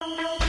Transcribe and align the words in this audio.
Τι 0.00 0.39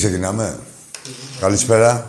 ξεκινάμε. 0.00 0.58
Καλησπέρα. 1.40 2.08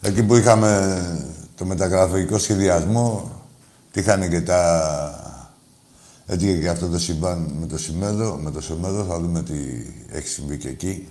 Εκεί 0.00 0.22
που 0.22 0.36
είχαμε 0.36 1.34
το 1.56 1.64
μεταγραφικό 1.64 2.38
σχεδιασμό, 2.38 3.32
είχαν 3.92 4.30
και 4.30 4.40
τα... 4.40 5.46
Έτυχε 6.26 6.58
και 6.58 6.68
αυτό 6.68 6.88
το 6.88 6.98
συμβάν 6.98 7.56
με 7.60 7.66
το 7.66 7.78
Σιμέδο, 7.78 8.36
με 8.36 8.50
το 8.50 8.60
Σεμέδο, 8.60 9.04
θα 9.04 9.20
δούμε 9.20 9.42
τι 9.42 9.54
έχει 10.10 10.28
συμβεί 10.28 10.58
και 10.58 10.68
εκεί. 10.68 11.08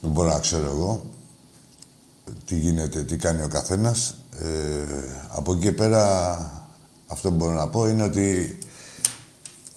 Δεν 0.00 0.10
μπορώ 0.10 0.32
να 0.32 0.38
ξέρω 0.38 0.66
εγώ 0.66 1.04
τι 2.44 2.58
γίνεται, 2.58 3.02
τι 3.02 3.16
κάνει 3.16 3.42
ο 3.42 3.48
καθένας. 3.48 4.16
Ε, 4.42 4.84
από 5.28 5.52
εκεί 5.52 5.62
και 5.62 5.72
πέρα, 5.72 6.02
αυτό 7.06 7.28
που 7.28 7.34
μπορώ 7.34 7.52
να 7.52 7.68
πω 7.68 7.86
είναι 7.86 8.02
ότι 8.02 8.58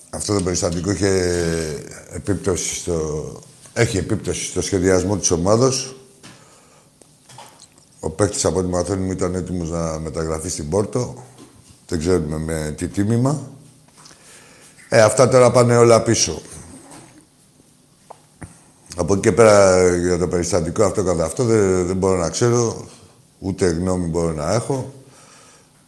αυτό 0.09 0.33
το 0.33 0.43
περιστατικό 0.43 0.91
είχε 0.91 1.09
επίπτωση 2.09 2.75
στο, 2.75 3.25
έχει 3.73 3.97
επίπτωση 3.97 4.45
στο 4.45 4.61
σχεδιασμό 4.61 5.17
της 5.17 5.31
ομάδος. 5.31 5.95
Ο 7.99 8.09
παίκτης 8.09 8.45
από 8.45 8.59
ό,τι 8.59 8.67
μαθαίνουμε 8.67 9.13
ήταν 9.13 9.35
έτοιμος 9.35 9.69
να 9.69 9.99
μεταγραφεί 9.99 10.49
στην 10.49 10.69
Πόρτο. 10.69 11.23
Δεν 11.87 11.99
ξέρουμε 11.99 12.37
με 12.37 12.73
τι 12.77 12.87
τίμημα. 12.87 13.49
Ε, 14.89 15.01
αυτά 15.01 15.27
τώρα 15.29 15.51
πάνε 15.51 15.77
όλα 15.77 16.01
πίσω. 16.01 16.41
Από 18.95 19.13
εκεί 19.13 19.21
και 19.21 19.31
πέρα 19.31 19.87
για 19.95 20.17
το 20.17 20.27
περιστατικό 20.27 20.83
αυτό 20.83 21.03
κατά 21.03 21.25
αυτό 21.25 21.43
δεν, 21.43 21.85
δεν 21.85 21.95
μπορώ 21.95 22.17
να 22.17 22.29
ξέρω, 22.29 22.85
ούτε 23.39 23.67
γνώμη 23.67 24.07
μπορώ 24.07 24.33
να 24.33 24.53
έχω. 24.53 24.93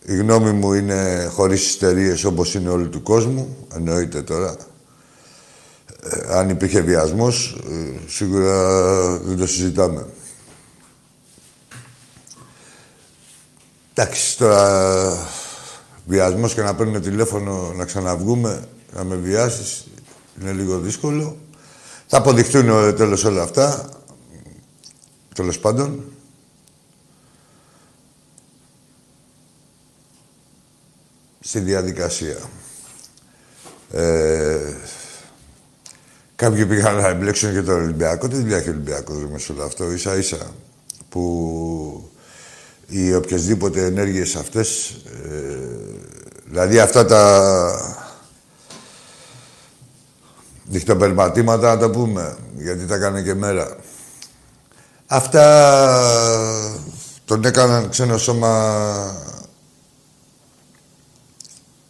Η 0.06 0.16
γνώμη 0.16 0.52
μου 0.52 0.74
είναι 0.74 1.30
χωρίς 1.34 1.68
ιστερίες 1.68 2.24
όπως 2.24 2.54
είναι 2.54 2.70
όλου 2.70 2.90
του 2.90 3.04
κόσμου, 3.04 3.58
εννοείται 3.76 4.22
τώρα. 4.22 4.56
Ε, 6.04 6.38
αν 6.38 6.50
υπήρχε 6.50 6.82
βιασμός, 6.82 7.58
ε, 7.70 8.00
σίγουρα 8.08 9.18
δεν 9.18 9.38
το 9.38 9.48
συζητάμε. 9.48 10.06
Εντάξει, 13.94 14.38
τώρα 14.38 15.28
βιασμός 16.06 16.54
και 16.54 16.62
να 16.62 16.76
παίρνω 16.76 17.00
τηλέφωνο 17.00 17.74
να 17.76 17.86
ξαναβγούμε, 17.86 18.68
να 18.94 19.04
με 19.04 19.16
βιάσεις, 19.16 19.88
είναι 20.42 20.52
λίγο 20.52 20.80
δύσκολο. 20.80 21.38
Θα 22.08 22.18
αποδειχτούν 22.18 22.96
τέλος 22.96 23.24
όλα 23.24 23.42
αυτά, 23.42 23.90
τέλος 25.34 25.60
πάντων. 25.60 26.04
Στη 31.48 31.60
διαδικασία. 31.60 32.38
Ε, 33.92 34.74
κάποιοι 36.36 36.66
πήγαν 36.66 36.96
να 36.96 37.08
εμπλέξουν 37.08 37.54
και 37.54 37.62
το 37.62 37.74
Ολυμπιακό. 37.74 38.28
Τι 38.28 38.36
δουλειά 38.36 38.58
έχει 38.58 38.70
ο 38.70 38.72
Ολυμπιακός 38.72 39.16
με 39.16 39.40
όλο 39.52 39.64
αυτό, 39.64 39.92
ίσα 39.92 40.16
ίσα 40.16 40.54
που 41.10 42.12
οι 42.88 43.16
οποιασδήποτε 43.16 43.86
ενέργειες 43.86 44.36
αυτές, 44.36 44.90
ε, 45.30 45.58
δηλαδή 46.46 46.80
αυτά 46.80 47.06
τα 47.06 48.06
Διχτωπερματίματα 50.64 51.76
να 51.76 51.80
το 51.80 51.90
πούμε, 51.90 52.38
γιατί 52.56 52.86
τα 52.86 52.96
έκανε 52.96 53.22
και 53.22 53.34
μέρα. 53.34 53.78
Αυτά 55.08 55.46
τον 57.26 57.46
έκαναν 57.46 57.90
ξένο 57.90 58.18
σώμα 58.18 59.26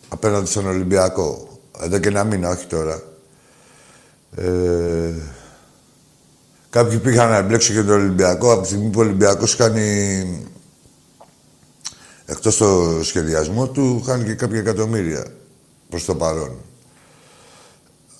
απέναντι 0.09 0.47
στον 0.47 0.67
Ολυμπιακό. 0.67 1.59
Εδώ 1.81 1.97
και 1.97 2.07
ένα 2.07 2.23
μήνα, 2.23 2.49
όχι 2.49 2.65
τώρα. 2.65 3.01
Ε, 4.35 5.13
κάποιοι 6.69 6.97
πήγαν 6.97 7.29
να 7.29 7.37
εμπλέξουν 7.37 7.75
και 7.75 7.83
τον 7.83 7.99
Ολυμπιακό 7.99 8.51
από 8.51 8.61
τη 8.61 8.67
στιγμή 8.67 8.89
που 8.89 8.99
ο 8.99 9.03
Ολυμπιακός 9.03 9.55
κάνει 9.55 10.49
εκτός 12.25 12.57
το 12.57 12.99
σχεδιασμό 13.03 13.67
του, 13.67 14.03
χάνει 14.05 14.23
και 14.23 14.33
κάποια 14.33 14.59
εκατομμύρια 14.59 15.25
προς 15.89 16.05
το 16.05 16.15
παρόν 16.15 16.55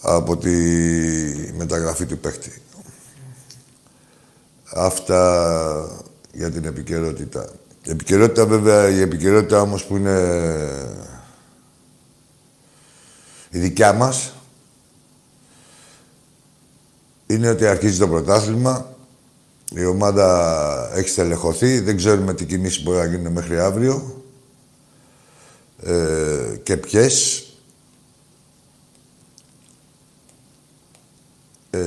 από 0.01 0.37
τη 0.37 0.49
μεταγραφή 1.57 2.05
του 2.05 2.17
παίχτη. 2.17 2.61
Αυτά 4.73 6.05
για 6.31 6.51
την 6.51 6.65
επικαιρότητα. 6.65 7.49
Η 7.83 7.89
επικαιρότητα 7.89 8.45
βέβαια, 8.45 8.89
η 8.89 9.01
επικαιρότητα 9.01 9.61
όμως 9.61 9.85
που 9.85 9.95
είναι 9.95 10.17
η 13.49 13.59
δικιά 13.59 13.93
μας 13.93 14.33
είναι 17.27 17.49
ότι 17.49 17.67
αρχίζει 17.67 17.99
το 17.99 18.07
πρωτάθλημα. 18.07 18.95
Η 19.75 19.85
ομάδα 19.85 20.89
έχει 20.95 21.09
στελεχωθεί. 21.09 21.79
Δεν 21.79 21.97
ξέρουμε 21.97 22.33
τι 22.33 22.45
κινήσεις 22.45 22.83
μπορεί 22.83 22.97
να 22.97 23.05
γίνουν 23.05 23.31
μέχρι 23.31 23.59
αύριο. 23.59 24.23
Ε, 25.83 26.59
και 26.63 26.77
ποιες. 26.77 27.45
Ε, 31.69 31.77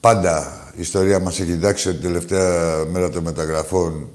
πάντα 0.00 0.62
η 0.76 0.80
ιστορία 0.80 1.18
μας 1.18 1.40
έχει 1.40 1.52
διδάξει 1.52 1.90
την 1.90 2.02
τελευταία 2.02 2.84
μέρα 2.84 3.10
των 3.10 3.22
μεταγραφών 3.22 4.08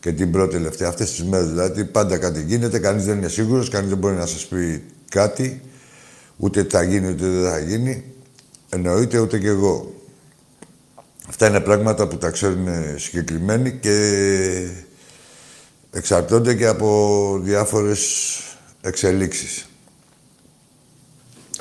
και 0.00 0.12
την 0.12 0.30
πρώτη 0.30 0.52
τελευταία, 0.52 0.88
αυτές 0.88 1.10
τις 1.10 1.24
μέρες 1.24 1.48
δηλαδή, 1.48 1.84
πάντα 1.84 2.18
κάτι 2.18 2.42
γίνεται, 2.42 2.78
κανείς 2.78 3.04
δεν 3.04 3.16
είναι 3.16 3.28
σίγουρος, 3.28 3.68
κανείς 3.68 3.88
δεν 3.88 3.98
μπορεί 3.98 4.14
να 4.14 4.26
σας 4.26 4.46
πει 4.46 4.82
κάτι, 5.10 5.62
ούτε 6.36 6.66
θα 6.70 6.82
γίνει 6.82 7.08
ούτε 7.08 7.26
δεν 7.26 7.50
θα 7.50 7.58
γίνει, 7.58 8.04
εννοείται 8.68 9.18
ούτε 9.18 9.38
κι 9.38 9.46
εγώ. 9.46 9.94
Αυτά 11.28 11.46
είναι 11.48 11.60
πράγματα 11.60 12.08
που 12.08 12.16
τα 12.16 12.30
ξέρουν 12.30 12.68
συγκεκριμένοι 12.96 13.72
και 13.72 14.68
εξαρτώνται 15.90 16.54
και 16.54 16.66
από 16.66 17.40
διάφορες 17.42 18.02
εξελίξεις. 18.80 19.64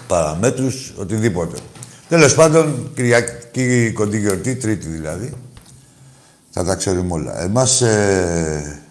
παραμέτρους, 0.08 0.94
οτιδήποτε. 0.98 1.58
Τέλος 2.10 2.36
πάντων, 2.36 2.92
Κυριακή 2.96 3.92
κοντή 3.92 4.20
γιορτή, 4.20 4.56
Τρίτη 4.56 4.88
δηλαδή, 4.88 5.34
θα 6.50 6.64
τα 6.64 6.76
ξέρουμε 6.76 7.14
όλα. 7.14 7.42
Εμάς, 7.42 7.82
ε, 7.82 8.82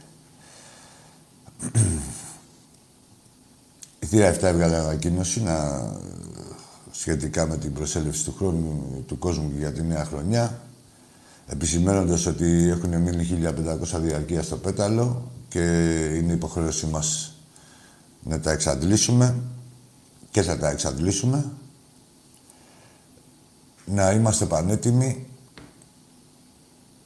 η 4.08 4.10
θύρα 4.10 4.34
7 4.34 4.42
έβγαλε 4.42 4.76
ανακοίνωση 4.76 5.42
να, 5.42 5.86
σχετικά 6.90 7.46
με 7.46 7.56
την 7.56 7.72
προσέλευση 7.72 8.24
του 8.24 8.34
χρόνου 8.38 9.04
του 9.06 9.18
κόσμου 9.18 9.52
για 9.58 9.72
τη 9.72 9.82
νέα 9.82 10.04
χρονιά, 10.04 10.60
επισημένοντας 11.46 12.26
ότι 12.26 12.68
έχουν 12.68 13.00
μείνει 13.00 13.52
1500 13.94 14.00
διαρκεία 14.00 14.42
στο 14.42 14.56
πέταλο 14.56 15.30
και 15.48 15.60
είναι 16.16 16.32
υποχρέωσή 16.32 16.86
μας 16.86 17.34
να 18.22 18.40
τα 18.40 18.50
εξαντλήσουμε 18.50 19.36
και 20.30 20.42
θα 20.42 20.58
τα 20.58 20.70
εξαντλήσουμε. 20.70 21.44
Να 23.84 24.10
είμαστε 24.10 24.44
πανέτοιμοι 24.44 25.26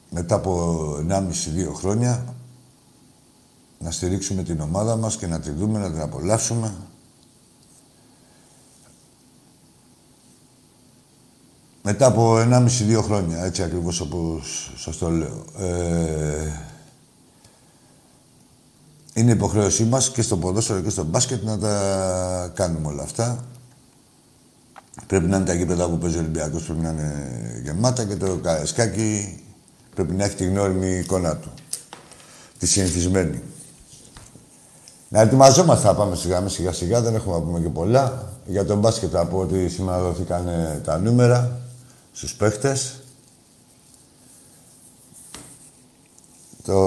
μετά 0.09 0.35
από 0.35 1.05
1,5-2 1.09 1.73
χρόνια 1.73 2.35
να 3.79 3.91
στηρίξουμε 3.91 4.43
την 4.43 4.59
ομάδα 4.59 4.95
μας 4.95 5.17
και 5.17 5.27
να 5.27 5.39
τη 5.39 5.51
δούμε, 5.51 5.79
να 5.79 5.91
την 5.91 6.01
απολαύσουμε. 6.01 6.73
Μετά 11.85 12.05
από 12.05 12.37
1,5-2 12.37 13.01
χρόνια, 13.03 13.43
έτσι 13.43 13.63
ακριβώς 13.63 13.99
όπως 13.99 14.71
σας 14.77 14.97
το 14.97 15.09
λέω. 15.09 15.45
Ε, 15.57 16.51
είναι 19.13 19.31
υποχρέωσή 19.31 19.83
μας 19.83 20.09
και 20.11 20.21
στο 20.21 20.37
ποδόσφαιρο 20.37 20.81
και 20.81 20.89
στο 20.89 21.03
μπάσκετ 21.03 21.43
να 21.43 21.57
τα 21.57 22.51
κάνουμε 22.55 22.87
όλα 22.87 23.03
αυτά. 23.03 23.45
Πρέπει 25.07 25.25
να 25.25 25.35
είναι 25.35 25.45
τα 25.45 25.53
γήπεδα 25.53 25.89
που 25.89 25.97
παίζει 25.97 26.17
ο 26.17 26.19
Ολυμπιακός, 26.19 26.63
πρέπει 26.63 26.81
να 26.81 26.89
είναι 26.89 27.61
γεμάτα 27.63 28.05
και 28.05 28.15
το 28.15 28.35
Καρεσκάκι 28.35 29.39
πρέπει 29.95 30.13
να 30.13 30.23
έχει 30.23 30.35
τη 30.35 30.45
γνώριμη 30.45 30.97
εικόνα 30.97 31.37
του. 31.37 31.51
Τη 32.59 32.67
συνηθισμένη. 32.67 33.41
Να 35.09 35.21
ετοιμαζόμαστε, 35.21 35.87
θα 35.87 35.95
πάμε 35.95 36.15
σιγά 36.15 36.47
σιγά 36.47 36.71
σιγά, 36.71 37.01
δεν 37.01 37.15
έχουμε 37.15 37.35
να 37.35 37.41
πούμε 37.41 37.59
και 37.59 37.69
πολλά. 37.69 38.31
Για 38.45 38.65
τον 38.65 38.79
μπάσκετ 38.79 39.15
από 39.15 39.39
ότι 39.39 39.69
σήμερα 39.69 39.99
δόθηκαν 39.99 40.47
τα 40.83 40.97
νούμερα 40.97 41.62
στους 42.13 42.33
παίχτες. 42.33 43.03
Το... 46.63 46.81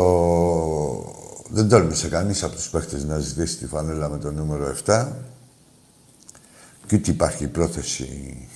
Δεν 1.51 1.69
τόλμησε 1.69 2.09
κανείς 2.09 2.43
από 2.43 2.55
τους 2.55 2.71
παίχτες 2.71 3.05
να 3.05 3.19
ζητήσει 3.19 3.57
τη 3.57 3.67
φανέλα 3.67 4.09
με 4.09 4.19
το 4.19 4.33
νούμερο 4.33 4.77
7. 4.87 5.09
Και 6.87 6.97
ούτε 6.97 7.11
υπάρχει 7.11 7.49
πρόθεση 7.49 8.49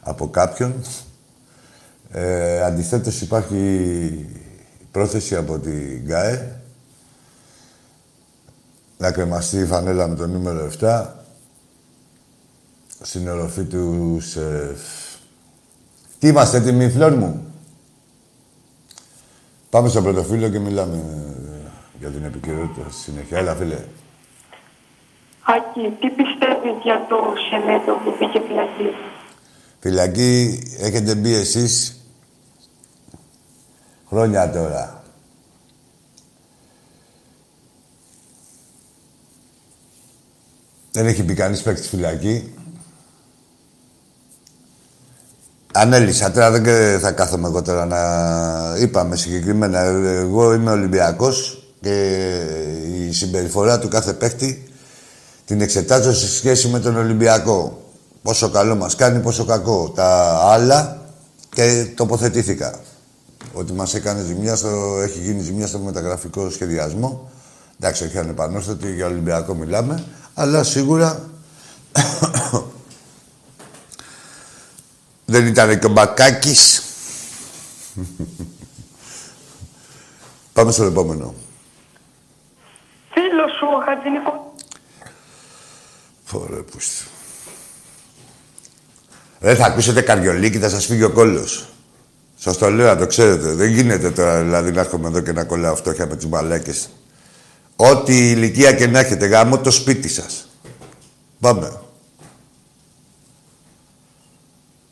από 0.00 0.28
κάποιον. 0.30 0.84
Ε, 2.10 2.62
αντιθέτως 2.62 3.20
υπάρχει 3.20 4.26
πρόθεση 4.90 5.36
από 5.36 5.58
την 5.58 6.06
ΓΑΕ 6.06 6.60
να 8.98 9.12
κρεμαστεί 9.12 9.58
η 9.58 9.66
φανέλα 9.66 10.08
με 10.08 10.14
το 10.14 10.26
νούμερο 10.26 10.70
7 10.80 11.06
στην 13.00 13.28
οροφή 13.28 13.64
του 13.64 14.18
ΣΕΦ. 14.20 15.09
Τι 16.20 16.28
είμαστε 16.28 16.56
έτοιμοι, 16.56 16.90
φλόρ 16.90 17.12
μου; 17.12 17.54
Πάμε 19.70 19.88
στο 19.88 20.02
πρωτοφύλλο 20.02 20.48
και 20.48 20.58
μιλάμε 20.58 20.96
ε, 20.96 21.68
για 21.98 22.08
την 22.08 22.24
επικαιρότητα 22.24 22.90
στη 22.90 23.00
συνέχεια. 23.00 23.38
Έλα, 23.38 23.54
φίλε. 23.54 23.78
Άκη, 25.42 25.80
τι 26.00 26.08
πιστεύεις 26.10 26.82
για 26.82 27.06
το 27.08 27.16
Σεμέτο 27.50 27.92
που 28.04 28.12
πήγε 28.18 28.46
φυλακή; 28.46 28.96
Φυλακή 29.80 30.62
έχετε 30.78 31.14
μπει 31.14 31.34
εσείς 31.34 32.00
χρόνια 34.08 34.50
τώρα. 34.50 35.02
Δεν 40.92 41.06
έχει 41.06 41.22
μπει 41.22 41.34
κανείς 41.34 41.62
παίκτης 41.62 41.88
φυλακή. 41.88 42.54
Ανέλησα 45.72 46.30
τώρα, 46.30 46.50
δεν 46.50 47.00
θα 47.00 47.10
κάθομαι 47.10 47.48
εγώ 47.48 47.62
τώρα 47.62 47.86
να... 47.86 47.98
Είπαμε 48.78 49.16
συγκεκριμένα, 49.16 49.78
εγώ 49.80 50.52
είμαι 50.52 50.70
Ολυμπιακός 50.70 51.64
και 51.80 52.26
η 53.08 53.12
συμπεριφορά 53.12 53.78
του 53.78 53.88
κάθε 53.88 54.12
παίκτη 54.12 54.64
την 55.44 55.60
εξετάζω 55.60 56.14
σε 56.14 56.28
σχέση 56.28 56.68
με 56.68 56.80
τον 56.80 56.96
Ολυμπιακό. 56.96 57.82
Πόσο 58.22 58.50
καλό 58.50 58.76
μας 58.76 58.94
κάνει, 58.94 59.18
πόσο 59.18 59.44
κακό. 59.44 59.92
Τα 59.94 60.38
άλλα 60.44 60.98
και 61.54 61.86
τοποθετήθηκα. 61.94 62.74
Ότι 63.52 63.72
μας 63.72 63.94
έκανε 63.94 64.22
ζημιά, 64.22 64.56
στο... 64.56 65.00
έχει 65.02 65.18
γίνει 65.18 65.42
ζημιά 65.42 65.66
στο 65.66 65.78
μεταγραφικό 65.78 66.50
σχεδιασμό. 66.50 67.30
Εντάξει, 67.80 68.04
όχι 68.04 68.18
ανεπανόρθωτη, 68.18 68.94
για 68.94 69.06
Ολυμπιακό 69.06 69.54
μιλάμε. 69.54 70.04
Αλλά 70.34 70.62
σίγουρα 70.64 71.28
δεν 75.30 75.46
ήταν 75.46 75.78
και 75.78 75.86
ο 75.86 75.88
Μπακάκης. 75.88 76.82
Πάμε 80.52 80.72
στο 80.72 80.84
επόμενο. 80.84 81.34
Φίλο 83.10 83.48
σου, 83.58 83.66
ο 83.76 83.84
Χατζηνικό. 83.84 84.54
Φορέ, 86.24 86.62
πούστη. 86.62 87.04
Δεν 89.38 89.56
θα 89.56 89.66
ακούσετε 89.66 90.00
καρδιολίκη, 90.00 90.58
θα 90.58 90.68
σας 90.68 90.86
φύγει 90.86 91.02
ο 91.02 91.10
κόλλος. 91.10 91.68
Σας 92.36 92.58
το 92.58 92.70
λέω, 92.70 92.96
το 92.96 93.06
ξέρετε. 93.06 93.52
Δεν 93.52 93.68
γίνεται 93.68 94.10
τώρα, 94.10 94.42
δηλαδή, 94.42 94.72
να 94.72 94.80
έρχομαι 94.80 95.08
εδώ 95.08 95.20
και 95.20 95.32
να 95.32 95.44
κολλάω 95.44 95.76
φτώχεια 95.76 96.06
με 96.06 96.16
τις 96.16 96.26
μαλάκες. 96.26 96.88
Ό,τι 97.76 98.30
ηλικία 98.30 98.72
και 98.72 98.86
να 98.86 98.98
έχετε, 98.98 99.26
γάμο 99.26 99.58
το 99.58 99.70
σπίτι 99.70 100.08
σας. 100.08 100.48
Πάμε. 101.40 101.80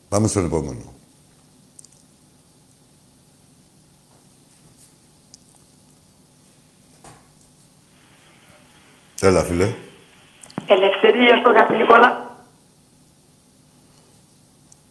Πάμε 0.08 0.28
στον 0.28 0.44
επόμενο. 0.44 0.92
Έλα, 9.20 9.44
φίλε. 9.44 9.74
Ελευθερία 10.66 11.36
στο 11.36 11.74
Νικόλα. 11.74 12.36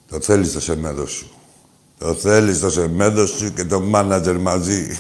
Το 0.10 0.22
θέλεις 0.22 0.54
το 0.54 0.60
σεμέδο 0.60 1.06
σου. 1.06 1.32
Το 1.98 2.14
θέλεις 2.14 2.60
το 2.60 2.70
σεμέδο 2.70 3.26
σου 3.26 3.54
και 3.54 3.66
το 3.66 3.80
μάνατζερ 3.80 4.38
μαζί. 4.38 5.00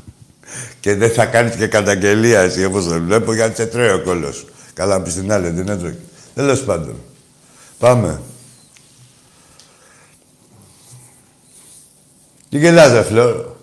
και 0.80 0.94
δεν 0.94 1.10
θα 1.10 1.26
κάνεις 1.26 1.56
και 1.56 1.66
καταγγελία 1.66 2.40
εσύ 2.40 2.64
όπως 2.64 2.84
το 2.84 3.00
βλέπω 3.00 3.34
γιατί 3.34 3.54
σε 3.54 3.66
τρώει 3.66 3.88
ο 3.88 4.02
κόλλος. 4.02 4.46
Καλά 4.74 5.02
πεις 5.02 5.14
την 5.14 5.32
άλλη, 5.32 5.50
δεν 5.50 5.68
έτρωγε. 5.68 5.98
Τέλος 6.34 6.64
πάντων. 6.64 6.96
Πάμε. 7.78 8.20
Τι 12.54 12.60
γελάς, 12.60 12.92
ρε 12.92 13.02
Φλόρο. 13.02 13.56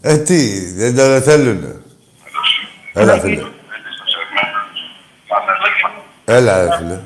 Ε, 0.00 0.18
τι, 0.18 0.70
δεν 0.72 0.96
το 0.96 1.20
θέλουνε. 1.20 1.82
Έλα, 2.92 3.20
φίλε. 3.20 3.42
Έλα, 6.24 6.62
ρε 6.62 6.76
φίλε. 6.76 7.00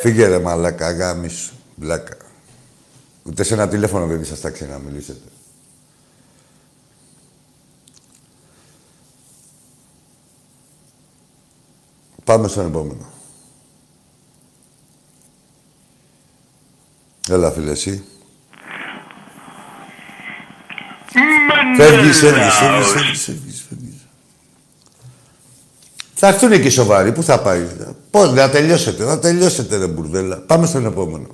Φύγε 0.00 0.26
ρε 0.26 0.38
μαλάκα, 0.38 0.90
γάμις, 0.90 1.52
μπλάκα. 1.74 2.16
Ούτε 3.22 3.42
σε 3.42 3.54
ένα 3.54 3.68
τηλέφωνο 3.68 4.06
δεν 4.06 4.24
σας 4.24 4.40
τάξει 4.40 4.66
να 4.66 4.78
μιλήσετε. 4.78 5.28
Πάμε 12.24 12.48
στον 12.48 12.66
επόμενο. 12.66 13.19
Έλα, 17.30 17.50
φίλε, 17.50 17.70
εσύ. 17.70 18.04
Φεύγεις, 21.76 22.18
φεύγεις, 22.18 22.54
φεύγεις, 22.54 23.22
φεύγεις, 23.22 23.66
φεύγεις. 23.68 24.06
Θα 26.14 26.26
έρθουν 26.28 26.62
και 26.62 26.70
σοβαροί. 26.70 27.12
Πού 27.12 27.22
θα 27.22 27.40
πάει; 27.40 27.66
Πώς, 28.10 28.32
να 28.32 28.50
τελειώσετε, 28.50 29.04
να 29.04 29.18
τελειώσετε, 29.18 29.76
ρε 29.76 29.86
μπουρδέλα. 29.86 30.36
Πάμε 30.36 30.66
στον 30.66 30.86
επόμενο. 30.86 31.26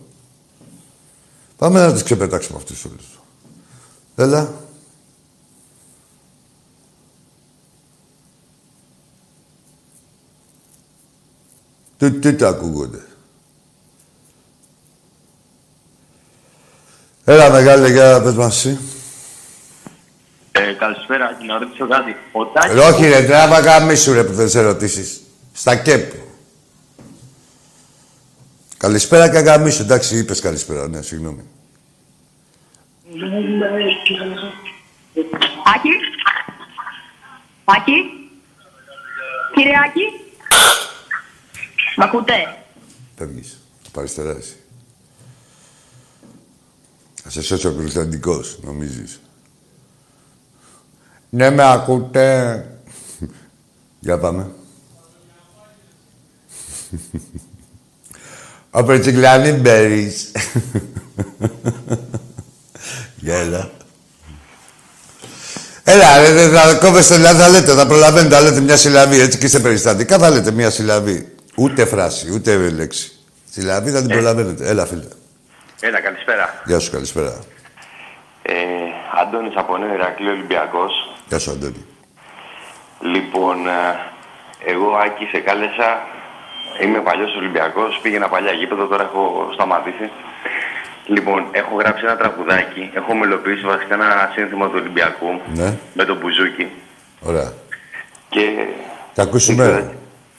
Πάμε 1.56 1.80
να 1.86 1.92
τους 1.92 2.02
ξεπετάξουμε 2.02 2.58
αυτούς 2.58 2.84
όλους. 2.84 3.20
Έλα. 4.16 4.54
Τι, 11.98 12.10
τι 12.10 12.34
τα 12.34 12.48
ακούγονται; 12.48 13.06
Έλα, 17.28 17.50
μεγάλη, 17.50 17.92
για 17.92 18.22
πες 18.22 18.34
μας 18.34 18.56
εσύ. 18.56 18.78
Ε, 20.52 20.72
καλησπέρα, 20.72 21.36
να 21.46 21.58
ρωτήσω 21.58 21.88
κάτι. 21.88 22.16
Ο 22.32 22.46
Τάκης... 22.46 22.80
Όχι 22.80 23.08
ρε, 23.08 23.22
τράβα 23.22 23.62
καμίσου 23.62 24.12
ρε 24.12 24.24
που 24.24 24.32
δεν 24.32 24.48
σε 24.48 24.60
ρωτήσεις. 24.60 25.20
Στα 25.52 25.76
ΚΕΠ. 25.76 26.12
Καλησπέρα 28.76 29.28
Καγκαμίσου. 29.28 29.82
Εντάξει, 29.82 30.18
είπες 30.18 30.40
καλησπέρα. 30.40 30.88
Ναι, 30.88 31.02
συγγνώμη. 31.02 31.42
Άκη. 35.74 35.90
Άκη. 37.64 37.92
Κύριε 39.54 39.74
Άκη. 39.86 40.02
Μ' 41.96 42.02
ακούτε; 42.02 42.56
Φεύγεις. 43.16 43.60
Από 43.88 44.00
αριστερά 44.00 44.30
εσύ. 44.30 44.56
Θα 47.28 47.32
σε 47.32 47.42
σώσει 47.42 47.66
ο 47.66 47.72
Κωνσταντικός, 47.72 48.58
νομίζεις. 48.62 49.20
Ναι, 51.30 51.50
με 51.50 51.72
ακούτε. 51.72 52.64
Για 54.00 54.18
πάμε. 54.18 54.50
Ο 58.70 58.84
Περτσικλάνη 58.84 59.52
Μπέρις. 59.52 60.32
Γέλα. 63.16 63.70
Έλα, 65.84 66.18
ρε, 66.18 66.32
ρε, 66.32 66.48
θα 66.48 66.74
κόβεστε, 66.74 67.16
δηλαδή 67.16 67.40
θα 67.40 67.48
λέτε, 67.48 67.74
θα 67.74 67.86
προλαβαίνετε, 67.86 68.34
θα 68.34 68.40
λέτε 68.40 68.60
μια 68.60 68.76
συλλαβή, 68.76 69.20
έτσι 69.20 69.38
και 69.38 69.46
είστε 69.46 69.60
περιστατικά, 69.60 70.18
θα 70.18 70.30
λέτε 70.30 70.50
μια 70.50 70.70
συλλαβή. 70.70 71.34
Ούτε 71.56 71.84
φράση, 71.84 72.32
ούτε 72.32 72.70
λέξη. 72.70 73.12
Συλλαβή 73.50 73.90
θα 73.90 74.00
την 74.00 74.08
προλαβαίνετε. 74.08 74.68
Έλα, 74.68 74.86
φίλε. 74.86 75.04
Έλα, 75.80 76.00
καλησπέρα. 76.00 76.62
Γεια 76.64 76.78
σου, 76.78 76.90
καλησπέρα. 76.90 77.38
Ε, 78.42 78.54
Αντώνης 79.22 79.56
από 79.56 79.76
Νέο 79.76 79.92
Ηρακλή 79.94 80.28
Ολυμπιακός. 80.28 80.92
Γεια 81.28 81.38
σου, 81.38 81.50
Αντώνη. 81.50 81.84
Λοιπόν, 83.00 83.66
ε, 83.68 83.98
εγώ 84.66 84.90
Άκη 84.96 85.24
σε 85.24 85.38
κάλεσα. 85.38 86.00
Είμαι 86.82 86.98
παλιός 87.00 87.34
Ολυμπιακός. 87.36 87.98
Πήγαινα 88.02 88.28
παλιά 88.28 88.52
γήπεδο, 88.52 88.86
τώρα 88.86 89.02
έχω 89.02 89.50
σταματήσει. 89.54 90.10
Λοιπόν, 91.06 91.46
έχω 91.52 91.74
γράψει 91.76 92.04
ένα 92.04 92.16
τραγουδάκι. 92.16 92.90
Έχω 92.94 93.14
μελοποιήσει 93.14 93.64
βασικά 93.64 93.94
ένα 93.94 94.30
σύνθημα 94.34 94.66
του 94.66 94.74
Ολυμπιακού 94.76 95.40
Ναι, 95.54 95.78
με 95.94 96.04
τον 96.04 96.16
Μπουζούκι. 96.16 96.70
ωραία. 97.20 97.52
Και. 98.28 98.66
Θα 99.14 99.22
ακούσουμε. 99.22 99.94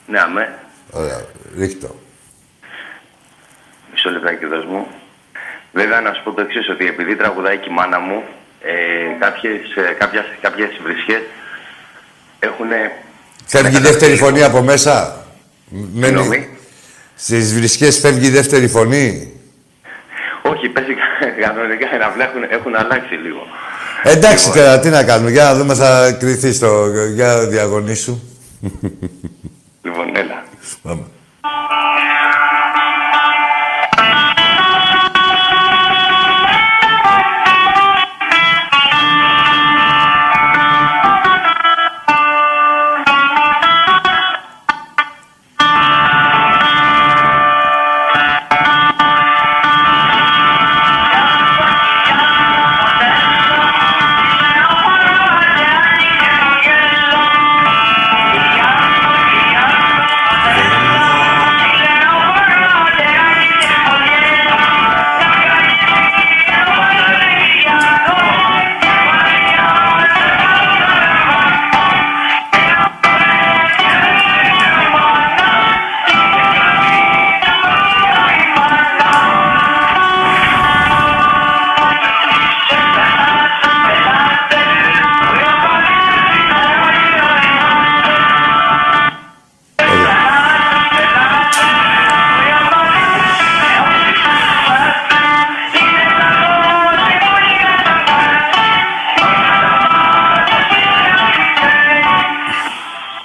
Ναι, 0.06 0.20
αμέ. 0.20 0.58
Ωραία, 0.92 1.24
ρίχτω. 1.56 1.94
Μισό 3.92 4.10
λεπτάκι 4.10 4.46
δώσ' 4.46 4.64
μου. 4.64 4.86
Βέβαια, 5.78 6.00
να 6.00 6.12
σου 6.12 6.22
πω 6.24 6.32
το 6.32 6.40
εξής 6.40 6.68
ότι 6.68 6.86
επειδή 6.86 7.16
τραγουδάει 7.16 7.56
και 7.56 7.68
η 7.70 7.74
μάνα 7.74 7.98
μου, 7.98 8.22
ε, 8.62 8.74
κάποιες, 9.18 9.60
ε, 9.76 9.92
κάποιες, 9.92 10.24
κάποιες 10.40 10.70
βρισχές 10.82 11.22
έχουν... 12.38 12.70
Φεύγει 13.46 13.76
η 13.76 13.80
δεύτερη 13.80 14.16
φωνή 14.16 14.42
από 14.42 14.62
μέσα. 14.62 15.24
Μένει... 15.68 16.16
Συγγνώμη. 16.16 16.48
Στις 17.14 17.54
βρισκές 17.54 17.98
φεύγει 17.98 18.26
η 18.26 18.30
δεύτερη 18.30 18.68
φωνή. 18.68 19.32
Όχι, 20.42 20.68
πέσει 20.68 20.94
κανονικά 21.40 21.86
οι 21.94 22.22
έχουν, 22.22 22.42
έχουν 22.48 22.76
αλλάξει 22.76 23.14
λίγο. 23.14 23.42
Εντάξει 24.02 24.46
Λοιπόν, 24.46 24.62
τώρα, 24.62 24.78
τι 24.80 24.88
να 24.88 25.04
κάνουμε. 25.04 25.30
Για 25.30 25.44
να 25.44 25.54
δούμε, 25.54 25.74
θα 25.74 26.12
κρυθεί 26.12 26.52
στο... 26.52 26.86
Για 27.14 27.46
διαγωνίσου. 27.46 28.20
Λοιπόν, 29.82 30.16
έλα. 30.16 30.44
Πάμε. 30.82 31.02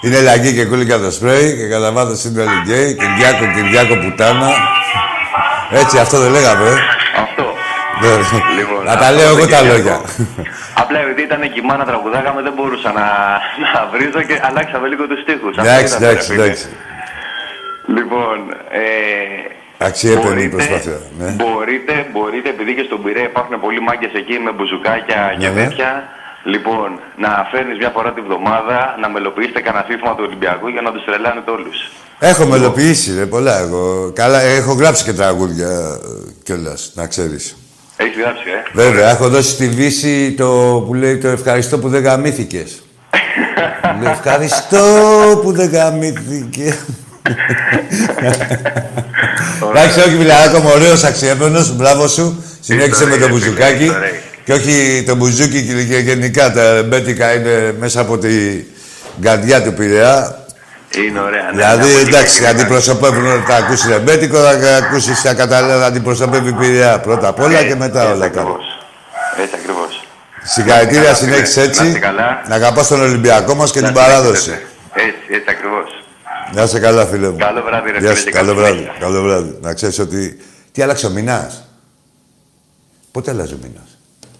Είναι 0.06 0.20
λαγί 0.22 0.54
και 0.54 0.66
κούλικα 0.66 0.98
το 1.00 1.12
σπρέι 1.12 1.58
και 1.58 1.68
κατά 1.68 1.92
βάθος 1.92 2.24
είναι 2.24 2.42
όλοι 2.42 2.58
γκέι. 2.66 2.88
Κυριάκο, 3.02 3.44
Κυριάκο, 3.56 3.96
πουτάνα. 4.04 4.50
Έτσι, 5.82 5.98
αυτό 6.06 6.18
δεν 6.20 6.32
λέγαμε, 6.32 6.66
ε. 6.70 6.76
Αυτό. 7.26 7.46
Ναι. 8.02 8.10
Λοιπόν, 8.58 8.84
Να 8.90 8.96
τα 9.02 9.08
αυτό 9.08 9.16
λέω 9.18 9.30
το 9.32 9.38
εγώ 9.38 9.48
τα 9.48 9.58
Κυριακό. 9.58 9.72
λόγια. 9.74 10.02
Απλά 10.82 10.98
επειδή 11.00 11.22
ήταν 11.22 11.42
και 11.54 11.60
η 11.64 11.66
μάνα 11.70 11.86
τραγουδάγαμε, 11.86 12.42
δεν 12.48 12.54
μπορούσα 12.58 12.90
να, 13.00 13.06
να 13.74 13.80
βρίζω 13.94 14.22
και 14.30 14.36
αλλάξαμε 14.48 14.88
λίγο 14.92 15.04
τους 15.08 15.20
στίχους. 15.26 15.58
Αυτό 15.58 15.70
Εντάξει, 15.72 15.94
ήταν, 15.96 16.00
ρε 16.04 16.10
εντάξει, 16.10 16.32
φίλε. 16.32 16.44
εντάξει. 16.44 16.66
Λοιπόν, 17.98 18.38
ε, 18.82 18.86
Αξιέπαινη 19.88 20.44
η 20.44 20.48
μπορείτε, 20.50 20.56
προσπάθεια. 20.56 20.98
Ναι. 21.20 21.30
μπορείτε, 21.40 21.94
μπορείτε, 22.14 22.48
επειδή 22.56 22.72
και 22.78 22.86
στον 22.90 23.00
Πειραιά 23.04 23.26
υπάρχουν 23.32 23.54
πολλοί 23.66 23.82
μάγκες 23.88 24.14
εκεί 24.22 24.36
με 24.46 24.52
μπουζουκάκια 24.56 25.20
και 25.40 25.48
Ναι, 25.48 25.54
ναι. 25.60 25.68
Τέτοια, 26.44 26.60
λοιπόν, 26.60 27.00
να 27.18 27.48
φέρνεις 27.52 27.78
μια 27.78 27.90
φορά 27.90 28.14
τη 28.14 28.22
βδομάδα, 28.22 28.98
να 29.02 29.10
μελοποιήσετε 29.10 29.62
κανένα 29.62 29.86
σύμφωνα 29.90 30.16
του 30.16 30.24
Ολυμπιακού 30.28 30.68
για 30.68 30.82
να 30.82 30.92
τους 30.92 31.04
τρελάνετε 31.06 31.52
όλους. 31.52 31.92
Έχω 32.20 32.46
μελοποιήσει, 32.46 33.16
ρε, 33.18 33.26
πολλά 33.26 33.60
εγώ. 33.60 34.12
Καλά, 34.16 34.40
έχω 34.42 34.74
γράψει 34.74 35.04
και 35.04 35.14
τραγούδια 35.14 36.00
κιόλας, 36.44 36.92
να 36.94 37.08
ξέρεις. 37.08 37.58
Έχεις 37.96 38.18
γράψει, 38.22 38.44
ε; 38.50 38.82
Βέβαια, 38.84 39.10
έχω 39.10 39.30
δώσει 39.30 39.52
στη 39.52 39.68
Βύση 39.68 40.34
το 40.38 40.84
που 40.88 40.94
λέει 40.94 41.18
το 41.18 41.28
ευχαριστώ 41.28 41.80
που 41.80 41.90
δεν 41.90 42.04
γαμήθηκες. 42.04 42.84
Λέει, 44.02 44.12
ευχαριστώ 44.12 44.84
που 45.42 45.52
δεν 45.52 45.70
γαμήθηκες. 45.70 46.86
Εντάξει, 49.70 50.00
όχι 50.00 50.16
μιλαράκο 50.16 50.60
μου, 50.60 50.72
ωραίος 50.74 51.04
αξιέπαινος, 51.04 51.76
μπράβο 51.76 52.08
σου. 52.08 52.44
Συνέχισε 52.60 53.06
με 53.06 53.10
το 53.10 53.16
Ιστορία, 53.16 53.34
μπουζουκάκι. 53.34 53.92
Ιστορία. 54.46 54.46
Και 54.46 54.54
όχι 54.54 55.04
το 55.08 55.16
μπουζούκι 55.16 55.86
και 55.90 55.98
γενικά 55.98 56.52
τα 56.52 56.84
μπέτικα 56.86 57.34
είναι 57.34 57.76
μέσα 57.80 58.02
από 58.02 58.18
την 58.18 58.66
καρδιά 59.22 59.64
του 59.64 59.74
Πειραιά. 59.74 60.38
Είναι 60.98 61.20
ωραία. 61.20 61.44
ναι, 61.44 61.52
Δηλαδή, 61.52 61.94
ναι, 61.94 62.00
εντάξει, 62.00 62.42
ναι, 62.42 62.52
ναι. 62.52 62.54
αντιπροσωπεύουν 62.62 63.26
όταν 63.26 63.44
θα 63.48 63.56
ακούσεις 63.56 63.88
ρεμπέτικο, 63.88 64.38
θα 64.38 64.76
ακούσεις 64.76 65.22
τα 65.22 65.34
καταλάβει, 65.34 65.84
αντιπροσωπεύει 65.84 66.54
Πειραιά 66.54 67.00
πρώτα 67.00 67.28
απ' 67.28 67.40
όλα 67.40 67.64
και 67.64 67.76
μετά 67.76 68.02
Έτσι 68.02 68.12
όλα 68.14 68.20
τα 68.20 68.26
άλλα. 68.26 68.26
ακριβώς. 68.26 68.66
Έτσι 69.42 69.56
ακριβώς. 69.60 70.08
Συγχαρητήρια, 70.44 71.02
Καλά, 71.04 71.14
συνέχισε 71.16 71.52
φίλε. 71.62 71.66
Να 71.66 71.70
έτσι. 71.72 71.86
είστε 71.88 72.00
καλά. 72.00 72.42
Να 72.48 72.56
αγαπάς 72.56 72.88
τον 72.88 73.02
Ολυμπιακό 73.02 73.56
μας 73.56 73.72
και 73.72 73.80
Να 73.82 73.86
την 73.86 73.96
παράδοση. 73.96 74.42
συνεχίσετε. 74.42 74.68
Έτσι, 74.94 75.18
έτσι 75.30 75.46
ακριβώς. 75.50 76.06
Να 76.54 76.64
είσαι 76.64 76.80
καλά, 76.80 77.06
φίλε 77.06 77.28
μου. 77.30 77.38
Καλό 77.38 77.62
βράδυ, 77.62 77.92
ρε 77.92 77.98
Γεια 78.00 78.08
φίλε, 78.08 78.16
σου, 78.20 78.26
και 78.26 78.32
καλό 78.32 78.48
καλή 78.48 78.60
βράδυ. 78.60 78.78
συνέχεια. 78.78 79.00
Καλό 79.00 79.22
βράδυ. 79.22 79.58
Να 79.62 79.74
ξέρεις 79.74 80.00
ότι... 80.00 80.38
Τι 80.72 80.82
άλλαξε 80.82 81.06
ο 81.06 81.10
μηνάς. 81.10 81.68
Πότε 83.12 83.32
άλλαζε 83.32 83.54
ο 83.54 83.58
μηνάς. 83.62 83.93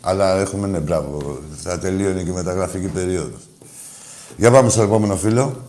Αλλά 0.06 0.40
έχουμε, 0.40 0.68
ναι, 0.68 0.80
μπράβο. 0.80 1.40
Θα 1.64 1.80
τελείωνε 1.80 2.24
και 2.24 2.30
η 2.30 2.34
μεταγραφική 2.34 2.88
περίοδος. 2.88 3.42
Για 4.38 4.52
πάμε 4.52 4.70
στο 4.70 4.82
επόμενο 4.82 5.16
φίλο. 5.16 5.68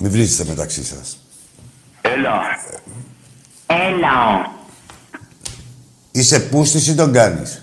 Μην 0.00 0.10
βρίζετε 0.10 0.48
μεταξύ 0.48 0.84
σας. 0.84 1.18
Έλα. 2.00 2.40
Έλα. 3.66 4.50
Είσαι 6.10 6.40
πούστης 6.40 6.86
ή 6.86 6.94
τον 6.94 7.12
κάνεις; 7.12 7.62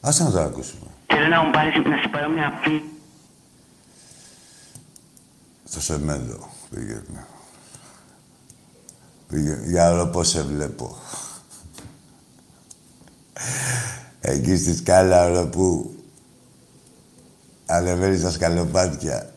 Άσε 0.00 0.22
να 0.22 0.30
το 0.30 0.40
ακούσουμε. 0.40 0.86
Θέλω 1.06 1.26
να 1.26 1.42
μου 1.42 1.50
πάρεις 1.50 1.74
να 1.74 1.96
σου 2.02 2.10
πάρω 2.10 2.28
μια 2.28 2.60
πι... 2.64 2.82
Στο 5.64 5.80
σεμέντο 5.80 6.50
πήγαινε. 6.70 7.26
Πήγαινε. 9.32 9.62
Για 9.66 9.90
όλο 9.92 10.06
πώς 10.06 10.28
σε 10.28 10.42
βλέπω. 10.42 10.96
Εκεί 14.20 14.56
στη 14.56 14.76
σκάλα, 14.76 15.28
ρε, 15.28 15.44
που 15.44 15.94
ανεβαίνεις 17.66 18.20
στα 18.20 18.30
σκαλοπάτια 18.30 19.32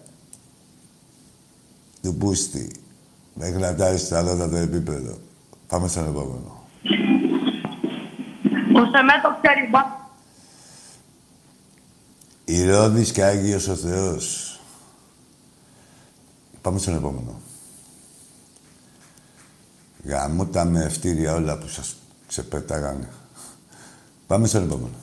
του 2.01 2.15
Πούστη 2.15 2.71
μέχρι 3.33 3.57
να 3.57 3.71
φτάσεις 3.71 4.01
στο 4.01 4.15
ανώτατο 4.15 4.55
επίπεδο. 4.55 5.17
Πάμε 5.67 5.87
στον 5.87 6.03
επόμενο. 6.07 6.63
Ο 8.73 8.85
Σεμέτο 8.91 9.39
ξέρει 9.41 9.69
μπα. 9.69 10.03
Ηρώδης 12.45 13.11
και 13.11 13.23
Άγιος 13.23 13.67
ο 13.67 13.75
Θεός. 13.75 14.59
Πάμε 16.61 16.79
στον 16.79 16.95
επόμενο. 16.95 17.39
Γαμώτα 20.05 20.65
με 20.65 20.83
ευτήρια 20.83 21.33
όλα 21.33 21.57
που 21.57 21.67
σας 21.67 21.95
ξεπέταγανε. 22.27 23.09
Πάμε 24.27 24.47
στον 24.47 24.63
επόμενο. 24.63 24.95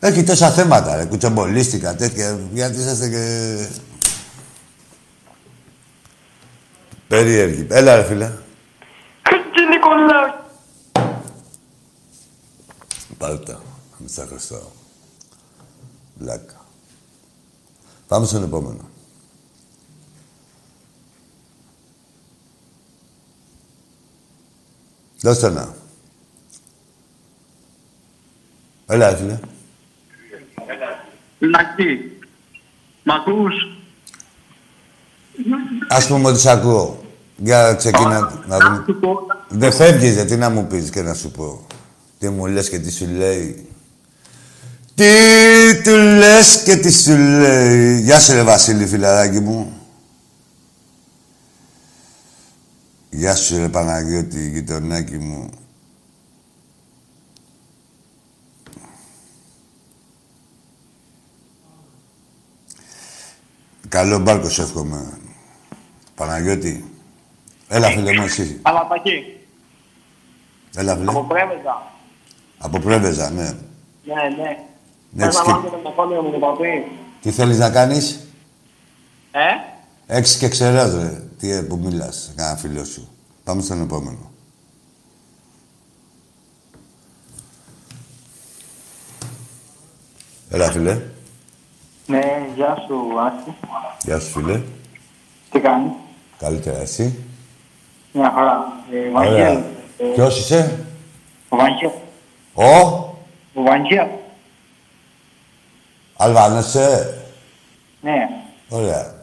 Έχει 0.00 0.24
τόσα 0.24 0.50
θέματα, 0.50 0.96
ρε. 0.96 1.04
Κουτσομπολίστηκα, 1.04 1.96
τέτοια. 1.96 2.40
Γιατί 2.52 2.78
είσαστε 2.78 3.08
και... 3.08 3.66
Περίεργοι. 7.08 7.66
Έλα, 7.70 7.96
ρε, 7.96 8.04
φίλε. 8.04 8.32
Χριστί 9.22 9.66
Νικολάου. 9.70 10.34
Πάρε 13.18 13.36
τα. 13.38 13.60
Μην 13.98 14.08
στα 14.08 14.26
χρωστάω. 14.26 14.68
Βλάκα. 16.14 16.64
Πάμε 18.08 18.26
στον 18.26 18.42
επόμενο. 18.42 18.88
Δώστε 25.22 25.46
ένα. 25.46 25.74
Έλα, 28.86 29.10
ρε, 29.10 29.16
φίλε. 29.16 29.38
Λακί. 31.38 32.12
Μ' 33.02 33.10
ακούς; 33.10 33.54
Ας 35.88 36.06
πούμε 36.06 36.28
ότι 36.28 36.38
σ' 36.38 36.46
ακούω. 36.46 37.04
Για 37.36 37.74
ξεκίνα 37.74 38.42
να 38.46 38.58
δούμε. 38.58 38.84
σου 38.86 38.94
πω. 39.00 39.26
Δεν 39.48 39.72
φεύγεις, 39.72 40.14
ρε, 40.16 40.24
τι 40.24 40.36
να 40.36 40.50
μου 40.50 40.66
πεις 40.66 40.90
και 40.90 41.02
να 41.02 41.14
σου 41.14 41.30
πω. 41.30 41.66
Τι 42.18 42.28
μου 42.28 42.46
λες 42.46 42.68
και 42.68 42.78
τι 42.78 42.92
σου 42.92 43.06
λέει. 43.06 43.68
Τι 44.94 45.82
του 45.82 45.96
λες 45.96 46.62
και 46.62 46.76
τι 46.76 46.92
σου 46.92 47.16
λέει. 47.16 48.00
Γεια 48.00 48.20
σου 48.20 48.32
ρε 48.32 48.42
Βασίλη, 48.42 48.86
φιλαράκι 48.86 49.40
μου. 49.40 49.79
Γεια 53.10 53.34
σου 53.36 53.56
ρε 53.56 53.68
Παναγιώτη, 53.68 54.48
γειτονάκι 54.50 55.18
μου. 55.18 55.50
Καλό 63.88 64.18
μπάρκο 64.18 64.48
σου 64.48 64.62
εύχομαι. 64.62 65.18
Παναγιώτη. 66.14 66.84
Έλα 67.68 67.88
φίλε 67.90 68.12
μου 68.18 68.22
εσύ. 68.22 68.58
Αλαπακί. 68.62 69.24
Έλα 70.76 70.96
φίλε. 70.96 71.10
Από 71.10 71.24
Πρέβεζα. 71.24 71.92
Από 72.58 72.78
Πρέβεζα, 72.78 73.30
ναι. 73.30 73.42
Ναι, 73.42 74.14
ναι. 74.36 74.58
Ναι, 75.10 75.24
Θες 75.24 75.34
να 75.34 75.40
σκε- 75.40 75.46
μάθω 75.54 75.68
το 75.68 75.76
τηλεφώνιο 75.76 76.22
μου, 76.22 76.30
το 76.30 76.38
παπί. 76.38 76.84
Τι 77.20 77.30
θέλεις 77.30 77.58
να 77.58 77.70
κάνεις; 77.70 78.20
Ε; 79.30 79.40
Έξι 80.12 80.38
και 80.38 80.48
ξεράς, 80.48 80.94
ρε. 80.94 81.22
Τι 81.38 81.50
ε, 81.50 81.60
που 81.62 81.76
μιλάς, 81.76 82.32
κανένα 82.36 82.56
φίλο 82.56 82.84
σου. 82.84 83.08
Πάμε 83.44 83.62
στον 83.62 83.82
επόμενο. 83.82 84.30
Έλα, 90.50 90.70
φίλε. 90.70 91.00
Ναι, 92.06 92.20
γεια 92.54 92.76
σου, 92.86 93.20
Άκη. 93.20 93.54
Γεια 94.02 94.20
σου, 94.20 94.30
φίλε. 94.30 94.60
Τι 95.50 95.60
κάνεις; 95.60 95.92
Καλύτερα, 96.38 96.78
εσύ. 96.78 97.24
Μια 98.12 98.32
χαρά. 98.34 98.72
Ε, 98.92 99.10
Βαγγέλ. 99.10 99.34
Ωραία. 99.36 99.64
Ποιος 100.14 100.38
είσαι; 100.38 100.84
Ο 101.48 101.56
Βαγγέλ. 101.56 101.90
Ο; 102.54 102.78
Ο 103.54 103.62
Βαγγέλ. 103.62 104.08
Αλβάνος, 106.16 106.66
είσαι. 106.66 107.22
Ναι. 108.00 108.28
Ωραία. 108.68 109.18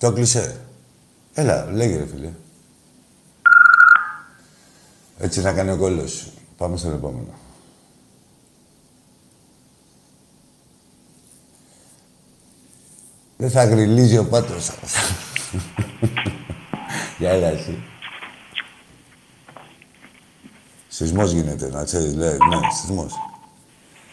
Το 0.00 0.12
κλεισέ. 0.12 0.60
Έλα, 1.34 1.66
λέγε 1.72 1.96
ρε 1.96 2.06
φίλε. 2.06 2.30
Έτσι 5.18 5.40
να 5.40 5.52
κάνει 5.52 5.70
ο 5.70 5.76
κόλλος 5.76 6.10
σου. 6.10 6.32
Πάμε 6.56 6.76
στον 6.76 6.92
επόμενο. 6.92 7.34
Δεν 13.36 13.50
θα 13.50 13.64
γριλίζει 13.64 14.18
ο 14.18 14.24
πάτος 14.24 14.64
σας. 14.64 14.94
Για 17.18 17.30
έλα 17.30 17.46
εσύ. 17.46 17.82
Σεισμός 20.88 21.32
γίνεται, 21.32 21.68
να 21.68 21.84
ξέρεις, 21.84 22.14
λέει. 22.14 22.36
Ναι, 22.48 22.56
σεισμός. 22.80 23.12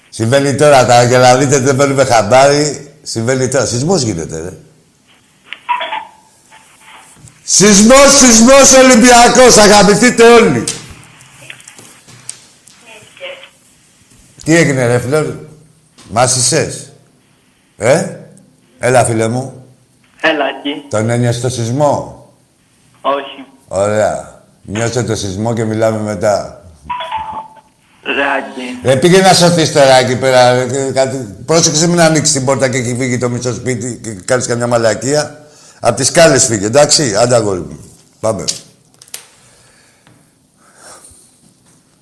Συμβαίνει 0.10 0.56
τώρα, 0.56 0.86
τα 0.86 1.04
για 1.04 1.20
να 1.20 1.38
δείτε 1.38 1.60
δεν 1.60 1.76
παίρνουμε 1.76 2.06
χαμπάρι. 2.06 2.94
Συμβαίνει 3.04 3.48
τώρα. 3.48 3.66
Σεισμός 3.66 4.02
γίνεται, 4.02 4.40
ρε. 4.40 4.58
Σεισμός, 7.50 8.18
σεισμός 8.20 8.74
Ολυμπιακός. 8.74 9.58
Αγαπηθείτε 9.58 10.34
όλοι. 10.34 10.64
Τι 14.44 14.56
έγινε, 14.56 14.88
ρε 14.88 15.00
φίλε. 15.00 15.26
Μάσησες. 16.10 16.92
Ε; 17.78 18.16
Έλα, 18.80 19.06
φίλε 19.06 19.28
μου. 19.28 19.66
Έλα, 20.22 20.46
εκεί. 20.46 20.86
Τον 20.90 21.10
ένιωσες 21.10 21.42
το 21.42 21.50
σεισμό; 21.50 22.26
Όχι. 23.02 23.46
Ωραία. 23.68 24.42
Νιώσε 24.62 25.04
το 25.04 25.16
σεισμό 25.16 25.54
και 25.54 25.64
μιλάμε 25.64 26.00
μετά. 26.02 26.62
Ρε, 28.04 28.24
Άκη. 28.38 28.80
Ρε 28.84 28.96
πήγε 28.96 29.22
να 29.22 29.34
σωθείς 29.34 29.72
τώρα 29.72 29.96
εκεί 29.96 30.16
πέρα. 30.18 30.54
ρε, 30.54 30.66
και 30.66 30.92
Κάτι... 30.94 31.36
Πρόσεξε 31.46 31.88
μην 31.88 31.96
να 31.96 32.06
ανοίξεις 32.06 32.34
την 32.34 32.46
πόρτα 32.46 32.70
και 32.70 32.78
έχει 32.78 32.96
φύγει 33.00 33.18
το 33.18 33.30
μισό 33.30 33.54
σπίτι 33.54 34.00
και 34.04 34.10
κάνεις 34.26 34.48
καμιά 34.48 34.68
μαλακία. 34.68 35.47
Απ' 35.80 35.96
τις 35.96 36.08
σκάλες 36.08 36.46
φύγε, 36.46 36.66
εντάξει. 36.66 37.16
Άντε 37.16 37.36
αγόρι 37.36 37.60
μου. 37.60 37.80
Πάμε. 38.20 38.44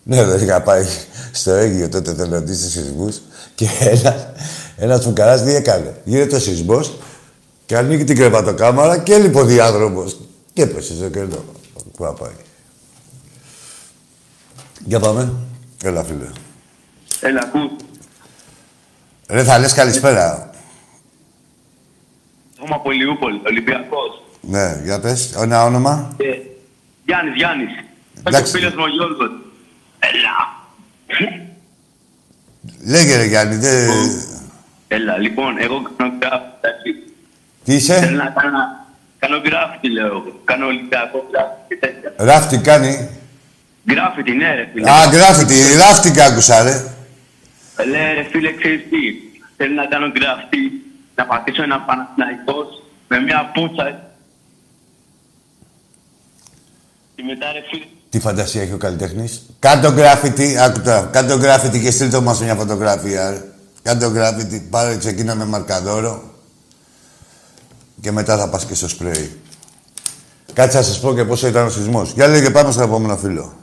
Ναι, 0.03 0.23
δεν 0.23 0.43
είχα 0.43 0.61
πάει 0.61 0.85
στο 1.31 1.51
Αίγυο 1.51 1.89
τότε 1.89 2.13
θελοντή 2.13 2.55
στους 2.55 2.71
σεισμούς 2.71 3.21
και 3.55 3.67
ένα, 3.79 4.33
ένας 4.77 5.03
φουκαράς 5.03 5.43
τι 5.43 5.55
έκανε. 5.55 6.01
Γίνεται 6.03 6.35
ο 6.35 6.39
σεισμός 6.39 6.97
και 7.65 7.77
ανοίγει 7.77 8.03
την 8.03 8.15
κρεβατοκάμαρα 8.15 8.97
και 8.97 9.13
έλειπε 9.13 9.39
ο 9.39 9.45
διάδρομος. 9.45 10.19
Και 10.53 10.61
έπεσε 10.61 10.93
στο 10.93 11.09
κενό. 11.09 11.43
Πού 11.95 12.03
να 12.03 12.13
πάει. 12.13 12.35
Για 14.85 14.99
πάμε. 14.99 15.33
Έλα, 15.83 16.03
φίλε. 16.03 16.29
Έλα, 17.19 17.41
ακούς. 17.43 17.71
Ρε, 19.27 19.43
θα 19.43 19.59
λες 19.59 19.73
καλησπέρα. 19.73 20.49
Είμαι 22.63 22.75
από 22.75 22.91
Ηλιούπολη, 22.91 23.41
Ολυμπιακός. 23.45 24.23
Ναι, 24.41 24.81
για 24.83 24.99
πες. 24.99 25.33
Ένα 25.33 25.63
όνομα. 25.63 26.15
Ε, 26.17 26.25
Γιάννης, 27.05 27.35
Γιάννης. 27.35 27.69
Εντάξει. 28.23 28.55
Ο 28.55 28.57
φίλος 28.57 28.73
μου 28.73 28.83
ο 28.83 28.87
Γιώργος. 28.89 29.31
Έλα. 29.99 30.35
Λέγε, 32.85 33.15
ρε, 33.15 33.23
Γιάννη. 33.25 33.55
Δε... 33.55 33.87
Έλα, 34.87 35.17
λοιπόν, 35.17 35.57
εγώ 35.61 35.81
κάνω 35.97 36.13
γκράφτη. 36.17 36.91
Τι 37.63 37.79
Θέλω 37.79 38.03
είσαι. 38.03 38.09
να 38.09 38.25
κάνω, 38.25 38.57
κάνω 39.19 39.41
γκράφτη, 39.41 39.89
λέω. 39.89 40.41
Κάνω 40.43 40.65
Ολυμπιακό 40.65 41.27
γκράφτη 41.31 41.59
και 41.67 41.75
τέτοια. 41.75 42.13
Ράφτη 42.17 42.57
κάνει. 42.57 43.09
Γκράφτη, 43.91 44.31
ναι, 44.31 44.55
ρε 44.55 44.69
φίλε. 44.73 44.89
Α, 44.91 45.07
γκράφιτι. 45.09 45.55
Γκράφιτι 45.77 46.21
άκουσα, 46.21 46.63
ρε. 46.63 46.93
Λέει, 47.89 48.13
ρε 48.13 48.23
φίλε, 48.31 48.51
ξέρεις 48.53 48.81
τι. 48.89 48.97
Θέλω 49.57 49.73
να 49.73 49.85
κάνω 49.85 50.11
γκράφιτι, 50.11 50.57
να 51.15 51.25
πατήσω 51.25 51.63
ένα 51.63 51.79
Παναθηναϊκός 51.79 52.83
με 53.07 53.19
μια 53.19 53.51
πουτσα. 53.53 54.13
Και 57.15 57.23
μετά, 57.23 57.51
ρε 57.51 57.61
φίλε, 57.69 57.85
Τι 58.09 58.19
φαντασία 58.19 58.61
έχει 58.61 58.73
ο 58.73 58.77
καλλιτέχνης. 58.77 59.41
Κάντο 59.59 59.91
γκράφιτι. 59.91 60.57
Άκου 60.57 60.81
τώρα. 60.81 61.09
Κάντο 61.11 61.37
γκράφιτι 61.37 61.81
και 61.81 61.91
στείλτε 61.91 62.19
μας 62.19 62.41
μια 62.41 62.55
φωτογραφία. 62.55 63.29
Ρε. 63.29 63.43
Κάντο 63.81 64.11
γκράφιτι. 64.11 64.67
Πάρε, 64.69 64.97
ξεκίνα 64.97 65.35
με 65.35 65.45
μαρκαδόρο. 65.45 66.23
Και 68.01 68.11
μετά 68.11 68.37
θα 68.37 68.49
πας 68.49 68.65
και 68.65 68.75
στο 68.75 68.87
σπρέι. 68.87 69.39
Κάτσε 70.53 70.77
να 70.77 70.83
σας 70.83 70.99
πω 70.99 71.13
και 71.13 71.23
πόσο 71.23 71.47
ήταν 71.47 71.65
ο 71.65 71.69
σεισμός. 71.69 72.11
Για 72.11 72.27
λέγε, 72.27 72.49
πάμε 72.49 72.71
στο 72.71 72.81
επόμενο 72.81 73.17
φίλο. 73.17 73.53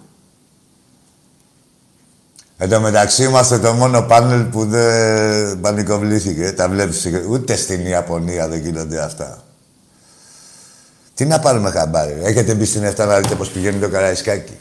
Εν 2.63 2.69
τω 2.69 2.81
μεταξύ 2.81 3.25
είμαστε 3.25 3.59
το 3.59 3.73
μόνο 3.73 4.03
πάνελ 4.03 4.43
που 4.43 4.65
δεν 4.65 5.61
πανικοβλήθηκε. 5.61 6.53
Τα 6.53 6.69
βλέπεις, 6.69 7.09
ούτε 7.29 7.57
στην 7.57 7.87
Ιαπωνία 7.87 8.49
δεν 8.49 8.59
γίνονται 8.61 9.03
αυτά. 9.03 9.43
Τι 11.15 11.25
να 11.25 11.41
πάρουμε 11.41 11.71
χαμπάρι. 11.71 12.13
ρε; 12.23 12.29
Έχετε 12.29 12.55
μπει 12.55 12.65
στην 12.65 12.85
7 12.85 12.97
να 12.97 13.21
δείτε 13.21 13.35
πώς 13.35 13.51
πηγαίνει 13.51 13.79
το 13.79 13.89
Καραϊσκάκι. 13.89 14.57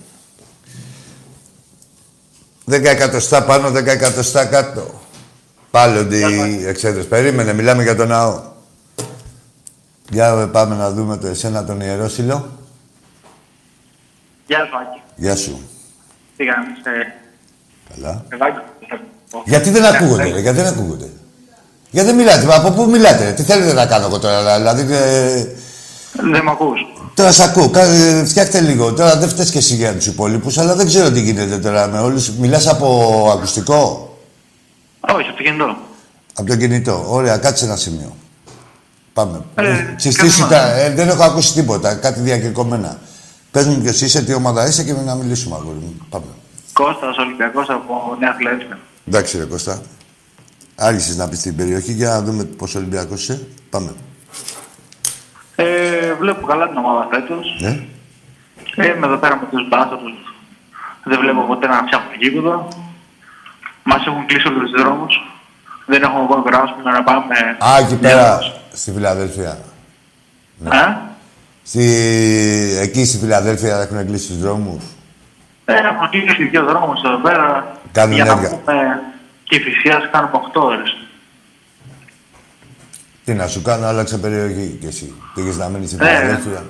10 2.65 2.83
εκατοστά 2.83 3.43
πάνω, 3.43 3.69
10 3.69 3.85
εκατοστά 3.85 4.45
κάτω. 4.45 5.01
Πάλι 5.71 6.17
οι 6.17 6.67
εξέδρες. 6.67 7.05
Περίμενε, 7.05 7.53
μιλάμε 7.53 7.83
για 7.83 7.95
τον 7.95 8.07
ναό. 8.07 8.41
Για 10.09 10.49
πάμε 10.51 10.75
να 10.75 10.91
δούμε 10.91 11.17
το 11.17 11.27
εσένα 11.27 11.65
τον 11.65 11.81
Ιερόσυλο. 11.81 12.49
Γεια 14.47 14.65
σου, 14.65 14.77
Άκη. 14.77 15.01
Γεια 15.15 15.35
σου. 15.35 15.69
Τι 16.37 16.45
κάνεις, 16.45 16.79
ε, 16.85 17.20
Καλά. 17.95 18.23
Ευάγγελο. 18.29 18.63
Γιατί 19.45 19.69
δεν 19.69 19.85
ακούγονται, 19.85 20.23
ρε, 20.31 20.39
γιατί 20.39 20.57
δεν 20.57 20.67
ακούγονται; 20.67 21.09
Γιατί 21.91 22.07
δεν 22.07 22.15
μιλάτε, 22.15 22.55
από 22.55 22.71
πού 22.71 22.89
μιλάτε, 22.89 23.23
ρε, 23.23 23.31
τι 23.31 23.43
θέλετε 23.43 23.73
να 23.73 23.85
κάνω 23.85 24.05
εγώ 24.05 24.19
τώρα, 24.19 24.57
δηλαδή... 24.57 24.93
Ε, 24.93 25.45
Δεν 26.31 26.43
με 26.43 26.51
ακούς. 26.51 26.79
τώρα 27.13 27.31
σ' 27.31 27.39
ακούω, 27.39 27.69
κα- 27.69 27.83
ε, 27.83 28.25
φτιάχτε 28.25 28.59
λίγο. 28.59 28.93
Τώρα 28.93 29.17
δεν 29.17 29.29
φταίς 29.29 29.51
και 29.51 29.57
εσύ 29.57 29.75
για 29.75 29.93
τους 29.95 30.05
υπόλοιπους, 30.05 30.57
αλλά 30.57 30.75
δεν 30.75 30.85
ξέρω 30.85 31.11
τι 31.11 31.21
γίνεται 31.21 31.57
τώρα 31.57 31.87
με 31.87 31.99
όλους. 31.99 32.29
Μιλάς 32.31 32.67
από 32.67 33.29
ακουστικό, 33.33 34.15
Όχι, 35.01 35.27
από 35.27 35.37
το 35.37 35.43
κινητό. 35.43 35.75
από 36.33 36.47
το 36.49 36.55
κινητό. 36.55 37.05
Ωραία, 37.07 37.37
κάτσε 37.37 37.65
ένα 37.65 37.75
σημείο. 37.75 38.15
Πάμε. 39.13 39.41
Ε, 39.55 39.93
Συστήσει 39.97 40.41
κάθε 40.41 40.53
τα... 40.55 40.71
Ε, 40.79 40.89
δεν 40.93 41.09
έχω 41.09 41.23
ακούσει 41.23 41.53
τίποτα, 41.53 41.93
κάτι 41.95 42.19
διακεκομένα. 42.19 42.99
Πες 43.51 43.65
μου 43.65 43.81
ποιος 43.81 44.01
είσαι, 44.01 44.21
τι 44.21 44.33
ομάδα 44.33 44.67
είσαι 44.67 44.83
και 44.83 44.93
να 45.05 45.15
μιλήσουμε, 45.15 45.55
αγόρι 45.55 45.77
μου. 45.77 45.95
Πάμε. 46.09 46.25
Κώστας 46.81 47.17
Ολυμπιακός 47.17 47.69
από 47.69 48.15
Νέα 48.19 48.33
Φιλαδέλφια. 48.33 48.79
Εντάξει, 49.07 49.37
ρε 49.37 49.43
Κώστα. 49.45 49.81
Άρχισες 50.75 51.15
να 51.15 51.29
πεις 51.29 51.39
την 51.39 51.55
περιοχή 51.55 51.91
για 51.91 52.09
να 52.09 52.21
δούμε 52.21 52.43
πόσο 52.43 52.79
Ολυμπιακός 52.79 53.21
είσαι. 53.21 53.47
Πάμε. 53.69 53.93
Ε, 55.55 56.13
βλέπω 56.13 56.45
καλά 56.45 56.67
την 56.67 56.77
ομάδα 56.77 57.07
φέτος. 57.11 57.57
Ναι. 57.59 57.85
Ε, 58.75 58.87
είμαι 58.95 59.05
εδώ 59.07 59.17
πέρα 59.17 59.35
με 59.35 59.47
τους 59.51 59.67
μπάσταρους. 59.67 60.13
Δεν 61.03 61.19
βλέπω 61.19 61.41
ποτέ 61.41 61.67
να 61.67 61.83
φτιάχνουν 61.85 62.13
γήπεδο. 62.19 62.67
Μας 63.83 64.05
έχουν 64.05 64.25
κλείσει 64.25 64.47
όλους 64.47 64.71
τους 64.71 64.81
δρόμους. 64.81 65.13
Δεν 65.85 66.03
έχουμε 66.03 66.21
μόνο 66.21 66.41
περάσουμε 66.41 66.91
να 66.91 67.03
πάμε... 67.03 67.35
Α, 67.59 67.77
εκεί 67.79 67.95
πέρα, 67.95 68.39
στη 68.73 68.91
Φιλαδέλφια. 68.91 69.57
Ε, 70.71 70.95
Στη... 71.63 71.83
Εκεί 72.81 73.05
στη 73.05 73.17
Φιλαδέλφια 73.17 73.81
έχουν 73.81 74.05
κλείσει 74.05 74.27
τους 74.27 74.37
δρόμους. 74.37 74.83
Ε, 75.73 75.87
έχουμε 75.87 76.07
κλείσει 76.11 76.43
δύο 76.43 76.63
δρόμους 76.63 77.01
εδώ 77.03 77.17
πέρα. 77.17 77.77
Κάνουν 77.91 78.15
για 78.15 78.25
έργα. 78.25 78.41
να 78.41 78.47
πούμε 78.49 78.99
και 79.43 79.59
φυσίας 79.59 80.09
κάνουμε 80.11 80.31
8 80.53 80.61
ώρες. 80.61 80.97
Τι 83.25 83.33
να 83.33 83.47
σου 83.47 83.61
κάνω, 83.61 83.85
άλλαξε 83.85 84.17
περιοχή 84.17 84.77
κι 84.79 84.85
εσύ. 84.87 85.13
Πήγες 85.35 85.57
να 85.57 85.67
μείνεις 85.69 85.89
στη 85.89 85.97
Ε. 86.01 86.05
Φιλαδέλφια. 86.07 86.65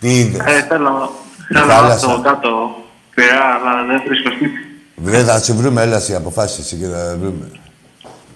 Τι 0.00 0.18
είδες; 0.18 0.40
Ε, 0.46 0.66
θέλω, 0.68 1.12
θέλω 1.52 1.66
να 1.66 1.72
Θάλασσα. 1.74 2.10
έρθω 2.10 2.20
κάτω 2.22 2.76
πειρά, 3.14 3.44
αλλά 3.54 3.84
δεν 3.86 4.02
βρίσκω 4.06 4.30
σπίτι. 4.30 4.58
Δεν 4.94 5.24
θα 5.24 5.38
σε 5.38 5.52
βρούμε, 5.52 5.82
έλα 5.82 5.96
εσύ, 5.96 6.14
αποφάσεις 6.14 6.58
εσύ 6.58 6.76
και 6.76 6.86
θα 6.86 7.16
βρούμε. 7.20 7.50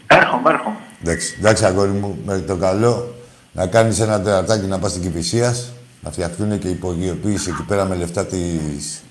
Έρχομαι, 0.07 0.51
έρχομαι. 0.51 0.77
Εντάξει, 1.05 1.37
εντάξει 1.39 1.65
αγόρι 1.65 1.91
μου, 1.91 2.19
με 2.27 2.39
το 2.39 2.57
καλό 2.57 3.15
να 3.53 3.67
κάνεις 3.67 4.01
ένα 4.01 4.21
τερατάκι 4.21 4.67
να 4.67 4.79
πας 4.79 4.91
στην 4.91 5.03
Κηφισίας, 5.03 5.73
να 6.01 6.11
φτιαχτούν 6.11 6.59
και 6.59 6.69
υπογειοποίηση 6.69 7.51
εκεί 7.51 7.63
πέρα 7.63 7.85
με 7.85 7.95
λεφτά 7.95 8.25
της 8.27 9.03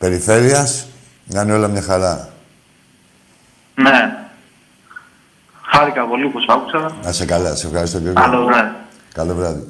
περιφέρειας, 0.00 0.86
να 1.26 1.40
είναι 1.42 1.52
όλα 1.52 1.68
μια 1.68 1.82
χαρά. 1.82 2.28
Ναι. 3.74 4.18
Χάρηκα 5.62 6.06
πολύ 6.06 6.28
που 6.28 6.40
σ' 6.40 6.44
άκουσα. 6.48 6.96
Να 7.04 7.12
σε 7.12 7.24
καλά, 7.24 7.54
σε 7.54 7.66
ευχαριστώ 7.66 7.98
και 8.00 8.08
εγώ. 8.08 8.14
Άλλο 8.22 8.44
βράδυ. 8.44 8.74
Καλό 9.14 9.34
βράδυ. 9.34 9.66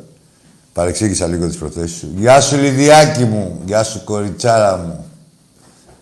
Παρεξήγησα 0.72 1.26
λίγο 1.26 1.46
τις 1.46 1.58
προθέσεις 1.58 1.98
σου. 1.98 2.12
Γεια 2.14 2.40
σου 2.40 2.56
Λιδιάκη 2.56 3.24
μου, 3.24 3.62
γεια 3.64 3.82
σου 3.82 4.04
κοριτσάρα 4.04 4.76
μου. 4.76 5.10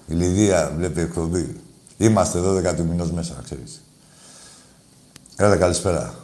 Η 0.07 0.15
Λιδία 0.15 0.73
βλέπει 0.77 1.01
εκπομπή. 1.01 1.61
Είμαστε 1.97 2.39
12 2.39 2.75
του 2.77 2.85
μηνός 2.85 3.11
μέσα, 3.11 3.33
να 3.37 3.43
ξέρεις. 3.43 3.83
Έλα, 5.37 5.57
καλησπέρα. 5.57 6.15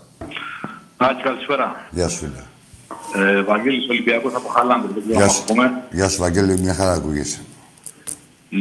Άκη, 0.96 1.22
καλησπέρα. 1.22 1.86
Γεια 1.90 2.08
σου, 2.08 2.16
φίλε. 2.18 2.42
Ε, 3.28 3.42
Βαγγέλης 3.42 3.88
Ολυμπιακός 3.88 4.34
από 4.34 4.48
Χαλάνδρη. 4.48 4.92
Δεν 4.92 5.02
ξέρω 5.02 5.16
Γεια 5.16 5.24
αν 5.24 5.30
σου. 5.30 5.44
πούμε. 5.44 5.82
Γεια 5.90 6.08
σου, 6.08 6.20
Βαγγέλη, 6.20 6.58
μια 6.60 6.74
χαρά 6.74 6.92
ακούγεσαι. 6.92 7.40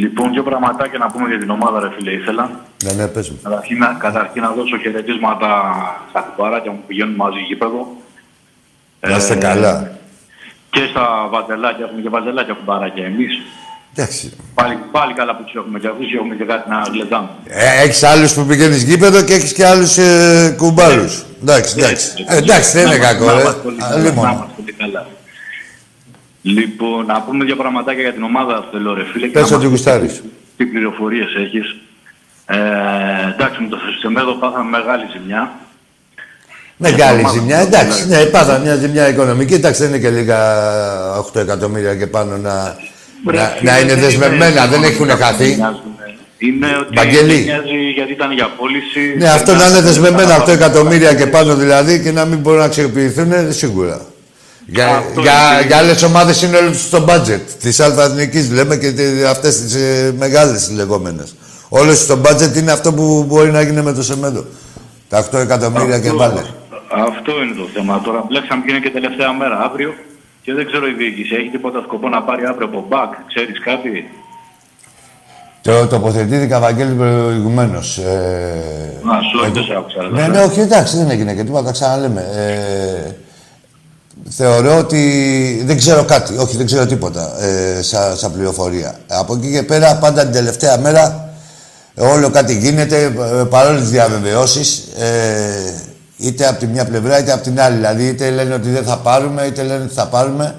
Λοιπόν, 0.02 0.32
δύο 0.32 0.44
πραγματάκια 0.44 0.98
να 1.00 1.08
πούμε 1.12 1.28
για 1.30 1.38
την 1.40 1.50
ομάδα, 1.50 1.80
ρε 1.80 1.90
φίλε, 1.98 2.12
ήθελα. 2.12 2.50
Ναι, 2.84 2.92
ναι, 2.92 3.08
πες 3.08 3.30
μου. 3.30 3.40
Καταρχήν, 3.44 3.78
να- 3.78 3.96
καταρχήν 4.00 4.42
να 4.42 4.50
δώσω 4.52 4.78
χαιρετίσματα 4.78 5.50
στα 6.10 6.20
κουμπάράκια 6.22 6.72
μου 6.72 6.78
που 6.78 6.84
πηγαίνουν 6.88 7.16
μαζί 7.16 7.40
γήπεδο. 7.40 7.98
Να 9.00 9.16
είστε 9.16 9.34
Ε, 9.34 9.38
καλά. 9.38 9.92
Και 10.70 10.80
στα 10.92 11.28
βαζελάκια, 11.32 11.86
έχουμε 11.86 12.02
και 12.02 12.10
βαζελάκια 12.10 12.54
κουμπάράκια 12.54 13.06
εμείς. 13.06 13.34
Εντάξει. 13.96 14.34
Πάλι, 14.54 14.78
πάλι 14.92 15.14
καλά 15.14 15.36
που 15.36 15.44
τους 15.44 15.54
έχουμε 15.56 15.80
και 15.80 15.88
αυτούς 15.88 16.08
και 16.10 16.16
έχουμε 16.16 16.36
και 16.36 16.44
κάτι 16.44 16.70
να 16.70 16.82
γλεντάμε. 16.92 17.30
Ε, 17.48 17.82
έχεις 17.84 18.04
άλλους 18.04 18.34
που 18.34 18.46
πηγαίνεις 18.46 18.84
γήπεδο 18.84 19.24
και 19.24 19.34
έχεις 19.34 19.54
και 19.54 19.66
άλλους 19.66 19.98
ε, 19.98 20.54
κουμπάρους. 20.58 21.24
Εντάξει, 21.42 21.76
εντάξει. 21.78 22.08
Ε, 22.28 22.38
εντάξει, 22.38 22.72
δεν 22.78 22.86
είναι 22.86 22.98
Να 22.98 23.06
κακό, 23.06 23.24
είμαστε- 23.24 23.38
ρε. 23.38 23.44
να 23.44 23.50
είμαστε 23.50 23.68
όλοι 23.68 23.78
Α, 23.84 23.88
καλά, 23.90 24.04
λίμωνο. 24.04 24.28
να 24.28 24.34
είμαστε 24.34 24.62
όλοι 24.62 24.74
καλά. 24.74 25.08
Λοιπόν, 26.44 27.06
να 27.06 27.22
πούμε 27.22 27.46
δύο 27.46 27.56
πραγματάκια 27.56 28.02
για 28.02 28.14
την 28.14 28.24
ομάδα, 28.24 28.68
θέλω 28.72 28.94
ρε 28.94 29.06
φίλε. 29.06 29.28
και 29.28 29.32
Πες 29.32 29.50
να 29.50 29.56
ό,τι 29.56 29.66
μας 29.66 29.72
γουστάρεις. 29.74 30.24
Τι 30.58 30.66
πληροφορίες 30.66 31.36
έχεις. 31.36 31.76
Ε, 32.46 32.58
εντάξει, 33.34 33.62
με 33.62 33.68
το 33.68 33.78
Σεμέδο 34.02 34.34
πάθαμε 34.34 34.70
μεγάλη 34.70 35.04
ζημιά. 35.14 35.52
Μεγάλη 36.78 37.20
ομάδα 37.20 37.40
ζημιά, 37.40 37.60
που 37.60 37.66
εντάξει. 37.66 38.04
δηλαδή. 38.04 38.24
Ναι, 38.24 38.30
πάντα 38.30 38.58
μια 38.58 38.76
ζημιά 38.76 39.10
οικονομική. 39.10 39.54
Εντάξει, 39.54 39.82
δεν 39.82 39.90
είναι 39.90 40.00
και 40.00 40.10
λίγα 40.10 40.40
8 41.34 41.36
εκατομμύρια 41.36 41.96
και 41.96 42.08
πάνω 42.08 42.38
να, 42.38 42.76
να, 43.24 43.58
να 43.62 43.80
είναι 43.80 43.96
δεσμευμένα. 43.96 44.68
Δεν 44.68 44.84
έχουν 44.84 45.10
χαθεί. 45.10 45.58
Είναι 46.38 46.68
ότι 46.80 46.96
Βαγγέλη. 46.96 47.34
δεν 47.34 47.44
νοιάζει 47.44 47.92
γιατί 47.96 48.12
ήταν 48.12 48.32
για 48.32 48.50
πώληση. 48.58 49.16
Ναι, 49.18 49.30
αυτό 49.30 49.56
να 49.56 49.68
είναι 49.68 49.82
δεσμευμένα 49.82 50.44
8 50.44 50.48
εκατομμύρια 50.48 51.14
και 51.14 51.28
πάνω 51.28 51.56
δηλαδή 51.56 52.02
και 52.02 52.12
να 52.12 52.26
μην 52.26 52.38
μπορούν 52.38 52.60
να 52.60 52.66
αξιοποιηθούν, 52.66 53.32
ε, 53.32 53.52
σίγουρα. 53.52 54.13
Για, 54.66 54.88
Αυτό 54.88 55.22
για, 55.22 55.32
είναι. 55.58 55.68
για 55.68 55.78
άλλες 55.78 56.04
ομάδες 56.04 56.42
είναι 56.42 56.58
όλο 56.58 56.74
στο 56.74 57.06
budget. 57.10 57.40
Της 57.62 57.80
Αλφα 57.80 58.08
λέμε 58.52 58.76
και 58.78 58.94
αυτές 59.30 59.62
τις 59.62 59.74
ε, 59.76 60.14
μεγάλες 60.18 60.70
λεγόμενες. 60.72 61.36
Όλο 61.70 61.94
στο 61.94 62.22
budget 62.26 62.56
είναι 62.58 62.72
αυτό 62.72 62.94
που 62.94 63.24
μπορεί 63.28 63.52
να 63.52 63.62
γίνει 63.62 63.82
με 63.82 63.94
το 63.94 64.04
Σεμέντο. 64.04 64.46
Τα 65.10 65.18
8 65.32 65.38
εκατομμύρια 65.40 66.00
και 66.00 66.08
Αυτό- 66.08 66.18
βάλε. 66.20 66.42
Αυτό 67.08 67.32
είναι 67.44 67.56
το 67.56 67.68
θέμα. 67.74 68.02
Τώρα 68.02 68.24
μπλέξαμε 68.28 68.64
και 68.66 68.72
είναι 68.72 68.80
και 68.80 68.90
τελευταία 68.90 69.34
μέρα 69.34 69.60
αύριο 69.60 69.94
και 70.42 70.54
δεν 70.54 70.66
ξέρω 70.66 70.88
η 70.88 70.94
διοίκηση. 70.94 71.36
Έχει 71.36 71.50
τίποτα 71.50 71.82
σκοπό 71.88 72.10
να 72.10 72.22
πάρει 72.24 72.46
αύριο 72.46 72.68
από 72.68 72.86
μπακ. 72.90 73.12
Ξέρεις 73.28 73.60
κάτι; 73.64 74.10
Το 75.62 75.88
τοποθετήθηκα, 75.88 76.60
Βαγγέλη, 76.60 76.94
προηγουμένως. 76.94 77.98
Ε, 77.98 79.00
Να, 79.04 79.20
σου 79.22 79.52
δεν 79.54 79.64
σε 79.64 79.74
άκουσα. 79.78 80.02
ναι, 80.12 80.28
ναι, 80.28 80.40
όχι, 80.44 80.60
εντάξει, 80.60 80.98
δεν 80.98 81.10
έγινε 81.10 81.34
και 81.34 81.44
τίποτα, 81.44 81.64
τα 81.64 81.72
ξαναλέμε. 81.72 82.22
Ε, 82.36 83.12
θεωρώ 84.36 84.78
ότι 84.78 85.64
δεν 85.66 85.78
ξέρω 85.78 86.04
κάτι, 86.04 86.38
όχι, 86.38 86.58
δεν 86.58 86.66
ξέρω 86.66 86.86
τίποτα 86.86 87.44
ε, 87.44 87.82
σαν, 87.82 88.18
σαν 88.18 88.34
πληροφορία. 88.34 88.96
Από 89.08 89.36
εκεί 89.36 89.52
και 89.52 89.64
πέρα, 89.64 89.96
πάντα 89.96 90.24
την 90.24 90.32
τελευταία 90.32 90.78
μέρα, 90.78 91.34
όλο 91.98 92.30
κάτι 92.30 92.58
γίνεται, 92.58 93.04
ε, 93.04 93.44
παρόλε 93.50 93.80
τις 93.80 93.90
διαβεβαιώσεις, 93.90 94.78
ε, 95.00 95.74
είτε 96.18 96.48
από 96.48 96.60
τη 96.60 96.66
μια 96.66 96.86
πλευρά 96.86 97.20
είτε 97.20 97.32
από 97.32 97.44
την 97.44 97.62
άλλη. 97.62 97.76
Δηλαδή, 97.76 98.08
είτε 98.08 98.30
λένε 98.30 98.54
ότι 98.54 98.70
δεν 98.70 98.84
θα 98.84 98.98
πάρουμε, 98.98 99.44
είτε 99.44 99.64
λένε 99.64 99.84
ότι 99.84 99.94
θα 99.94 100.08
πάρουμε. 100.08 100.56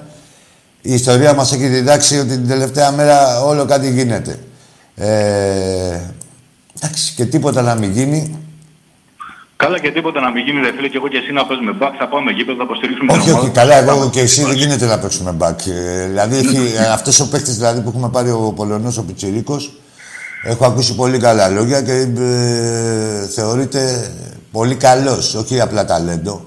Η 0.81 0.93
ιστορία 0.93 1.33
μας 1.33 1.53
έχει 1.53 1.67
διδάξει 1.67 2.19
ότι 2.19 2.29
την 2.29 2.47
τελευταία 2.47 2.91
μέρα 2.91 3.43
όλο 3.43 3.65
κάτι 3.65 3.91
γίνεται. 3.91 4.39
Ε, 4.95 5.07
εντάξει, 6.81 7.13
και 7.15 7.25
τίποτα 7.25 7.61
να 7.61 7.75
μην 7.75 7.91
γίνει. 7.91 8.44
Καλά 9.57 9.79
και 9.79 9.91
τίποτα 9.91 10.19
να 10.21 10.31
μην 10.31 10.45
γίνει, 10.45 10.59
ρε 10.61 10.71
φίλε, 10.75 10.87
και 10.87 10.97
εγώ 10.97 11.07
και 11.07 11.17
εσύ 11.17 11.31
να 11.31 11.45
παίζουμε 11.45 11.71
μπακ. 11.71 11.93
Θα 11.99 12.07
πάμε 12.07 12.31
γήπεδο, 12.31 12.57
θα 12.57 12.63
υποστηρίξουμε 12.63 13.11
Όχι, 13.11 13.21
την 13.21 13.31
ομάδα. 13.31 13.45
όχι, 13.45 13.55
καλά, 13.55 13.75
εγώ 13.77 14.09
και 14.09 14.19
εσύ 14.19 14.43
δεν 14.43 14.55
γίνεται 14.55 14.85
να 14.85 14.99
παίξουμε 14.99 15.31
μπακ. 15.31 15.59
Ε, 15.65 16.05
δηλαδή, 16.07 16.37
έχει, 16.37 16.73
ε, 16.77 16.91
αυτός 16.91 17.19
ο 17.19 17.29
παίκτης 17.29 17.55
δηλαδή, 17.55 17.81
που 17.81 17.89
έχουμε 17.89 18.09
πάρει 18.09 18.29
ο 18.29 18.53
Πολωνός, 18.55 18.97
ο 18.97 19.03
Πιτσιρίκος, 19.03 19.73
έχω 20.43 20.65
ακούσει 20.65 20.95
πολύ 20.95 21.17
καλά 21.17 21.49
λόγια 21.49 21.81
και 21.81 21.91
ε, 21.91 23.27
θεωρείται 23.27 24.11
πολύ 24.51 24.75
καλός, 24.75 25.35
όχι 25.35 25.61
απλά 25.61 25.85
ταλέντο. 25.85 26.45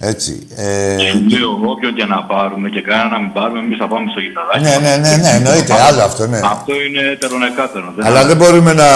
Έτσι. 0.00 0.46
Ε, 0.56 0.96
Σου 1.30 1.38
λέω, 1.38 1.50
όποιον 1.64 1.94
και 1.94 2.04
να 2.04 2.22
πάρουμε 2.24 2.68
και 2.68 2.80
κανένα 2.80 3.08
να 3.08 3.18
μην 3.20 3.32
πάρουμε, 3.32 3.58
εμείς 3.58 3.78
θα 3.78 3.88
πάμε 3.88 4.10
στο 4.10 4.20
γηταράκι. 4.20 4.62
ναι, 4.64 4.88
ναι, 4.88 4.96
ναι, 4.96 5.16
ναι, 5.16 5.28
εννοείται, 5.28 5.72
άλλο 5.88 6.02
αυτό, 6.02 6.26
ναι. 6.26 6.40
Αυτό 6.44 6.72
είναι 6.88 7.16
τερονεκάτερο. 7.20 7.92
Δεν 7.96 8.06
Αλλά 8.06 8.26
δεν 8.26 8.36
μπορούμε 8.36 8.72
να... 8.72 8.88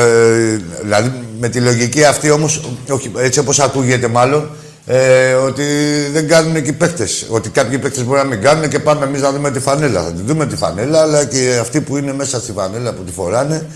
Ε, 0.00 0.60
δηλαδή, 0.82 1.12
με 1.40 1.48
τη 1.48 1.60
λογική 1.60 2.04
αυτή 2.04 2.30
όμως, 2.30 2.60
όχι, 2.90 3.12
έτσι 3.18 3.38
όπως 3.38 3.58
ακούγεται 3.58 4.08
μάλλον, 4.08 4.50
ε, 4.86 5.32
ότι 5.32 5.64
δεν 6.12 6.28
κάνουν 6.28 6.56
εκεί 6.56 6.72
παίκτες. 6.72 7.26
Ότι 7.30 7.48
κάποιοι 7.48 7.78
παίκτες 7.78 8.04
μπορεί 8.04 8.18
να 8.18 8.26
μην 8.26 8.40
κάνουν 8.40 8.68
και 8.68 8.78
πάμε 8.78 9.04
εμείς 9.04 9.20
να 9.20 9.32
δούμε 9.32 9.50
τη 9.50 9.60
φανέλα. 9.60 10.02
Θα 10.02 10.12
τη 10.12 10.22
δούμε 10.22 10.46
τη 10.46 10.56
φανέλα, 10.56 11.00
αλλά 11.00 11.24
και 11.24 11.58
αυτοί 11.60 11.80
που 11.80 11.96
είναι 11.96 12.12
μέσα 12.12 12.40
στη 12.40 12.52
φανέλα 12.52 12.92
που 12.92 13.02
τη 13.02 13.12
φοράνε, 13.12 13.66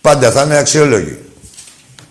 πάντα 0.00 0.30
θα 0.30 0.42
είναι 0.42 0.58
αξιόλογοι. 0.58 1.18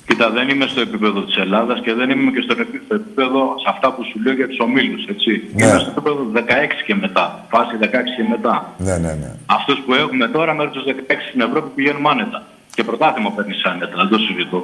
Κοίτα, 0.10 0.30
δεν 0.38 0.50
είμαι 0.50 0.68
στο 0.74 0.82
επίπεδο 0.88 1.20
της 1.28 1.36
Ελλάδας 1.44 1.78
και 1.86 1.94
δεν 2.00 2.10
είμαι 2.10 2.32
και 2.36 2.42
στο 2.46 2.54
επί- 2.60 2.82
στο 2.86 2.96
επίπεδο 3.02 3.40
σε 3.64 3.68
αυτά 3.74 3.88
που 3.94 4.02
σου 4.10 4.18
λέω 4.24 4.34
για 4.40 4.48
τους 4.48 4.60
ομίλους. 4.60 5.02
Ναι. 5.06 5.66
Είμαι 5.66 5.80
στο 5.84 5.92
επίπεδο 5.96 6.22
16 6.34 6.82
και 6.88 6.96
μετά. 7.04 7.26
Φάση 7.54 7.74
16 7.80 7.86
και 8.18 8.26
μετά. 8.34 8.54
Ναι, 8.78 8.96
ναι, 9.04 9.14
ναι. 9.22 9.32
Αυτούς 9.58 9.78
που 9.86 9.94
έχουμε 9.94 10.28
τώρα 10.28 10.52
μέχρι 10.54 10.72
τους 10.76 10.84
16 10.84 11.26
στην 11.30 11.42
Ευρώπη 11.48 11.68
πηγαίνουμε 11.76 12.10
άνετα. 12.10 12.40
Και 12.76 12.84
πρωτάθλημα 12.84 13.30
παίρνεις 13.36 13.64
άνετα, 13.72 13.96
δεν 14.02 14.08
το 14.14 14.18
συζητώ. 14.18 14.60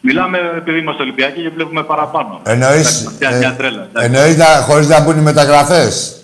Μιλάμε 0.00 0.38
επειδή 0.56 0.78
είμαστε 0.78 1.02
Ολυμπιακοί 1.02 1.40
και 1.42 1.48
βλέπουμε 1.56 1.82
παραπάνω. 1.82 2.40
Εννοείς, 2.44 2.88
Εντάξει, 3.00 3.16
Μια, 3.20 3.30
μια 3.38 3.54
τρέλα. 3.58 3.82
εντάξει. 3.90 4.06
εννοείς 4.06 4.36
να, 4.36 4.44
χωρίς 4.44 4.88
να 4.88 5.00
μπουν 5.02 5.16
οι 5.18 5.20
μεταγραφές. 5.20 6.19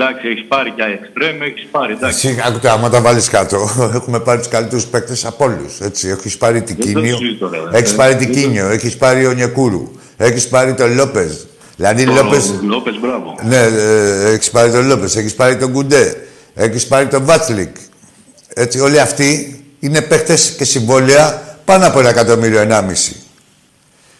Εντάξει, 0.00 0.28
έχεις 0.28 0.44
πάρει 0.48 0.70
και 0.70 0.82
εξτρέμ, 0.82 1.42
έχεις 1.42 1.66
πάρει. 1.70 1.92
Εντάξει. 1.92 2.28
Εσύ, 2.28 2.42
άκουτε, 2.46 2.70
άμα 2.70 2.88
τα 2.90 3.00
βάλεις 3.00 3.28
κάτω, 3.28 3.70
έχουμε 3.98 4.20
πάρει 4.20 4.38
τους 4.38 4.48
καλύτερους 4.48 4.84
παίκτες 4.86 5.24
από 5.24 5.44
όλους. 5.44 5.80
Έτσι, 5.80 6.08
έχεις 6.08 6.36
πάρει 6.36 6.62
την 6.62 6.76
Δεν 6.78 6.92
το 6.92 7.00
Κίνιο, 7.00 7.16
συζητώ, 7.16 7.50
ρε. 7.70 7.78
έχεις 7.78 7.92
Ε, 7.92 7.94
πάρει 7.94 8.14
δεν 8.14 8.18
την 8.18 8.32
το- 8.34 8.40
Κίνιο, 8.40 8.68
έχεις 8.68 8.96
πάρει 8.96 9.26
ο 9.26 9.32
Νιεκούρου, 9.32 9.90
έχεις 10.16 10.48
πάρει 10.48 10.74
τον 10.74 10.94
Λόπεζ. 10.94 11.32
Δηλαδή, 11.76 12.08
Ο 12.08 12.12
Λόπεζ, 12.12 12.44
Λόπες, 12.62 12.98
μπράβο. 13.00 13.34
ναι, 13.42 13.56
ε, 13.56 14.32
έχεις 14.32 14.50
πάρει 14.50 14.70
τον 14.70 14.86
Λόπεζ, 14.86 15.16
έχεις 15.16 15.34
πάρει 15.34 15.56
τον 15.56 15.72
Κουντέ, 15.72 16.16
έχεις 16.54 16.86
πάρει 16.86 17.06
τον 17.06 17.24
Βάτσλικ. 17.24 17.76
Έτσι, 18.54 18.80
όλοι 18.80 19.00
αυτοί 19.00 19.60
είναι 19.80 20.00
παίκτες 20.02 20.54
και 20.58 20.64
συμβόλαια 20.64 21.56
πάνω 21.64 21.86
από 21.86 21.98
ένα 22.00 22.08
εκατομμύριο, 22.08 22.60
ενάμιση. 22.60 23.16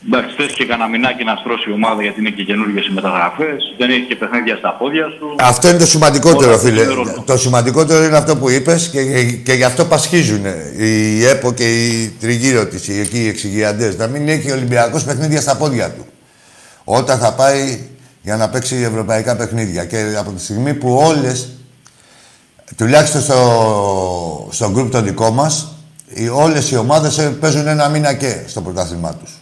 Εντάξει, 0.07 0.35
θες 0.37 0.53
και 0.53 0.67
κανένα 0.67 0.89
μηνάκι 0.89 1.25
να 1.25 1.37
στρώσει 1.37 1.71
η 1.71 1.73
ομάδα 1.73 2.03
γιατί 2.03 2.21
είναι 2.21 2.31
και 2.31 2.45
καινούργιες 2.45 2.87
οι 2.87 2.93
μεταγραφές. 2.93 3.75
Δεν 3.79 3.91
έχει 3.91 4.01
και 4.01 4.17
παιχνίδια 4.17 4.57
στα 4.57 4.71
πόδια 4.79 5.07
σου. 5.19 5.35
Αυτό 5.39 5.69
είναι 5.69 5.79
το 5.79 5.87
σημαντικότερο, 5.87 6.51
Όλα 6.51 6.59
φίλε. 6.59 6.77
παίζουν 6.85 6.95
ρόλο. 6.95 7.23
Το 7.27 7.37
σημαντικότερο 7.39 8.05
είναι 8.05 8.17
αυτό 8.17 8.37
που 8.37 8.49
είπες 8.51 8.89
και, 8.89 9.23
και 9.33 9.53
γι' 9.53 9.65
αυτό 9.65 9.85
πασχίζουν 9.85 10.45
η 10.79 11.25
ΕΠΟ 11.25 11.53
και 11.53 11.87
οι 11.87 12.09
τριγύρω 12.21 12.67
της, 12.67 12.89
οι, 12.89 13.01
εκεί 13.01 13.19
οι 13.25 13.29
εξηγιαντές. 13.29 13.97
Να 13.97 14.07
μην 14.07 14.29
έχει 14.29 14.51
ο 14.51 14.55
Ολυμπιακός 14.55 15.05
παιχνίδια 15.05 15.41
στα 15.41 15.57
πόδια 15.57 15.91
του. 15.91 16.07
Όταν 16.85 17.19
θα 17.19 17.35
πάει 17.35 17.81
για 18.23 18.37
να 18.37 18.49
παίξει 18.49 18.77
ευρωπαϊκά 18.77 19.37
παιχνίδια. 19.37 19.85
Και 19.85 20.15
από 20.19 20.31
τη 20.31 20.43
στιγμή 20.43 20.75
που 20.75 20.95
όλες, 20.97 21.49
τουλάχιστον 22.77 23.21
στο, 23.21 24.49
στο 24.51 24.71
γκρουπ 24.71 24.91
το 24.91 25.01
δικό 25.01 25.31
μας, 25.31 25.73
οι, 26.09 26.29
όλες 26.29 26.71
οι 26.71 26.77
ομάδες 26.77 27.19
ε, 27.19 27.29
παίζουν 27.41 27.67
ένα 27.67 27.89
μήνα 27.89 28.15
και 28.15 28.37
στο 28.47 28.61
πρωτάθλημά 28.61 29.15
τους. 29.15 29.33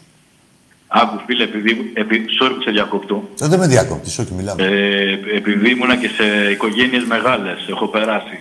Άκου 0.88 1.20
φίλε, 1.26 1.42
επειδή. 1.42 1.90
επει, 1.94 2.24
sorry 2.40 2.52
που 2.56 2.62
σε 2.62 2.70
διακόπτω. 2.70 3.28
Δεν 3.38 3.58
με 3.58 3.66
διακόπτεις, 3.66 4.18
όχι 4.18 4.32
μιλάμε. 4.34 4.62
Ε, 4.64 5.12
επειδή 5.36 5.70
ήμουνα 5.70 5.96
και 5.96 6.08
σε 6.08 6.50
οικογένειες 6.50 7.04
μεγάλες, 7.04 7.66
έχω 7.68 7.86
περάσει. 7.86 8.38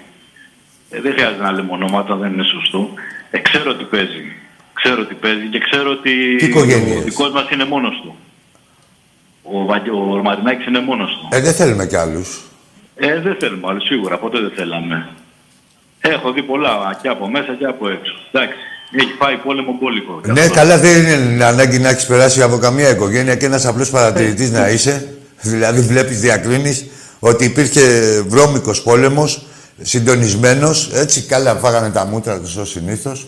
Ε, 0.89 1.01
δεν 1.01 1.11
χρειάζεται 1.13 1.43
να 1.43 1.51
λέμε 1.51 1.71
ονόματα, 1.71 2.15
δεν 2.15 2.33
είναι 2.33 2.43
σωστό. 2.43 2.89
Ε, 3.31 3.37
ξέρω 3.39 3.75
τι 3.75 3.83
παίζει. 3.83 4.31
Ξέρω 4.73 5.05
τι 5.05 5.13
παίζει 5.13 5.47
και 5.47 5.59
ξέρω 5.59 5.91
ότι 5.91 6.35
Τι 6.35 6.45
οικογένειες; 6.45 6.97
ο 6.97 7.01
δικός 7.01 7.31
μας 7.31 7.49
είναι 7.49 7.65
μόνος 7.65 7.99
του. 8.03 8.15
Ο, 9.43 9.65
Βαγγε- 9.65 9.93
ο 9.93 10.21
Μαρινάκης 10.23 10.65
είναι 10.65 10.79
μόνος 10.79 11.11
του. 11.11 11.27
Ε, 11.31 11.41
δεν 11.41 11.53
θέλουμε 11.53 11.85
κι 11.87 11.95
άλλους. 11.95 12.41
Ε, 12.95 13.19
δεν 13.19 13.35
θέλουμε 13.39 13.67
άλλο, 13.69 13.79
σίγουρα, 13.79 14.17
ποτέ 14.17 14.39
δεν 14.39 14.51
θέλαμε. 14.55 15.07
Έχω 16.01 16.31
δει 16.31 16.43
πολλά 16.43 16.99
και 17.01 17.07
από 17.07 17.29
μέσα 17.29 17.53
και 17.59 17.65
από 17.65 17.89
έξω. 17.89 18.13
Εντάξει, 18.31 18.57
έχει 18.99 19.13
πάει 19.17 19.35
πόλεμο 19.37 19.77
μπόλικο. 19.81 20.21
Και 20.23 20.31
Ναι, 20.31 20.41
αυτό. 20.41 20.53
καλά, 20.53 20.77
δεν 20.77 21.05
είναι 21.05 21.45
ανάγκη 21.45 21.79
να 21.79 21.89
έχεις 21.89 22.05
περάσει 22.05 22.41
από 22.41 22.57
καμία 22.57 22.89
οικογένεια 22.89 23.35
και 23.35 23.45
ένας 23.45 23.65
απλός 23.65 23.89
παρατηρητής 23.89 24.51
να 24.51 24.69
είσαι. 24.69 25.07
Δηλαδή, 25.41 25.81
βλέπεις, 25.81 26.19
διακρίνεις 26.19 26.85
ότι 27.19 27.45
υπήρχε 27.45 27.81
βρώμικος 28.27 28.81
πόλεμος, 28.81 29.45
συντονισμένος. 29.81 30.89
Έτσι, 30.93 31.21
καλά, 31.21 31.55
φάγανε 31.55 31.89
τα 31.89 32.05
μούτρα 32.05 32.39
τους 32.39 32.55
ως 32.55 32.69
συνήθως. 32.69 33.27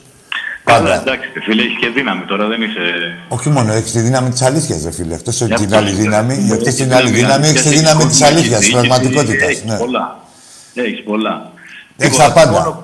Καλά, 0.63 0.79
Πάντα. 0.79 1.01
εντάξει, 1.01 1.27
φίλε, 1.45 1.61
έχεις 1.61 1.77
και 1.79 1.87
δύναμη 1.95 2.21
τώρα, 2.25 2.47
δεν 2.47 2.61
είσαι. 2.61 2.81
Όχι 3.27 3.49
μόνο, 3.49 3.73
έχεις 3.73 3.91
τη 3.91 3.99
δύναμη 3.99 4.29
της 4.29 4.41
αλήθειας, 4.41 4.83
ρε 4.83 4.91
φίλε. 4.91 5.13
Εκτός 5.13 5.37
Γι' 5.37 5.43
από 5.43 5.55
την 5.55 5.63
αυτό 5.65 5.77
άλλη 5.77 5.89
είναι. 5.89 6.01
δύναμη, 6.01 6.33
Έχει 6.33 6.51
εκτό 6.51 6.63
την 6.63 6.73
δύναμη, 6.75 7.01
άλλη 7.01 7.11
δύναμη, 7.11 7.47
έχεις 7.47 7.61
τη 7.61 7.67
έχεις 7.67 7.79
δύναμη 7.79 8.05
της 8.05 8.19
κόσμο, 8.19 8.27
αλήθειας, 8.27 8.59
έχεις 8.61 8.71
της 8.71 8.81
διοίκηση, 8.81 8.99
πραγματικότητας. 8.99 9.49
Έχεις 9.49 9.63
Ναι. 9.63 9.77
πολλά. 9.77 10.19
Έχεις 10.73 11.03
πολλά. 11.03 11.51
Έχεις 11.97 12.17
Λοιπόν, 12.17 12.33
τα 12.33 12.33
πάντα. 12.33 12.83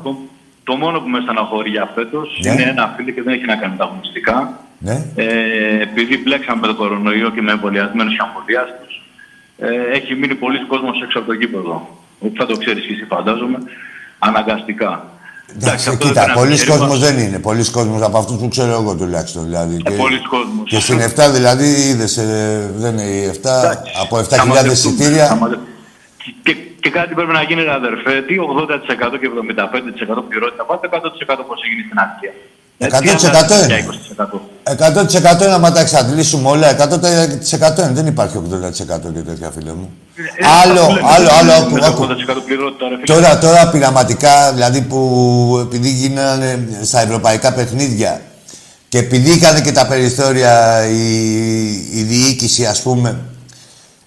Το 0.64 0.76
μόνο, 0.76 0.84
το, 0.84 0.84
το 0.84 0.86
μόνο 0.86 1.00
που 1.00 1.10
με 1.10 1.20
στεναχωρεί 1.24 1.70
για 1.70 1.92
φέτος 1.96 2.40
Ναι. 2.44 2.52
είναι 2.52 2.64
ένα 2.64 2.94
φίλο 2.96 3.12
και 3.12 3.22
δεν 3.22 3.34
έχει 3.34 3.46
να 3.46 3.56
κάνει 3.56 3.72
με 3.72 3.78
τα 3.78 3.84
αγωνιστικά. 3.84 4.38
Ναι. 4.78 5.06
Ε, 5.16 5.82
επειδή 5.82 6.18
μπλέξαμε 6.18 6.60
με 6.62 6.68
τον 6.68 6.76
κορονοϊό 6.76 7.30
και 7.30 7.42
με 7.42 7.52
εμβολιασμένους 7.52 8.14
και 8.16 8.24
αμβολιάστους, 8.28 8.94
ε, 9.58 9.96
έχει 9.98 10.16
μείνει 10.16 10.36
πολλοί 10.36 10.66
κόσμος 10.66 11.02
έξω 11.02 11.18
από 11.20 11.28
το 11.28 11.34
γήπεδο. 11.34 11.76
Ότι 12.20 12.36
θα 12.38 12.46
το 12.46 12.58
ξέρεις 12.58 12.86
και 12.86 12.94
εσύ, 12.94 13.06
φαντάζομαι, 13.06 13.58
αναγκαστικά. 14.20 14.92
Εντάξει, 15.56 15.90
αυτό 15.90 16.08
κοίτα, 16.08 16.22
δεν 16.22 16.24
είναι 16.24 16.34
πολλοί 16.40 16.52
επιχείρημα. 16.54 16.78
κόσμος 16.78 17.00
δεν 17.00 17.18
είναι. 17.18 17.40
Πολλοί 17.40 17.72
κόσμος 17.72 18.02
από 18.02 18.18
αυτούς 18.18 18.38
που 18.38 18.48
ξέρω 18.48 18.72
εγώ 18.72 18.96
τουλάχιστον. 18.96 19.44
Δηλαδή. 19.44 19.82
Ε, 19.86 19.92
πολλοί 19.92 20.20
κόσμος. 20.22 20.70
Και 20.70 20.80
στην 20.80 21.00
7 21.00 21.30
δηλαδή 21.32 21.66
είδες, 21.90 22.18
ε, 22.18 22.72
δεν 22.76 22.92
είναι 22.94 23.02
η 23.04 23.26
7, 23.26 23.60
Εντάξει, 23.64 23.92
από 24.02 24.24
θα 24.24 24.36
7.000 24.36 24.48
μαζευτούμε, 24.48 24.66
θα 24.66 24.72
εισιτήρια. 24.72 25.40
Μαζε- 26.24 26.42
Και, 26.46 26.54
και 26.84 26.90
κάτι 26.98 27.12
πρέπει 27.18 27.34
να 27.40 27.44
γίνει, 27.48 27.62
ρε 27.68 27.74
αδερφέ. 27.82 28.14
Τι 28.28 28.34
80% 28.52 29.16
και 29.22 29.28
75% 29.34 30.22
πληρότητα. 30.30 30.62
Πάτε 30.70 30.86
100% 30.94 31.44
πώς 31.50 31.58
έγινε 31.66 31.82
στην 31.88 32.00
Ασία. 32.06 32.34
100% 32.78 33.56
είναι. 33.58 33.66
Για 33.66 33.78
20%. 33.78 34.40
100% 34.64 35.44
είναι 35.46 35.54
άμα 35.54 35.72
τα 35.72 35.80
εξαντλήσουμε 35.80 36.50
όλα, 36.50 36.68
100% 36.70 37.82
είναι. 37.84 37.92
Δεν 38.00 38.08
υπάρχει 38.08 38.36
80% 38.38 39.12
και 39.14 39.20
τέτοια, 39.20 39.52
φίλε 39.56 39.72
μου. 39.74 39.88
Ε, 40.16 40.46
άλλο, 40.64 40.80
αυτό 40.82 40.94
λέμε, 40.94 41.08
άλλο, 41.16 41.30
άλλο, 41.32 41.52
με 41.52 41.56
άκου, 41.58 41.78
το 41.80 41.86
άκου. 41.86 42.04
80% 42.04 42.42
πληρότητα, 42.46 42.88
ρε 42.90 42.96
φίλε. 42.96 43.06
Τώρα, 43.06 43.38
τώρα 43.38 43.70
πειραματικά, 43.70 44.52
δηλαδή 44.54 44.82
που 44.82 45.00
επειδή 45.62 45.90
γίνανε 45.90 46.68
στα 46.84 47.00
ευρωπαϊκά 47.02 47.54
παιχνίδια 47.54 48.22
και 48.90 48.98
επειδή 48.98 49.32
είχαν 49.32 49.62
και 49.62 49.72
τα 49.72 49.88
περιθώρια 49.88 50.86
η, 50.88 51.12
η 52.00 52.02
διοίκηση, 52.04 52.66
ας 52.66 52.82
πούμε, 52.82 53.20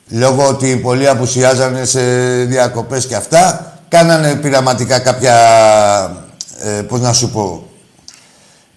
λόγω 0.09 0.49
ότι 0.49 0.77
πολλοί 0.77 1.09
απουσιάζανε 1.09 1.85
σε 1.85 2.01
διακοπές 2.45 3.07
και 3.07 3.15
αυτά, 3.15 3.73
κάνανε 3.89 4.35
πειραματικά 4.35 4.99
κάποια, 4.99 5.35
ε, 6.63 6.83
πώς 6.83 7.01
να 7.01 7.13
σου 7.13 7.31
πω, 7.31 7.69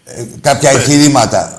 ε, 0.05 0.23
κάποια 0.41 0.69
εγχειρήματα. 0.69 1.53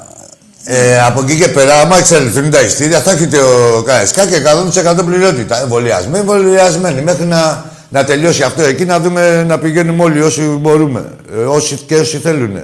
Ε, 0.64 1.00
από 1.00 1.20
εκεί 1.20 1.36
και 1.36 1.48
πέρα, 1.48 1.80
άμα 1.80 1.98
εξελιχθούν 1.98 2.50
τα 2.50 2.60
ειστήρια, 2.60 3.00
θα 3.00 3.10
έχετε 3.10 3.38
ο 3.38 3.82
ΚΑΕΣΚΑ 3.82 4.26
και 4.26 4.36
100% 4.36 5.04
πληρότητα. 5.04 5.60
Εμβολιασμένοι, 5.60 6.18
εμβολιασμένοι. 6.18 7.02
Μέχρι 7.02 7.24
να, 7.24 7.64
να 7.88 8.04
τελειώσει 8.04 8.42
αυτό 8.42 8.62
εκεί, 8.62 8.84
να 8.84 9.00
δούμε 9.00 9.44
να 9.44 9.58
πηγαίνουμε 9.58 10.02
όλοι 10.02 10.22
όσοι 10.22 10.42
μπορούμε. 10.42 11.04
Ε, 11.32 11.36
όσοι 11.36 11.76
και 11.76 11.96
όσοι 11.96 12.18
θέλουν. 12.18 12.60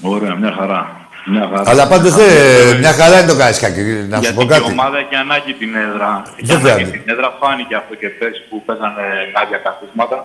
Ωραία, 0.00 0.34
μια 0.34 0.54
χαρά. 0.58 1.03
Μια 1.32 1.48
χαρά. 1.52 1.70
Αλλά 1.70 1.84
πάντως 1.92 2.12
Αυτό, 2.12 2.22
μια 2.78 2.92
χαρά 2.92 3.18
είναι 3.20 3.28
το 3.32 3.36
ΚΑΕΣΚΑ. 3.36 3.68
και 3.70 3.80
Να 3.82 4.16
σου 4.16 4.22
Γιατί 4.22 4.36
πω 4.36 4.42
και 4.44 4.52
η 4.54 4.56
κάτι. 4.58 4.70
ομάδα 4.76 4.96
έχει 5.04 5.14
ανάγκη 5.24 5.52
την 5.62 5.70
έδρα. 5.86 6.10
Έχει 6.40 6.52
Βέβαια. 6.52 6.72
ανάγκη 6.74 6.90
την 6.90 7.02
έδρα. 7.12 7.28
Φάνηκε 7.40 7.74
αυτό 7.82 7.92
και 8.00 8.08
πέρσι 8.18 8.40
που 8.48 8.56
παίζανε 8.66 9.04
κάποια 9.38 9.58
καθίσματα. 9.66 10.18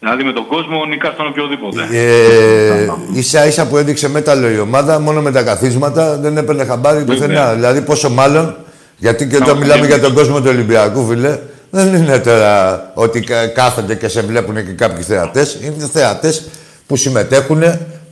Δηλαδή 0.00 0.22
με 0.28 0.32
τον 0.32 0.46
κόσμο 0.46 0.84
νικά 0.84 1.10
στον 1.14 1.26
οποιοδήποτε. 1.26 1.82
Ε, 1.92 2.92
ίσα 3.20 3.46
ίσα 3.46 3.66
που 3.68 3.76
έδειξε 3.76 4.08
μέταλλο 4.08 4.48
η 4.50 4.58
ομάδα, 4.58 5.00
μόνο 5.00 5.20
με 5.20 5.30
τα 5.32 5.42
καθίσματα 5.42 6.16
δεν 6.16 6.36
έπαιρνε 6.36 6.64
χαμπάρι 6.64 7.04
πουθενά. 7.04 7.54
Δηλαδή 7.54 7.80
πόσο 7.80 8.10
μάλλον, 8.10 8.56
γιατί 8.96 9.26
και 9.28 9.36
όταν 9.36 9.48
Να, 9.48 9.54
μιλάμε 9.54 9.80
ναι. 9.80 9.86
για 9.86 10.00
τον 10.00 10.14
κόσμο 10.14 10.36
του 10.40 10.48
Ολυμπιακού, 10.48 11.06
φίλε, 11.08 11.38
δεν 11.70 11.94
είναι 11.94 12.18
τώρα 12.18 12.54
ότι 12.94 13.20
κα- 13.20 13.46
κάθονται 13.46 13.94
και 13.94 14.08
σε 14.08 14.20
βλέπουν 14.22 14.54
και 14.54 14.72
κάποιοι 14.72 15.02
θεατές. 15.02 15.58
Είναι 15.62 15.88
θεατές 15.92 16.48
που 16.86 16.96
συμμετέχουν, 16.96 17.62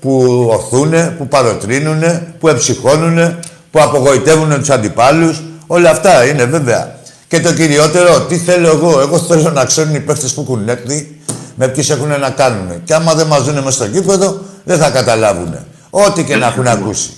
που 0.04 0.46
οθούν, 0.52 1.16
που 1.16 1.28
παροτρύνουν, 1.28 2.02
που 2.38 2.48
εψυχώνουν, 2.48 3.38
που 3.70 3.80
απογοητεύουν 3.82 4.58
τους 4.58 4.70
αντιπάλους. 4.70 5.42
Όλα 5.66 5.90
αυτά 5.90 6.26
είναι 6.26 6.44
βέβαια. 6.44 6.98
Και 7.28 7.40
το 7.40 7.54
κυριότερο, 7.54 8.20
τι 8.20 8.36
θέλω 8.36 8.68
εγώ; 8.68 9.00
Εγώ 9.00 9.18
θέλω 9.18 9.50
να 9.50 9.64
ξέρουν 9.64 9.94
οι 9.94 10.00
παίχτε 10.00 10.26
που 10.34 10.40
έχουν 10.40 10.68
έρθει 10.68 11.18
με 11.54 11.68
ποιου 11.68 11.84
έχουν 11.88 12.20
να 12.20 12.30
κάνουν. 12.30 12.84
Και 12.84 12.94
άμα 12.94 13.14
δεν 13.14 13.26
μας 13.26 13.44
δουν 13.44 13.54
μέσα 13.54 13.70
στο 13.70 13.84
γήπεδο, 13.84 14.40
δεν 14.64 14.78
θα 14.78 14.90
καταλάβουν. 14.90 15.56
Ό,τι 15.90 16.24
και 16.24 16.36
να 16.36 16.46
έχουν 16.46 16.66
ακούσει. 16.66 17.10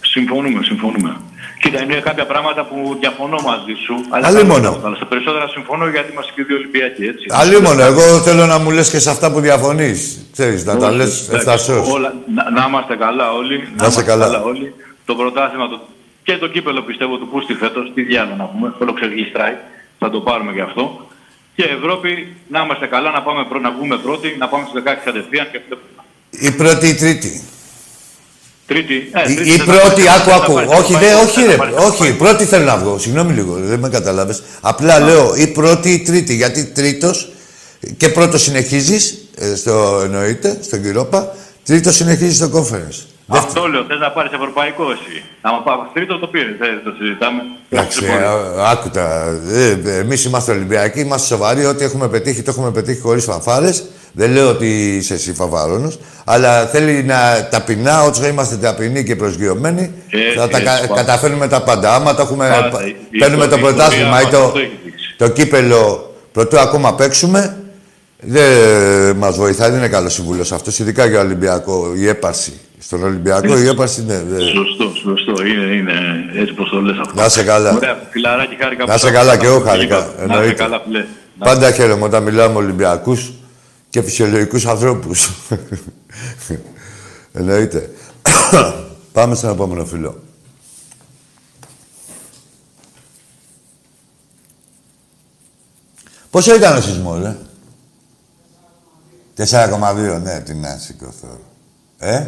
Συμφωνούμε, 0.00 0.60
συμφωνούμε. 0.62 1.16
Κοίτα, 1.62 1.82
είναι 1.82 1.94
κάποια 2.00 2.26
πράγματα 2.26 2.64
που 2.64 2.96
διαφωνώ 3.00 3.38
μαζί 3.50 3.74
σου. 3.84 3.94
Αλλά, 4.10 4.26
Αλλήμωνο. 4.26 4.80
αλλά 4.84 4.96
στα 4.96 5.06
περισσότερα 5.06 5.48
συμφωνώ 5.48 5.88
γιατί 5.88 6.12
είμαστε 6.12 6.32
και 6.34 6.42
δύο 6.44 6.56
Ολυμπιακοί, 6.56 7.04
έτσι. 7.04 7.26
Αλλήμον, 7.30 7.80
εγώ 7.80 8.02
θέλω 8.26 8.46
να 8.46 8.58
μου 8.58 8.70
λες 8.70 8.90
και 8.90 8.98
σε 8.98 9.10
αυτά 9.10 9.32
που 9.32 9.40
διαφωνείς. 9.40 9.98
Ξέρεις, 10.32 10.64
να 10.64 10.76
τα 10.76 10.86
Όχι, 10.86 10.96
λες 10.96 11.10
εντάξει, 11.28 11.34
ευθαρσώς. 11.36 11.88
όλα- 11.92 12.14
Να, 12.34 12.50
να 12.50 12.66
είμαστε 12.68 12.96
καλά 12.96 13.32
όλοι. 13.32 13.68
Να 13.76 13.86
είστε 13.86 14.02
καλά. 14.02 14.42
όλοι. 14.42 14.74
Το 15.04 15.14
πρωτάθλημα 15.14 15.68
το, 15.68 15.80
και 16.22 16.36
το 16.36 16.46
κύπελο 16.48 16.82
πιστεύω 16.82 17.16
του 17.16 17.28
Πούστη 17.28 17.54
φέτος, 17.54 17.90
τι 17.94 18.02
διάλογο 18.02 18.36
να 18.36 18.44
πούμε, 18.44 18.72
όλο 18.80 18.92
ξεγλιστράει. 18.92 19.54
Θα 19.98 20.10
το 20.10 20.20
πάρουμε 20.20 20.52
γι' 20.52 20.60
αυτό. 20.60 21.06
Και 21.56 21.62
Ευρώπη, 21.78 22.36
να 22.48 22.60
είμαστε 22.60 22.86
καλά, 22.86 23.10
να, 23.10 23.22
πάμε, 23.22 23.44
πρω- 23.48 23.60
να 23.60 23.70
βγούμε 23.70 23.96
πρώτοι, 23.96 24.36
να 24.38 24.48
πάμε 24.48 24.64
στους 24.68 24.82
16 24.82 25.04
κατευθείαν 25.04 25.46
και 25.52 25.60
βλέπουμε. 25.66 26.02
Η 26.30 26.50
πρώτη 26.60 26.86
ή 26.86 26.88
η 26.88 26.94
τρίτη. 26.94 27.42
Τρίτη. 28.70 28.94
Ε, 29.12 29.32
Η, 29.32 29.34
τρίτη 29.34 29.50
η 29.50 29.56
δεν 29.56 29.58
θα 29.58 29.64
πρώτη, 29.64 30.02
πάρει, 30.02 30.08
άκου, 30.20 30.30
δεν 30.30 30.34
θα 30.38 30.42
άκου. 30.42 30.52
πάρει, 30.52 30.66
δεν 30.68 30.78
Όχι, 30.78 30.92
θα 30.92 30.98
δε, 30.98 31.06
πάρει, 31.06 31.24
όχι, 31.26 31.40
δεν 31.40 31.46
ρε. 31.46 31.50
θα 31.50 31.56
πάρει, 31.58 31.70
δεν 31.72 31.80
θα 31.80 31.86
Όχι, 31.88 31.98
πάρει. 31.98 32.10
η 32.10 32.14
πρώτη 32.14 32.44
θέλω 32.44 32.64
να 32.64 32.76
βγω. 32.76 32.98
Συγγνώμη 32.98 33.32
λίγο, 33.32 33.54
δεν 33.62 33.78
με 33.78 33.88
κατάλαβες. 33.88 34.42
Απλά 34.60 34.98
λέω 35.00 35.34
η 35.36 35.46
πρώτη 35.46 35.88
ή 35.90 35.92
η 35.92 35.98
τρίτη. 35.98 36.34
Γιατί 36.34 36.64
τρίτος 36.64 37.32
και 37.96 38.08
πρώτος 38.08 38.42
συνεχίζεις, 38.42 39.18
ε, 39.38 39.54
στο, 39.54 40.00
εννοείται, 40.04 40.58
στον 40.62 40.82
Κυρίοπα, 40.82 41.34
τρίτος 41.64 41.94
συνεχίζεις 41.94 42.36
στο 42.36 42.50
conference. 42.54 42.98
Αυτό 43.38 43.66
λέω, 43.66 43.84
θες 43.88 43.98
να 43.98 44.10
πάρεις 44.10 44.32
ευρωπαϊκό 44.32 44.82
εσύ. 44.90 45.22
Άμα 45.40 45.62
πάμε 45.62 45.82
τρίτο 45.94 46.18
το 46.18 46.26
πήρες, 46.26 46.54
δεν 46.58 46.80
το 46.84 46.90
συζητάμε. 46.98 47.40
Εντάξει, 47.70 48.00
Λοιπόν, 48.00 48.16
ε, 48.16 48.26
άκουτα. 48.70 49.04
Ε, 49.50 49.98
Εμείς 49.98 50.24
είμαστε 50.24 50.52
Ολυμπιακοί, 50.52 51.00
είμαστε 51.00 51.26
σοβαροί. 51.26 51.64
Ό,τι 51.66 51.84
έχουμε 51.84 52.08
πετύχει, 52.08 52.42
το 52.42 52.50
έχουμε 52.50 52.70
πετύχει 52.70 53.00
χωρίς 53.00 53.24
φανφάρες. 53.24 53.84
Δεν 54.12 54.30
λέω 54.32 54.48
ότι 54.48 54.96
είσαι 54.96 55.14
εσύ 55.14 55.32
φαβάρονο, 55.34 55.92
αλλά 56.24 56.66
θέλει 56.66 57.02
να 57.02 57.48
ταπεινά, 57.50 58.02
όσο 58.02 58.26
είμαστε 58.26 58.56
ταπεινοί 58.56 59.04
και 59.04 59.16
προσγειωμένοι, 59.16 59.92
Έτσι, 60.10 60.38
θα 60.38 60.48
τα 60.48 60.56
έτσι, 60.58 60.64
κα- 60.70 60.80
πάντα. 60.88 60.94
καταφέρνουμε 60.94 61.48
τα 61.48 61.62
πάντα. 61.62 61.94
Άμα 61.94 62.14
το 62.14 62.22
έχουμε, 62.22 62.48
Πάντα. 62.48 62.86
Η- 62.86 62.96
η 63.10 63.18
παίρνουμε 63.18 63.46
το 63.46 63.56
ιστορία 63.56 63.74
πρωτάθλημα 63.76 64.20
ή 64.20 64.22
μας 64.24 64.30
το, 64.32 64.44
αυτό 64.44 64.58
έχει 64.58 64.78
δείξει. 64.84 65.14
το 65.16 65.28
κύπελο 65.28 66.14
πρωτού 66.32 66.58
ακόμα 66.58 66.94
παίξουμε, 66.94 67.56
δεν 68.20 69.16
μας 69.16 69.36
βοηθάει, 69.36 69.68
δεν 69.70 69.78
είναι 69.78 69.88
καλός 69.88 70.12
σύμβουλο 70.12 70.40
αυτός, 70.52 70.78
ειδικά 70.78 71.06
για 71.06 71.20
Ολυμπιακό, 71.20 71.92
η 71.96 72.08
έπαρση. 72.08 72.60
Στον 72.82 73.02
Ολυμπιακό 73.02 73.58
η 73.58 73.66
έπαρση, 73.66 74.04
ναι. 74.04 74.22
δεν- 74.22 74.40
Σωστό, 74.40 74.92
σωστό. 75.02 75.46
Είναι, 75.46 75.74
είναι 75.74 75.92
έτσι 76.34 76.52
πως 76.52 76.68
το 76.70 76.80
λες 76.80 76.98
αυτό. 76.98 77.14
Να 77.14 77.24
είσαι 77.24 77.44
καλά. 77.44 77.74
Ωραία, 77.74 78.06
φιλαράκι, 78.10 78.56
χάρηκα 78.60 78.84
Να 78.84 78.90
που 78.92 78.96
είσαι 78.96 79.06
τα- 79.06 79.12
καλά 79.12 79.30
τα- 79.30 79.36
και 79.36 79.46
εγώ 79.46 79.60
τα- 79.60 79.70
χάρηκα, 79.70 79.96
Να 79.98 80.02
είσαι 80.04 80.14
εννοείται. 80.22 80.52
καλά, 80.52 80.80
φιλέ. 80.86 80.98
Να- 81.38 81.46
Πάντα 81.46 81.70
χαίρομαι 81.72 82.04
όταν 82.04 82.22
μιλάμε 82.22 82.52
με 82.52 82.58
Ολυμπιακούς 82.58 83.30
και 83.90 84.02
φυσιολογικούς 84.02 84.66
ανθρώπους. 84.66 85.30
Εννοείται. 87.32 87.90
Πάμε 89.12 89.34
στον 89.34 89.50
επόμενο 89.50 89.84
φίλο. 89.84 90.22
Πόσο 96.30 96.54
ήταν 96.54 96.76
ο 96.76 96.80
σεισμός, 96.80 97.20
ρε; 97.22 97.36
4,2, 99.36 100.20
ναι, 100.22 100.40
τι 100.40 100.54
να 100.54 100.76
σηκωθώ. 100.78 101.38
Ε; 101.98 102.26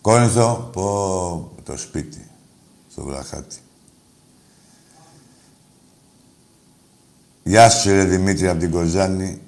Κόνηθο, 0.00 0.70
πω 0.72 1.52
το 1.64 1.76
σπίτι, 1.76 2.30
στο 2.90 3.02
βραχάτι. 3.02 3.56
Γεια 7.42 7.70
σου, 7.70 7.90
ρε 7.90 8.04
Δημήτρη, 8.04 8.48
από 8.48 8.58
την 8.58 8.70
Κοζάνη. 8.70 9.40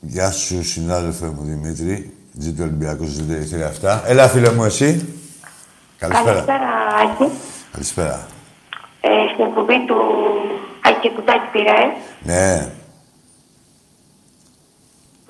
Γεια 0.00 0.30
σου, 0.30 0.64
συνάδελφε 0.64 1.26
μου, 1.26 1.42
Δημήτρη. 1.42 2.14
Ζήτω 2.38 2.62
Ολυμπιακός, 2.62 3.08
ζήτω 3.08 3.32
η 3.32 3.44
θηρία 3.44 3.66
αυτά. 3.66 4.02
Έλα, 4.06 4.28
φίλε 4.28 4.52
μου, 4.52 4.64
εσύ. 4.64 5.14
Καλησπέρα. 5.98 6.32
Καλησπέρα, 6.32 6.68
Άκη. 7.02 7.32
Καλησπέρα. 7.72 8.26
Ε, 9.00 9.08
στην 9.32 9.44
εκπομπή 9.44 9.86
του 9.86 9.96
Άκη 10.84 11.00
και 11.00 11.14
του 11.14 11.22
Τάκη 11.24 11.50
Πειραέ, 11.52 11.84
Ναι, 12.22 12.72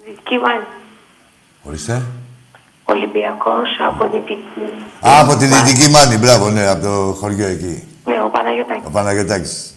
Δυτική 0.04 0.38
Βάνη. 0.38 0.64
Ορίστε. 1.68 2.02
Ολυμπιακός 2.84 3.68
από 3.88 4.08
Δυτική. 4.12 4.72
Α, 5.06 5.20
από 5.20 5.36
τη 5.36 5.46
Δυτική 5.46 5.90
Μάνη, 5.90 6.16
μπράβο, 6.16 6.48
ναι, 6.50 6.66
από 6.66 6.82
το 6.82 7.16
χωριό 7.20 7.46
εκεί. 7.46 7.84
Ναι, 8.04 8.22
ο 8.22 8.28
Παναγιώτακης. 8.28 8.82
Ο 8.86 8.90
Παναγιωτάκης. 8.90 9.74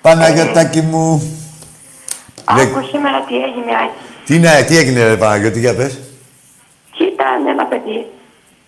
Παναγιωτάκη 0.00 0.80
μου. 0.80 1.22
Λέ- 2.56 2.66
Άκου 2.76 2.84
σήμερα 2.86 3.20
τι 3.20 3.34
έγινε, 3.36 3.72
Άκη. 3.82 3.90
Τι, 4.24 4.34
είναι, 4.34 4.62
τι 4.66 4.76
έγινε, 4.76 5.06
ρε 5.06 5.16
Παναγιώτη, 5.16 5.58
για 5.58 5.74
πες. 5.74 5.98
Ήταν 6.98 7.46
ένα 7.46 7.64
παιδί, 7.66 8.06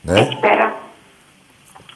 Ναι, 0.03 0.21
εκεί 0.21 0.37
πέρα. 0.41 0.75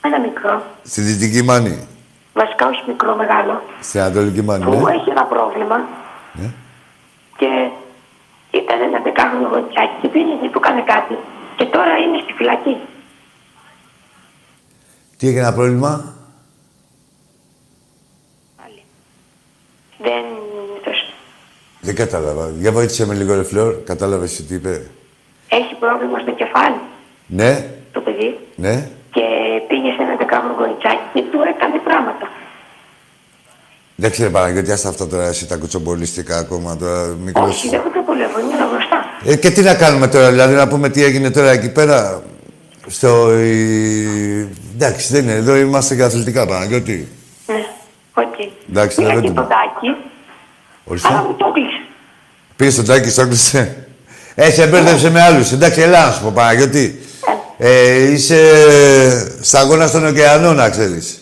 Ένα 0.04 0.20
μικρό. 0.20 0.62
στη 0.84 1.00
Δυτική 1.00 1.42
Μάνη. 1.42 1.86
Βασικά 2.34 2.66
όχι 2.66 2.82
μικρό, 2.86 3.16
μεγάλο. 3.16 3.62
Στην 3.80 4.00
Ανατολική 4.00 4.42
Μάνη, 4.42 4.64
Που 4.64 4.70
ναι. 4.70 4.92
έχει 4.94 5.10
ένα 5.10 5.24
πρόβλημα. 5.24 5.76
Ναι. 6.32 6.48
Και 7.36 7.46
ήταν 8.50 8.80
ένα 8.80 8.98
δεκάχρονο 9.00 9.48
γοτσάκι 9.48 9.94
και 10.02 10.08
πήγε 10.08 10.34
και 10.42 10.48
του 10.52 10.60
έκανε 10.64 10.82
κάτι. 10.82 11.14
Και 11.56 11.64
τώρα 11.64 11.96
είναι 11.96 12.18
στη 12.22 12.32
φυλακή. 12.32 12.76
Τι 15.16 15.26
έγινε 15.26 15.40
ένα 15.42 15.52
πρόβλημα; 15.54 16.14
Πάλι. 18.56 18.82
Δεν 19.98 20.24
το 20.84 20.90
σ- 20.92 21.14
Δεν 21.80 21.94
κατάλαβα. 21.94 22.48
Για 22.50 22.72
βοήθησε 22.72 23.06
με 23.06 23.14
λίγο, 23.14 23.34
ρε 23.34 23.42
Φλόρ. 23.42 23.74
Κατάλαβες 23.84 24.46
τι 24.46 24.54
είπε; 24.54 24.90
Έχει 25.48 25.74
πρόβλημα 25.74 26.18
στο 26.18 26.30
κεφάλι 26.30 26.80
Ναι, 27.26 27.70
το 27.92 28.00
παιδί. 28.00 28.38
ναι. 28.56 28.88
Και 29.12 29.24
πήγε 29.68 29.90
σε 29.96 30.02
ένα 30.02 30.16
δεκάχρονο 30.16 30.54
κοριτσάκι 30.54 31.04
και 31.14 31.22
του 31.22 31.40
έκανε 31.54 31.78
πράγματα. 31.78 32.28
Δεν 34.00 34.10
ξέρω 34.10 34.30
Παναγιώτη, 34.30 34.72
άστα 34.72 34.88
αυτά 34.88 35.06
τώρα 35.06 35.26
εσύ 35.26 35.46
τα 35.46 35.56
κουτσομπολιστικά 35.56 36.38
ακόμα 36.38 36.76
τώρα 36.76 37.16
μικρός. 37.24 37.48
Όχι, 37.56 37.68
δεν 37.68 37.80
το 37.94 38.00
πολεύω, 38.06 38.38
ήμουν 38.40 38.68
μπροστά. 38.70 38.96
Ε, 39.24 39.36
και 39.36 39.50
τι 39.50 39.60
να 39.62 39.74
κάνουμε 39.74 40.08
τώρα, 40.08 40.30
δηλαδή 40.30 40.54
να 40.54 40.68
πούμε 40.68 40.88
τι 40.88 41.04
έγινε 41.04 41.30
τώρα 41.30 41.50
εκεί 41.50 41.68
πέρα. 41.68 42.22
Στο... 42.86 43.38
η- 43.38 44.48
Εντάξει, 44.74 45.12
δεν 45.12 45.22
είναι. 45.22 45.32
Εδώ 45.32 45.56
είμαστε 45.56 45.94
και 45.94 46.02
αθλητικά 46.02 46.46
Παναγιώτη. 46.46 47.08
Ναι, 47.46 47.54
οκ. 48.14 48.24
Εντάξει, 48.70 48.96
Πήγα 48.96 49.08
δεν 49.14 49.20
και 49.22 49.28
το- 49.28 49.34
τον 49.34 49.48
Τάκη, 49.48 49.86
αλλά 49.86 49.96
Ορίστε. 50.84 51.08
μου 51.28 51.34
το 51.38 51.44
κλείσε. 51.52 51.80
Πήγες 52.56 52.72
στον 52.72 52.84
Τάκη, 52.84 53.10
στο 53.10 53.22
έκλεισε. 53.22 53.76
Ε, 54.34 54.50
σε 54.50 54.66
μπέρδεψε 54.66 55.10
με 55.10 55.22
άλλους. 55.22 55.52
Εντάξει, 55.52 55.80
έλα 55.80 56.06
να 56.06 56.12
σου 56.12 56.22
πω 56.22 56.30
Παναγιώτη. 56.34 57.00
Ε, 57.58 58.10
είσαι 58.12 58.38
σταγόνα 59.40 59.86
στον 59.86 60.06
ωκεανό, 60.06 60.52
να 60.52 60.68
ξέρεις. 60.70 61.19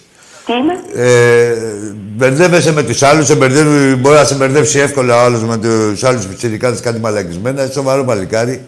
Τι 0.49 0.55
είμαι, 0.55 0.81
Ε, 0.95 1.55
μπερδεύεσαι 1.95 2.73
με 2.73 2.83
τους 2.83 3.03
άλλους, 3.03 3.27
σε 3.27 3.35
μπερδεύει, 3.37 3.95
μπορεί 3.95 4.17
να 4.17 4.25
σε 4.25 4.35
μπερδέψει 4.35 4.79
εύκολα 4.79 5.17
ο 5.17 5.25
άλλος 5.25 5.43
με 5.43 5.59
τους 5.59 6.05
άλλους 6.05 6.27
πιτσιρικάδες 6.27 6.81
κάτι 6.81 6.99
μαλακισμένα, 7.01 7.63
είσαι 7.63 7.73
σοβαρό 7.73 8.05
παλικάρι. 8.05 8.67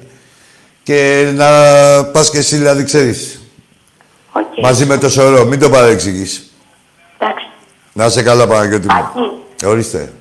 Και 0.82 1.30
να 1.34 1.46
πας 2.04 2.30
και 2.30 2.38
εσύ, 2.38 2.56
δηλαδή, 2.56 2.84
ξέρεις, 2.84 3.40
οκ. 4.32 4.62
μαζί 4.62 4.86
με 4.86 4.98
το 4.98 5.08
σωρό, 5.10 5.44
μην 5.44 5.58
το 5.58 5.70
παρεξηγείς. 5.70 6.50
Εντάξει. 7.18 7.46
Να 7.92 8.04
είσαι 8.04 8.22
καλά, 8.22 8.46
Παναγιώτη 8.46 8.86
μου. 8.86 8.94
Άκη, 8.94 9.66
Ορίστε. 9.66 10.12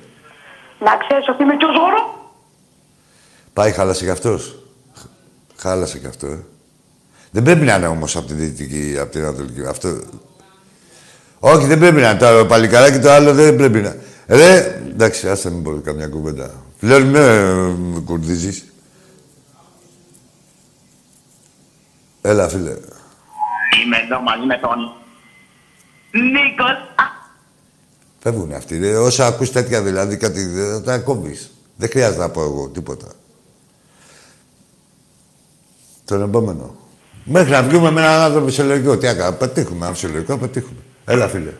να 0.78 0.96
ξέρεις 0.96 1.28
ότι 1.28 1.42
είμαι 1.42 1.56
και 1.56 1.64
ο 1.64 1.72
Ζώρο. 1.72 2.30
Πάει, 3.52 3.72
χάλασε 3.72 4.04
κι 4.04 4.10
αυτός. 4.10 4.58
Χάλασε 5.56 5.98
κι 5.98 6.06
αυτό, 6.06 6.26
ε. 6.26 6.38
Δεν 7.30 7.42
πρέπει 7.42 7.64
να 7.64 7.74
είναι 7.74 7.86
όμως 7.86 8.16
από 8.16 8.26
την 8.26 8.36
Δυτική, 8.38 8.96
από 9.00 9.10
την 9.12 9.22
Ανατολική. 9.22 9.60
Αυτό... 9.68 9.88
Όχι, 11.40 11.66
δεν 11.66 11.78
πρέπει 11.78 12.00
να 12.00 12.10
είναι. 12.10 12.18
Το 12.18 12.46
παλικαράκι 12.46 12.98
το 12.98 13.10
άλλο 13.10 13.34
δεν 13.34 13.56
πρέπει 13.56 13.80
να... 13.80 13.96
Ρε, 14.26 14.80
εντάξει, 14.90 15.28
άστε 15.28 15.50
μην 15.50 15.62
πω 15.62 15.80
καμιά 15.84 16.08
κουβέντα. 16.08 16.54
Λέω, 16.80 17.04
με 17.04 17.18
ε, 17.18 18.00
κουρδίζεις. 18.04 18.64
Έλα, 22.22 22.48
φίλε. 22.48 22.70
Είμαι 23.84 23.96
εδώ 24.04 24.20
μαζί 24.20 24.46
με 24.46 24.58
τον 24.58 24.92
Νίκος. 26.12 26.70
Α, 26.94 27.04
Φεύγουν 28.18 28.52
αυτοί. 28.52 28.78
Ρε. 28.78 28.96
Όσα 28.96 29.26
ακούς 29.26 29.52
τέτοια 29.52 29.82
δηλαδή, 29.82 30.16
κάτι 30.16 30.46
δεν 30.46 30.82
τα 30.82 30.98
κόβεις. 30.98 31.50
Δεν 31.76 31.88
χρειάζεται 31.88 32.20
να 32.20 32.28
πω 32.28 32.42
εγώ 32.42 32.68
τίποτα. 32.68 33.06
Τον 36.04 36.22
επόμενο. 36.22 36.76
Μέχρι 37.24 37.50
να 37.50 37.62
βγούμε 37.62 37.90
με 37.90 38.00
έναν 38.00 38.20
άνθρωπο 38.20 38.46
φυσιολογικό. 38.46 38.96
Τι 38.96 39.06
άκα, 39.06 39.32
πετύχουμε. 39.32 39.86
Αν 39.86 39.92
φυσιολογικό, 39.92 40.36
πετύχουμε. 40.38 40.80
Έλα, 41.10 41.28
φίλε. 41.28 41.52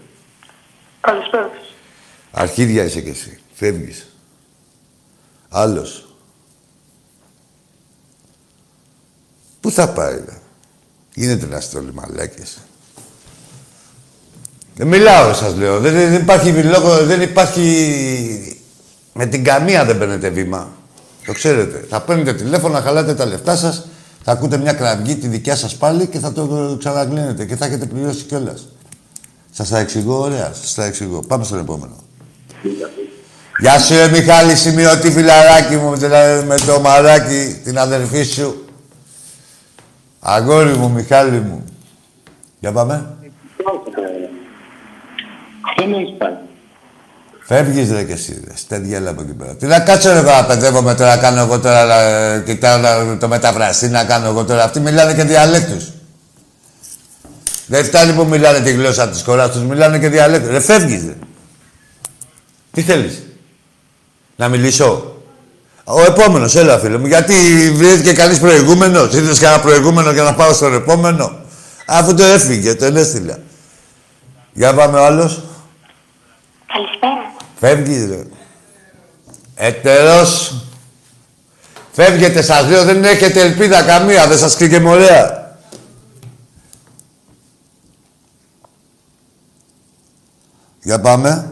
Καλησπέρα. 1.00 1.50
Αρχίδια 2.30 2.84
είσαι 2.84 3.00
κι 3.00 3.08
εσύ. 3.08 3.38
Φεύγεις. 3.52 4.06
Άλλος. 5.48 6.14
Πού 9.60 9.70
θα 9.70 9.88
πάει, 9.88 10.14
ρε. 10.14 10.38
Γίνεται 11.14 11.46
να 11.46 11.56
είστε 11.56 11.78
όλοι 11.78 11.92
μαλάκες. 11.94 12.58
Δεν 14.74 14.86
μιλάω, 14.86 15.34
σας 15.34 15.54
λέω. 15.54 15.80
Δεν, 15.80 15.92
δεν 15.92 16.22
υπάρχει 16.22 16.62
λόγο, 16.62 17.04
δεν 17.04 17.20
υπάρχει... 17.20 18.58
Με 19.12 19.26
την 19.26 19.44
καμία 19.44 19.84
δεν 19.84 19.98
παίρνετε 19.98 20.28
βήμα. 20.28 20.72
Το 21.26 21.32
ξέρετε. 21.32 21.86
Θα 21.88 22.00
παίρνετε 22.00 22.34
τηλέφωνο, 22.34 22.74
να 22.74 22.80
χαλάτε 22.80 23.14
τα 23.14 23.26
λεφτά 23.26 23.56
σας, 23.56 23.86
θα 24.24 24.32
ακούτε 24.32 24.56
μια 24.56 24.72
κραυγή 24.72 25.16
τη 25.16 25.28
δικιά 25.28 25.56
σας 25.56 25.76
πάλι 25.76 26.06
και 26.06 26.18
θα 26.18 26.32
το 26.32 26.76
ξαναγλύνετε 26.78 27.44
και 27.44 27.56
θα 27.56 27.66
έχετε 27.66 27.86
πληρώσει 27.86 28.24
κιόλας. 28.24 28.68
Σας 29.50 29.68
τα 29.68 29.78
εξηγώ, 29.78 30.18
ωραία. 30.20 30.52
Σας 30.60 30.74
τα 30.74 30.84
εξηγώ. 30.84 31.20
Πάμε 31.20 31.44
στον 31.44 31.58
επόμενο. 31.58 31.94
Γεια 33.60 33.78
σου, 33.78 33.94
ρε 33.94 34.08
Μιχάλη, 34.08 34.54
σημειωτή 34.56 35.10
φιλαράκι 35.10 35.76
μου, 35.76 35.90
με- 35.90 36.42
με 36.46 36.54
το 36.66 36.80
μαράκι, 36.80 37.60
την 37.64 37.78
αδερφή 37.78 38.22
σου. 38.22 38.64
Αγόρι 40.20 40.72
μου, 40.76 40.90
Μιχάλη 40.90 41.40
μου. 41.40 41.64
Για 42.60 42.72
πάμε. 42.72 43.14
Αυτό 45.68 45.86
με 45.86 45.96
έχεις 45.96 46.16
πάει. 46.18 46.32
Φεύγεις 47.42 47.90
ρε 47.92 48.02
και 48.02 48.12
εσύ, 48.12 48.42
ρε. 48.46 48.52
Στέδια, 48.56 48.96
έλα 48.96 49.10
από 49.10 49.22
εκεί 49.22 49.32
πέρα. 49.32 49.54
Τι 49.56 49.66
να 49.66 49.80
κάτσω 49.80 50.12
ρε 50.12 50.18
εδώ 50.18 50.30
να 50.30 50.44
παιδεύομαι 50.44 50.94
τώρα, 50.94 51.14
να 51.14 51.20
κάνω 51.20 51.40
εγώ 51.40 51.60
τώρα, 51.60 52.00
ε, 52.00 52.42
κοιτάω 52.46 52.78
να- 52.78 53.16
το 53.18 53.28
μεταφραστή, 53.28 53.88
να 53.88 54.04
κάνω 54.04 54.28
εγώ 54.28 54.44
τώρα. 54.44 54.64
Αυτοί 54.64 54.80
μιλάνε 54.80 55.14
και 55.14 55.22
διαλέκτους. 55.24 55.88
Δεν 57.70 57.84
φτάνει 57.84 58.12
που 58.12 58.24
μιλάνε 58.24 58.60
τη 58.60 58.72
γλώσσα 58.72 59.08
της 59.08 59.22
χώρας 59.22 59.50
τους, 59.50 59.62
μιλάνε 59.62 59.98
και 59.98 60.08
διαλέκτους. 60.08 60.50
Ρε, 60.50 60.60
φεύγεις, 60.60 61.04
ρε. 61.06 61.14
Τι 62.72 62.82
θέλεις; 62.82 63.22
Να 64.36 64.48
μιλήσω; 64.48 65.16
Ο 65.84 66.00
επόμενος, 66.02 66.56
έλα 66.56 66.78
φίλε 66.78 66.98
μου. 66.98 67.06
Γιατί 67.06 67.34
βρέθηκε 67.74 68.12
κανεί 68.12 68.38
προηγούμενος; 68.38 69.14
Ήρθε 69.14 69.44
κανένα 69.44 69.62
προηγούμενο 69.62 70.10
για 70.10 70.22
να 70.22 70.34
πάω 70.34 70.52
στον 70.52 70.74
επόμενο; 70.74 71.38
Αφού 71.86 72.14
το 72.14 72.24
έφυγε, 72.24 72.74
τον 72.74 72.96
έστειλα. 72.96 73.38
Για 74.52 74.74
πάμε 74.74 74.98
ο 74.98 75.04
άλλος. 75.04 75.42
Καλησπέρα. 76.66 77.32
Φεύγεις, 77.60 78.08
ρε. 78.08 78.26
Ετερός. 79.54 80.54
Φεύγετε 81.92 82.42
σας 82.42 82.68
λέω, 82.68 82.84
δεν 82.84 83.04
έχετε 83.04 83.40
ελπίδα 83.40 83.82
καμία, 83.82 84.26
δεν 84.26 84.38
σας 84.38 84.56
κρύκε 84.56 84.80
μωρέα. 84.80 85.39
Για 90.82 91.00
πάμε. 91.00 91.44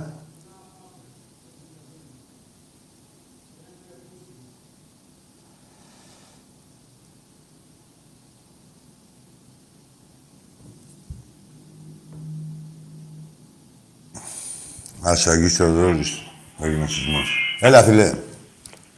Ας 15.02 15.26
αγγίσει 15.26 15.62
ο 15.62 15.72
Δρόλης. 15.72 16.22
Έγινε 16.60 16.86
σεισμός. 16.86 17.58
Έλα, 17.60 17.82
φίλε. 17.82 18.14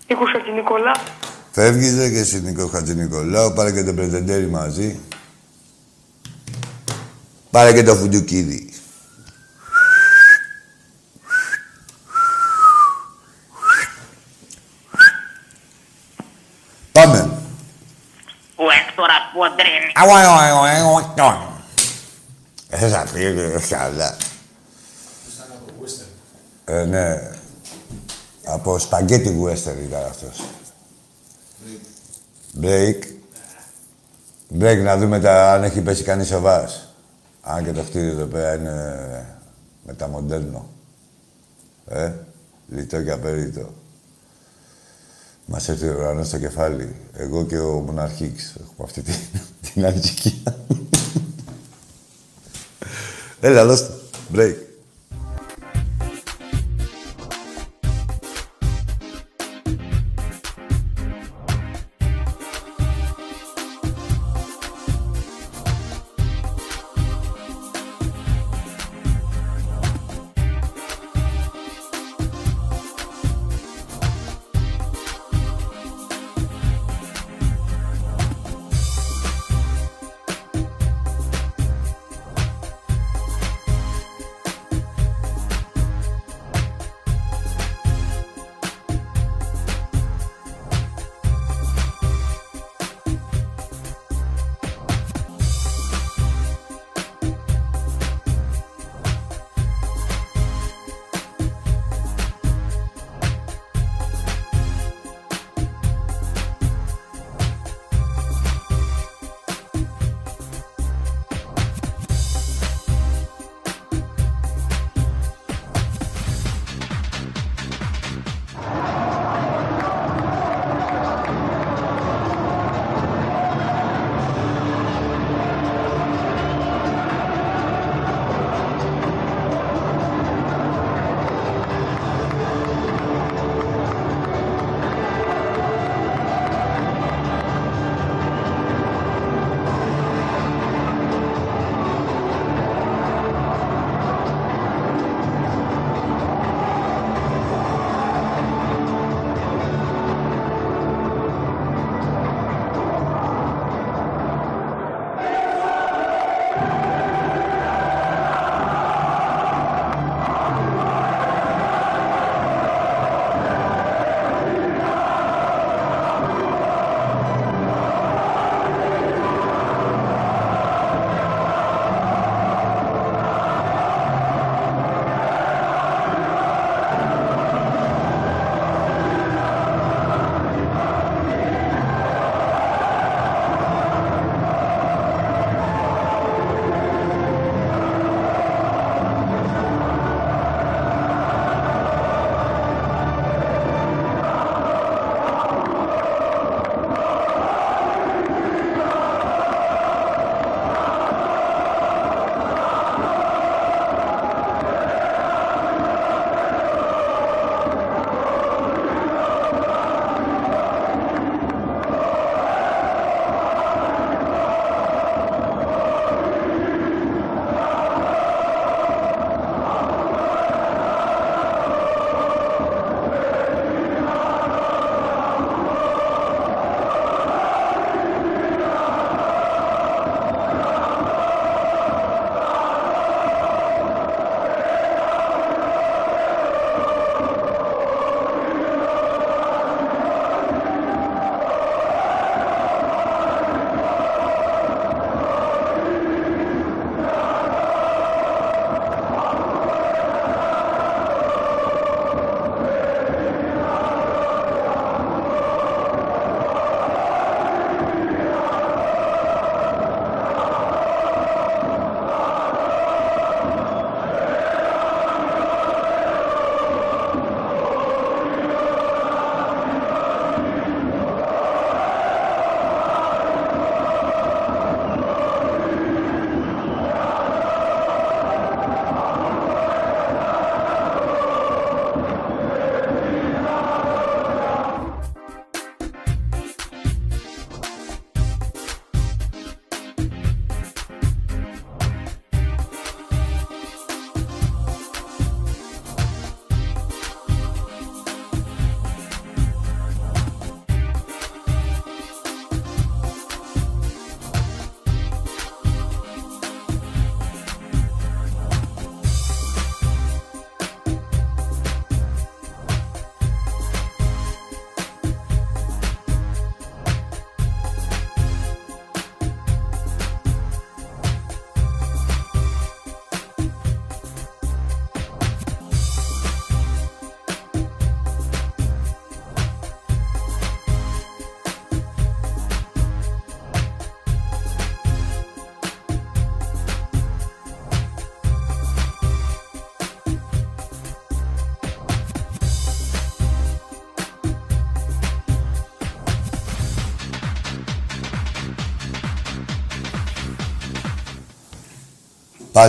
Νίκο 0.09 0.25
Νικολά. 0.55 0.97
Φεύγεις, 1.51 1.97
ρε, 1.97 2.11
και 2.11 2.19
εσύ, 2.19 2.41
Νίκο 2.41 2.67
Χατζηνικολάου. 2.67 3.53
Πάρε 3.53 3.73
και 3.73 3.85
το 3.85 3.95
πρετεντέρι 3.95 4.47
μαζί. 4.47 5.01
Πάρε 7.51 7.73
και 7.73 7.83
το 7.83 7.95
φουντουκίδι. 7.95 8.73
Πάμε. 16.93 17.31
Ο 18.57 18.65
Έκτορας 19.31 19.51
Ποντρίνη. 19.51 19.93
Θες 22.69 22.93
να 22.93 23.07
φύγει, 23.07 23.67
καλά. 23.69 24.17
Ε, 26.65 26.85
ναι. 26.85 27.31
Από 28.45 28.79
σπαγκέτι 28.79 29.43
western 29.45 29.85
ήταν 29.87 30.05
αυτός. 30.05 30.45
Break. 32.63 32.99
Break, 34.61 34.83
να 34.83 34.97
δούμε 34.97 35.21
τα, 35.21 35.53
αν 35.53 35.63
έχει 35.63 35.81
πέσει 35.81 36.03
κανείς 36.03 36.33
ο 36.33 36.41
βάς. 36.41 36.95
Αν 37.43 37.65
και 37.65 37.73
το 37.73 37.83
κτίριο 37.83 38.11
εδώ 38.11 38.27
πέρα 38.27 38.55
είναι 38.55 39.39
μεταμοντέρνο. 39.83 40.69
Ε, 41.87 42.13
λιτό 42.69 43.03
και 43.03 43.11
απέριτο. 43.11 43.73
Μας 45.53 45.69
έρθει 45.69 45.89
ο 45.89 45.95
ουρανός 45.99 46.27
στο 46.27 46.39
κεφάλι. 46.39 46.95
Εγώ 47.13 47.47
και 47.47 47.59
ο 47.59 47.81
Μοναρχίξ 47.81 48.55
έχουμε 48.55 48.77
αυτή 48.81 49.03
την, 49.03 49.15
την 49.73 49.85
ανησυχία. 49.87 50.57
Έλα, 53.41 53.67
δώστε. 53.67 53.95
Break. 54.35 54.55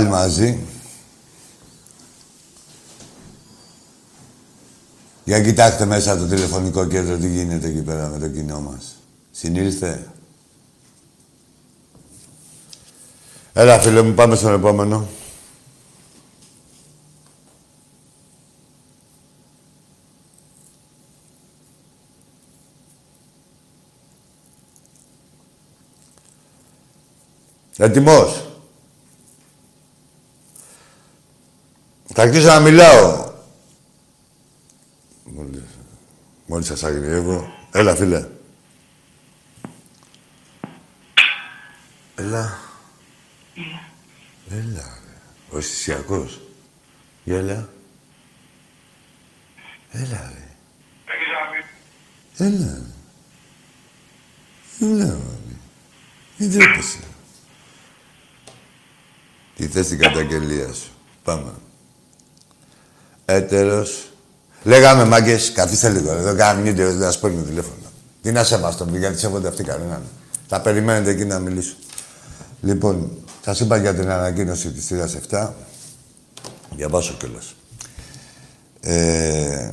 Πάλι 0.01 0.13
μαζί. 0.13 0.59
Για 5.23 5.41
κοιτάξτε 5.41 5.85
μέσα 5.85 6.17
το 6.17 6.25
τηλεφωνικό 6.25 6.85
κέντρο 6.85 7.17
τι 7.17 7.27
γίνεται 7.27 7.67
εκεί 7.67 7.81
πέρα 7.81 8.07
με 8.07 8.19
το 8.19 8.27
κοινό 8.27 8.59
μας. 8.59 8.95
Συνήλθε. 9.31 10.07
Έλα 13.53 13.79
φίλε 13.79 14.01
μου, 14.01 14.13
πάμε 14.13 14.35
στον 14.35 14.53
επόμενο. 14.53 15.07
Έτοιμος. 27.77 28.50
Θα 32.21 32.27
αρχίσω 32.27 32.47
να 32.47 32.59
μιλάω. 32.59 33.33
Μόλις, 35.23 35.61
μόλις 36.45 36.67
σας 36.67 36.83
αγριεύω. 36.83 37.53
Έλα, 37.71 37.95
φίλε. 37.95 38.27
Έλα. 42.15 42.59
Έλα, 44.49 44.99
ρε. 45.05 45.21
Ο 45.49 45.57
αισθησιακός. 45.57 46.41
Για 47.23 47.37
έλα. 47.37 47.69
Έλα, 49.91 50.33
ρε. 50.35 50.47
Έλα, 51.05 51.49
ρε. 51.51 52.85
Έλα, 54.85 55.19
ρε. 55.19 55.55
Μην 56.37 56.51
τρέπεσαι. 56.51 56.99
Τι 59.55 59.67
θες 59.67 59.87
την 59.87 59.97
καταγγελία 59.97 60.73
σου. 60.73 60.91
Πάμε. 61.23 61.53
Έτερος. 63.31 64.11
Λέγαμε, 64.63 65.05
μάγκες, 65.05 65.51
καθίστε 65.51 65.89
λίγο. 65.89 66.11
Εδώ 66.11 66.35
κάνουμε 66.35 66.71
δεν 66.71 66.99
σας 67.01 67.19
παίρνει 67.19 67.41
τηλέφωνο. 67.41 67.75
Τι 68.21 68.31
να 68.31 68.43
σεβαστώ, 68.43 68.87
γιατί 68.91 69.19
σέβονται 69.19 69.47
αυτοί 69.47 69.63
κανέναν. 69.63 70.01
Θα 70.47 70.61
περιμένετε 70.61 71.09
εκεί 71.09 71.25
να 71.25 71.39
μιλήσω. 71.39 71.75
Λοιπόν, 72.61 73.11
σας 73.45 73.59
είπα 73.59 73.77
για 73.77 73.95
την 73.95 74.09
ανακοίνωση 74.09 74.71
της 74.71 74.85
θύρας 74.85 75.15
7. 75.29 75.53
Διαβάσω 76.75 77.13
κιόλας. 77.13 77.55
Ε, 78.81 79.71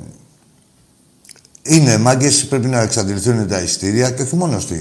είναι 1.63 1.99
μάγκες, 1.99 2.47
πρέπει 2.47 2.67
να 2.67 2.81
εξαντληθούν 2.81 3.49
τα 3.49 3.61
ειστήρια 3.61 4.11
και 4.11 4.23
όχι 4.23 4.37
μόνο 4.37 4.61
στη, 4.61 4.79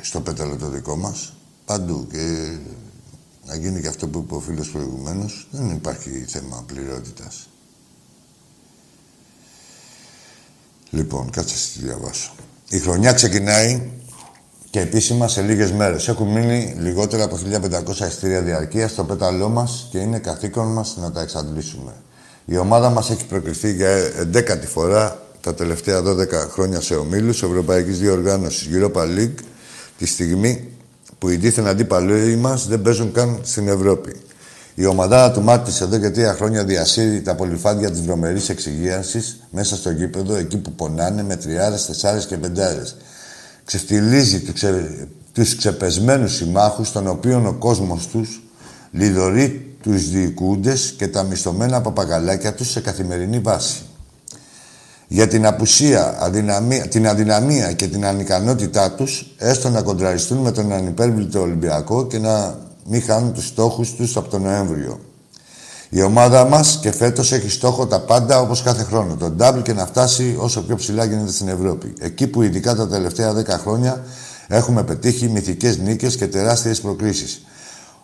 στο 0.00 0.20
πέταλο 0.20 0.56
το 0.56 0.68
δικό 0.68 0.96
μας. 0.96 1.32
Παντού. 1.64 2.06
Και 2.10 2.56
να 3.46 3.56
γίνει 3.56 3.80
και 3.80 3.88
αυτό 3.88 4.08
που 4.08 4.22
είπε 4.24 4.34
ο 4.34 4.40
φίλος 4.40 4.70
προηγουμένως. 4.70 5.48
Δεν 5.50 5.70
υπάρχει 5.70 6.24
θέμα 6.28 6.64
πληρότητας. 6.66 7.48
Λοιπόν, 10.90 11.30
κάτσε 11.30 11.54
να 11.54 11.80
τη 11.80 11.86
διαβάσω. 11.86 12.32
Η 12.68 12.78
χρονιά 12.78 13.12
ξεκινάει 13.12 13.90
και 14.70 14.80
επίσημα 14.80 15.28
σε 15.28 15.42
λίγες 15.42 15.72
μέρες. 15.72 16.08
Έχουν 16.08 16.28
μείνει 16.28 16.74
λιγότερα 16.78 17.24
από 17.24 17.38
1.500 17.98 18.06
ειστήρια 18.06 18.42
διαρκείας 18.42 18.90
στο 18.90 19.04
πέταλό 19.04 19.48
μας 19.48 19.88
και 19.90 19.98
είναι 19.98 20.18
καθήκον 20.18 20.72
μας 20.72 20.96
να 21.00 21.12
τα 21.12 21.20
εξαντλήσουμε. 21.20 21.92
Η 22.44 22.56
ομάδα 22.56 22.90
μας 22.90 23.10
έχει 23.10 23.26
προκριθεί 23.26 23.72
για 23.72 23.88
11η 24.32 24.66
φορά 24.66 25.22
τα 25.40 25.54
τελευταία 25.54 26.02
12 26.02 26.04
χρόνια 26.50 26.80
σε 26.80 26.94
ομίλους 26.94 27.42
Ευρωπαϊκής 27.42 27.98
Διοργάνωσης 27.98 28.68
Europa 28.72 29.00
League 29.00 29.38
τη 29.98 30.06
στιγμή 30.06 30.68
που 31.18 31.28
οι 31.28 31.36
δίθεν 31.36 31.66
αντίπαλοι 31.66 32.36
μας 32.36 32.66
δεν 32.66 32.82
παίζουν 32.82 33.12
καν 33.12 33.40
στην 33.42 33.68
Ευρώπη. 33.68 34.16
Η 34.78 34.86
ομαδάρα 34.86 35.32
του 35.32 35.42
Μάρτης 35.42 35.80
εδώ 35.80 35.98
και 35.98 36.10
τρία 36.10 36.34
χρόνια 36.34 36.64
διασύρει 36.64 37.22
τα 37.22 37.34
πολυφάδια 37.34 37.90
της 37.90 38.00
βρωμερής 38.00 38.48
εξυγίασης 38.48 39.40
μέσα 39.50 39.76
στο 39.76 39.90
γήπεδο, 39.90 40.34
εκεί 40.34 40.56
που 40.56 40.72
πονάνε 40.72 41.22
με 41.22 41.36
τριάρες, 41.36 41.86
τεσσάρες 41.86 42.26
και 42.26 42.36
πεντάρες. 42.36 42.96
Ξεφτιλίζει 43.64 44.40
του 44.40 44.52
ξε... 44.52 45.08
τους 45.32 45.56
ξεπεσμένους 45.56 46.34
συμμάχους, 46.34 46.92
των 46.92 47.06
οποίων 47.06 47.46
ο 47.46 47.52
κόσμος 47.52 48.06
τους 48.06 48.42
λιδωρεί 48.90 49.76
τους 49.82 50.10
διοικούντες 50.10 50.94
και 50.96 51.08
τα 51.08 51.22
μισθωμένα 51.22 51.80
παπαγαλάκια 51.80 52.54
τους 52.54 52.70
σε 52.70 52.80
καθημερινή 52.80 53.38
βάση. 53.38 53.82
Για 55.08 55.28
την 55.28 55.46
απουσία, 55.46 56.16
αδυναμία, 56.18 56.88
την 56.88 57.08
αδυναμία 57.08 57.72
και 57.72 57.86
την 57.86 58.06
ανικανότητά 58.06 58.92
τους, 58.92 59.34
έστω 59.38 59.70
να 59.70 59.82
κοντραριστούν 59.82 60.38
με 60.38 60.52
τον 60.52 60.72
ανυπέρβλητο 60.72 61.40
Ολυμπιακό 61.40 62.06
και 62.06 62.18
να 62.18 62.64
μην 62.88 63.02
χάνουν 63.02 63.32
τους 63.32 63.46
στόχους 63.46 63.94
τους 63.94 64.16
από 64.16 64.28
τον 64.28 64.42
Νοέμβριο. 64.42 65.00
Η 65.88 66.02
ομάδα 66.02 66.44
μας 66.44 66.78
και 66.82 66.92
φέτος 66.92 67.32
έχει 67.32 67.50
στόχο 67.50 67.86
τα 67.86 68.00
πάντα 68.00 68.40
όπως 68.40 68.62
κάθε 68.62 68.82
χρόνο. 68.82 69.14
Τον 69.14 69.36
double 69.40 69.62
και 69.62 69.72
να 69.72 69.86
φτάσει 69.86 70.36
όσο 70.38 70.62
πιο 70.62 70.76
ψηλά 70.76 71.04
γίνεται 71.04 71.32
στην 71.32 71.48
Ευρώπη. 71.48 71.92
Εκεί 71.98 72.26
που 72.26 72.42
ειδικά 72.42 72.74
τα 72.74 72.88
τελευταία 72.88 73.32
10 73.32 73.58
χρόνια 73.58 74.04
έχουμε 74.48 74.82
πετύχει 74.82 75.28
μυθικές 75.28 75.78
νίκες 75.78 76.16
και 76.16 76.26
τεράστιες 76.26 76.80
προκρίσεις. 76.80 77.46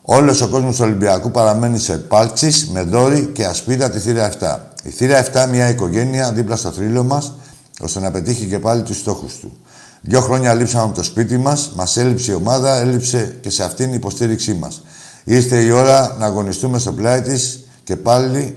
Όλος 0.02 0.40
ο 0.40 0.48
κόσμος 0.48 0.76
του 0.76 0.84
Ολυμπιακού 0.84 1.30
παραμένει 1.30 1.78
σε 1.78 1.98
πάλτσις, 1.98 2.68
με 2.68 2.82
δόρυ 2.82 3.30
και 3.32 3.44
ασπίδα 3.44 3.90
τη 3.90 3.98
θύρα 3.98 4.24
7. 4.24 4.72
Η 4.82 4.90
θύρα 4.90 5.18
7 5.18 5.46
μια 5.50 5.68
οικογένεια 5.68 6.32
δίπλα 6.32 6.56
στο 6.56 6.70
θρύλο 6.70 7.04
μας, 7.04 7.32
ώστε 7.80 8.00
να 8.00 8.10
πετύχει 8.10 8.46
και 8.46 8.58
πάλι 8.58 8.82
τους 8.82 8.98
στόχους 8.98 9.34
του. 9.38 9.56
Δύο 10.04 10.20
χρόνια 10.20 10.54
λείψαμε 10.54 10.84
από 10.84 10.94
το 10.94 11.02
σπίτι 11.02 11.36
μας, 11.36 11.72
μας 11.74 11.96
έλειψε 11.96 12.32
η 12.32 12.34
ομάδα, 12.34 12.74
έλειψε 12.74 13.38
και 13.40 13.50
σε 13.50 13.64
αυτήν 13.64 13.90
η 13.90 13.94
υποστήριξή 13.94 14.54
μας. 14.54 14.82
Ήρθε 15.24 15.62
η 15.62 15.70
ώρα 15.70 16.16
να 16.18 16.26
αγωνιστούμε 16.26 16.78
στο 16.78 16.92
πλάι 16.92 17.20
της 17.20 17.66
και 17.84 17.96
πάλι 17.96 18.56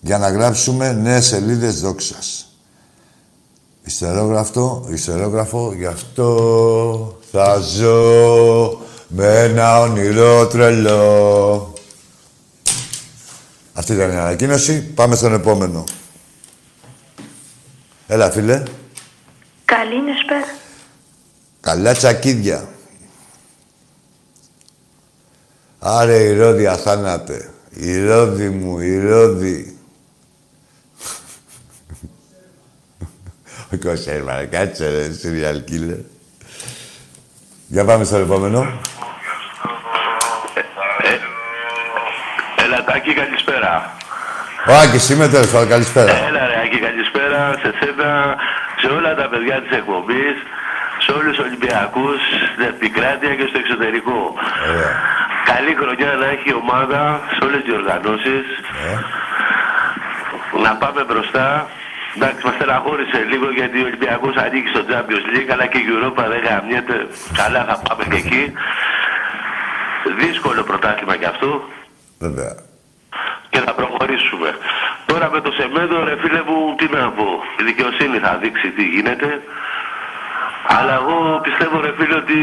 για 0.00 0.18
να 0.18 0.30
γράψουμε 0.30 0.92
νέες 0.92 1.26
σελίδες 1.26 1.80
δόξας. 1.80 2.50
Ιστερόγραφο, 3.84 4.86
ιστερόγραφο, 4.90 5.72
γι' 5.76 5.86
αυτό 5.86 7.18
θα 7.30 7.58
ζω 7.58 8.80
με 9.08 9.26
ένα 9.26 9.80
όνειρο 9.80 10.46
τρελό. 10.46 11.72
Αυτή 13.72 13.92
ήταν 13.92 14.12
η 14.12 14.16
ανακοίνωση. 14.16 14.82
Πάμε 14.82 15.16
στον 15.16 15.34
επόμενο. 15.34 15.84
Έλα, 18.06 18.30
φίλε. 18.30 18.62
Καλή 19.64 20.02
νεσπέρα. 20.02 20.55
Καλά 21.66 21.92
τσακίδια. 21.94 22.68
Άρε, 25.78 26.16
η 26.16 26.36
Ρώδη 26.38 26.66
αθάνατε. 26.66 27.50
Η 27.70 28.06
Ρώδη 28.06 28.48
μου, 28.48 28.78
η 28.78 28.98
Ρώδη. 28.98 29.78
Ο 33.72 33.76
Κωσέρμα, 33.82 34.44
κάτσε 34.44 34.88
ρε, 34.90 35.06
serial 35.22 35.70
killer. 35.70 36.00
Για 37.66 37.84
πάμε 37.84 38.04
στο 38.04 38.16
επόμενο. 38.16 38.80
Έλα, 42.64 42.84
Τάκη, 42.84 43.14
καλησπέρα. 43.14 43.96
Ο 44.68 44.72
Άκης 44.72 45.08
είμαι, 45.08 45.28
τέλος 45.28 45.50
πάντων, 45.50 45.68
καλησπέρα. 45.68 46.16
Έλα, 46.16 46.46
ρε, 46.46 46.60
Άκη, 46.64 46.78
καλησπέρα 46.78 47.58
σε 47.62 47.74
σένα, 47.80 48.36
σε 48.80 48.86
όλα 48.86 49.14
τα 49.14 49.28
παιδιά 49.28 49.62
της 49.62 49.76
εκπομπής, 49.76 50.36
σε 51.06 51.12
όλους 51.18 51.36
τους 51.36 51.44
Ολυμπιακούς, 51.46 52.20
στην 52.52 52.64
επικράτεια 52.72 53.32
και 53.38 53.46
στο 53.50 53.58
εξωτερικό. 53.58 54.18
Ωραία. 54.70 54.94
Καλή 55.52 55.72
χρονιά 55.80 56.10
να 56.22 56.26
έχει 56.34 56.48
η 56.54 56.56
ομάδα 56.62 57.00
σε 57.34 57.40
όλες 57.46 57.60
τις 57.62 57.68
διοργανώσεις. 57.70 58.44
Ε. 58.90 58.94
Να 60.64 60.72
πάμε 60.82 61.00
μπροστά. 61.08 61.46
Εντάξει, 62.16 62.40
μας 62.46 62.54
στεναχώρησε 62.54 63.18
λίγο 63.30 63.46
γιατί 63.58 63.76
ο 63.82 63.86
Ολυμπιακός 63.90 64.34
ανήκει 64.44 64.68
στο 64.74 64.82
Champions 64.90 65.26
League, 65.32 65.50
αλλά 65.54 65.66
και 65.66 65.78
η 65.78 65.86
Europa 65.94 66.22
δεν 66.32 66.40
γαμιέται. 66.46 66.96
Καλά 67.40 67.64
θα 67.68 67.76
πάμε 67.86 68.04
και 68.10 68.16
εκεί. 68.24 68.44
Δύσκολο 70.22 70.62
πρωτάθλημα 70.62 71.16
κι 71.16 71.24
αυτό 71.24 71.50
Βέβαια. 72.18 72.52
και 73.48 73.58
θα 73.58 73.72
προχωρήσουμε. 73.74 74.50
Τώρα 75.06 75.30
με 75.30 75.40
το 75.40 75.50
Σεμέδο, 75.58 76.04
ρε 76.04 76.16
φίλε 76.20 76.42
μου, 76.46 76.74
τι 76.78 76.86
να 76.96 77.10
πω. 77.10 77.28
Η 77.60 77.62
δικαιοσύνη 77.64 78.18
θα 78.18 78.38
δείξει 78.42 78.68
τι 78.70 78.84
γίνεται. 78.84 79.42
Αλλά 80.78 80.94
εγώ 81.00 81.16
πιστεύω, 81.46 81.76
ρε 81.86 81.92
φίλε, 81.98 82.16
ότι 82.24 82.38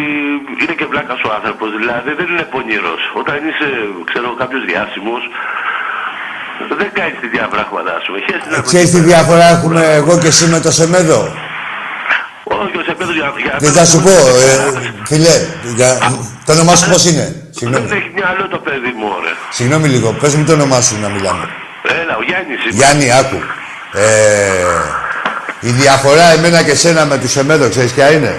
είναι 0.61 0.75
και 0.79 0.87
βλάκα 0.91 1.15
ο 1.27 1.29
άνθρωπος. 1.37 1.69
Δηλαδή 1.81 2.09
δεν 2.19 2.27
είναι 2.31 2.47
πονηρός. 2.53 3.01
Όταν 3.21 3.37
είσαι, 3.47 3.69
ξέρω, 4.09 4.27
κάποιος 4.41 4.61
διάσημος, 4.69 5.23
δεν 6.81 6.89
κάνεις 6.97 7.17
τη 7.23 7.27
διαπράγματα, 7.35 7.91
α 7.99 8.01
πούμε. 8.05 8.17
Χαίρεσαι 8.25 8.49
να 8.49 8.61
Ξέρεις 8.69 8.89
τι 8.93 8.99
διαφορά 9.11 9.45
έχουμε 9.55 9.83
εγώ 9.99 10.13
και 10.21 10.29
εσύ 10.33 10.45
με 10.53 10.59
το 10.65 10.71
Σεμέδο; 10.79 11.21
Όχι, 12.61 12.75
ο 12.81 12.83
Σεμέδο 12.87 13.13
για, 13.19 13.27
για 13.45 13.55
Τι 13.63 13.69
θα 13.77 13.85
σου 13.85 13.99
πω, 14.05 14.15
ε, 14.45 14.53
φίλε, 15.09 15.35
για... 15.77 15.89
το 16.45 16.51
όνομά 16.55 16.73
σου 16.75 16.89
πώς 16.91 17.03
είναι; 17.09 17.25
Συγγνώμη. 17.57 17.85
Δεν 17.85 17.97
έχει 17.97 18.11
μυαλό 18.19 18.47
το 18.47 18.59
παιδί 18.65 18.93
μου, 18.97 19.07
ωραία. 19.17 19.35
Συγγνώμη 19.57 19.87
λίγο, 19.87 20.07
πες 20.21 20.35
μου 20.35 20.45
το 20.45 20.53
όνομά 20.53 20.81
σου 20.81 20.99
να 21.01 21.09
μιλάμε. 21.15 21.45
Έλα, 22.01 22.13
ο 22.17 22.23
Γιάννης 22.27 22.59
είμαι. 22.63 22.73
Γιάννη, 22.79 23.11
άκου. 23.21 23.39
Ε, 23.91 25.02
η 25.63 25.69
διαφορά 25.69 26.31
εμένα 26.31 26.63
και 26.63 26.75
σένα 26.75 27.05
με 27.05 27.17
τους 27.17 27.31
Σεμέδο, 27.31 27.69
ξέρεις 27.69 27.91
ποια 27.91 28.11
είναι; 28.11 28.33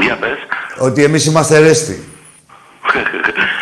Για 0.00 0.16
πες. 0.16 0.38
Ότι 0.78 1.04
εμείς 1.04 1.26
είμαστε 1.26 1.58
ρέστη. 1.58 2.04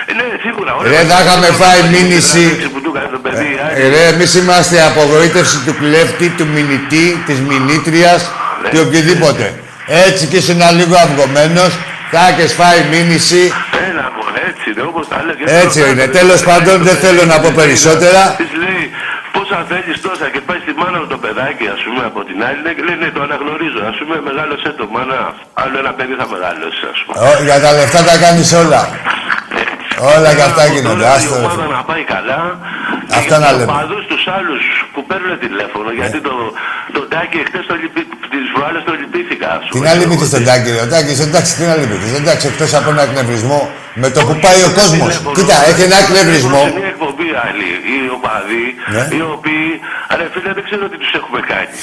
Ε, 0.07 0.13
ναι, 0.13 0.89
Ρε, 0.89 0.97
θα 0.97 1.21
είχαμε 1.23 1.47
φάει 1.47 1.83
μήνυση. 1.91 2.69
Που 2.73 2.81
του 2.81 2.93
έκανε 2.97 3.11
το 3.13 3.19
παιδί. 3.19 3.59
Ε, 3.75 3.89
ρε, 3.89 4.07
εμείς 4.07 4.35
είμαστε 4.35 4.77
η 4.77 4.81
απογοήτευση 4.81 5.59
του 5.67 5.75
κλέφτη, 5.81 6.29
του 6.29 6.47
μηνυτή, 6.47 7.23
της 7.27 7.41
μηνύτριας 7.41 8.31
και 8.71 8.81
οποιοδήποτε. 8.81 9.55
Έτσι 9.87 10.27
και 10.27 10.37
ήσουν 10.37 10.61
λίγο 10.77 10.97
αυγωμένος, 10.97 11.73
θα 12.11 12.29
έχεις 12.29 12.53
φάει 12.53 12.81
μήνυση. 12.91 13.53
Έλα, 13.89 14.13
μωρέ, 14.17 14.43
έτσι 14.51 14.71
είναι, 14.71 14.83
όπως 14.83 15.09
τα 15.09 15.25
λέγε. 15.27 15.45
Έτσι 15.65 15.81
είναι. 15.91 16.07
Τέλος 16.07 16.43
πάντων, 16.43 16.83
δεν 16.83 16.97
θέλω 16.97 17.25
να 17.25 17.41
πω 17.41 17.51
περισσότερα. 17.55 18.23
Της 18.41 18.53
λέει, 18.63 18.83
πόσα 19.33 19.59
θέλεις 19.71 20.01
τόσα 20.01 20.27
και 20.33 20.41
πάει 20.47 20.59
στη 20.64 20.64
μάνα 20.81 20.99
μου 21.01 21.09
το 21.15 21.19
παιδάκι, 21.25 21.67
ας 21.77 21.81
πούμε, 21.87 22.03
από 22.11 22.21
την 22.29 22.39
άλλη. 22.47 22.59
Λέει, 22.65 22.75
λέει, 22.89 22.99
ναι, 23.03 23.09
το 23.17 23.21
αναγνωρίζω. 23.27 23.81
Ας 23.91 23.97
πούμε, 24.01 24.17
μεγάλωσέ 24.29 24.71
το, 24.79 24.85
μάνα. 24.95 25.19
Άλλο 25.63 25.77
ένα 25.83 25.93
παιδί 25.97 26.15
θα 26.21 26.27
μεγαλώσει, 26.35 26.85
ας 26.95 26.99
πούμε. 27.03 27.15
Ω, 27.27 27.31
για 27.49 27.59
τα 27.65 27.71
λεφτά 27.79 28.01
τα 28.09 28.17
κάνεις 28.25 28.51
όλα. 28.63 28.81
Όλα 30.15 30.31
και 30.37 30.45
αυτά 30.51 30.63
Από 30.65 30.73
γίνονται. 30.75 31.03
τώρα 31.05 31.13
Άστο, 31.17 31.35
Η 31.35 31.39
ρε. 31.39 31.45
ομάδα 31.45 31.65
να 31.79 31.83
πάει 31.91 32.05
καλά. 32.15 32.41
Αυτά 33.21 33.37
να 33.45 33.49
λέμε. 33.57 33.73
Παδούς 33.77 34.05
τους 34.11 34.23
άλλους 34.37 34.63
που 34.93 35.01
παίρνουν 35.09 35.33
τηλέφωνο. 35.47 35.89
Γιατί 36.01 36.19
το, 36.29 36.35
το 36.97 37.01
Τάκη 37.13 37.37
εχθές 37.45 37.65
το 37.71 37.75
λυπη, 37.81 38.01
τις 38.33 38.47
προάλλες 38.55 38.83
το 38.89 38.93
λυπήθηκα. 39.01 39.49
ας 39.59 39.63
πούμε. 39.67 39.75
Την 39.77 39.85
άλλη 39.93 40.05
μύθι 40.11 40.27
στον 40.33 40.43
Τάκη, 40.49 40.69
ρε. 40.77 40.81
Ο 40.87 40.89
Τάκης, 40.93 41.19
εντάξει, 41.29 41.51
την 41.59 41.69
άλλη 41.73 41.85
μύθι. 41.91 42.09
Εντάξει, 42.23 42.45
εκτός 42.53 42.71
από 42.79 42.89
ένα 42.95 43.03
εκνευρισμό, 43.09 43.61
με 44.03 44.09
το 44.15 44.21
που 44.27 44.35
πάει 44.45 44.61
ο 44.69 44.71
κόσμος. 44.81 45.13
Κοίτα, 45.37 45.57
έχει 45.71 45.83
ένα 45.89 45.97
εκνευρισμό. 46.05 46.61
Σε 46.69 46.73
μια 46.79 46.91
εκπομπή 46.95 47.29
άλλοι, 47.47 47.69
οι 47.91 47.97
οπαδοί, 48.17 48.67
Ναι. 48.95 49.03
οι 49.17 49.21
οποίοι, 49.37 49.67
ρε 50.19 50.27
φίλε, 50.33 50.51
δεν 50.59 50.65
ξέρω 50.69 50.85
τι 50.91 50.97
τους 51.03 51.13
έχουμε 51.21 51.41
κάνει. 51.53 51.77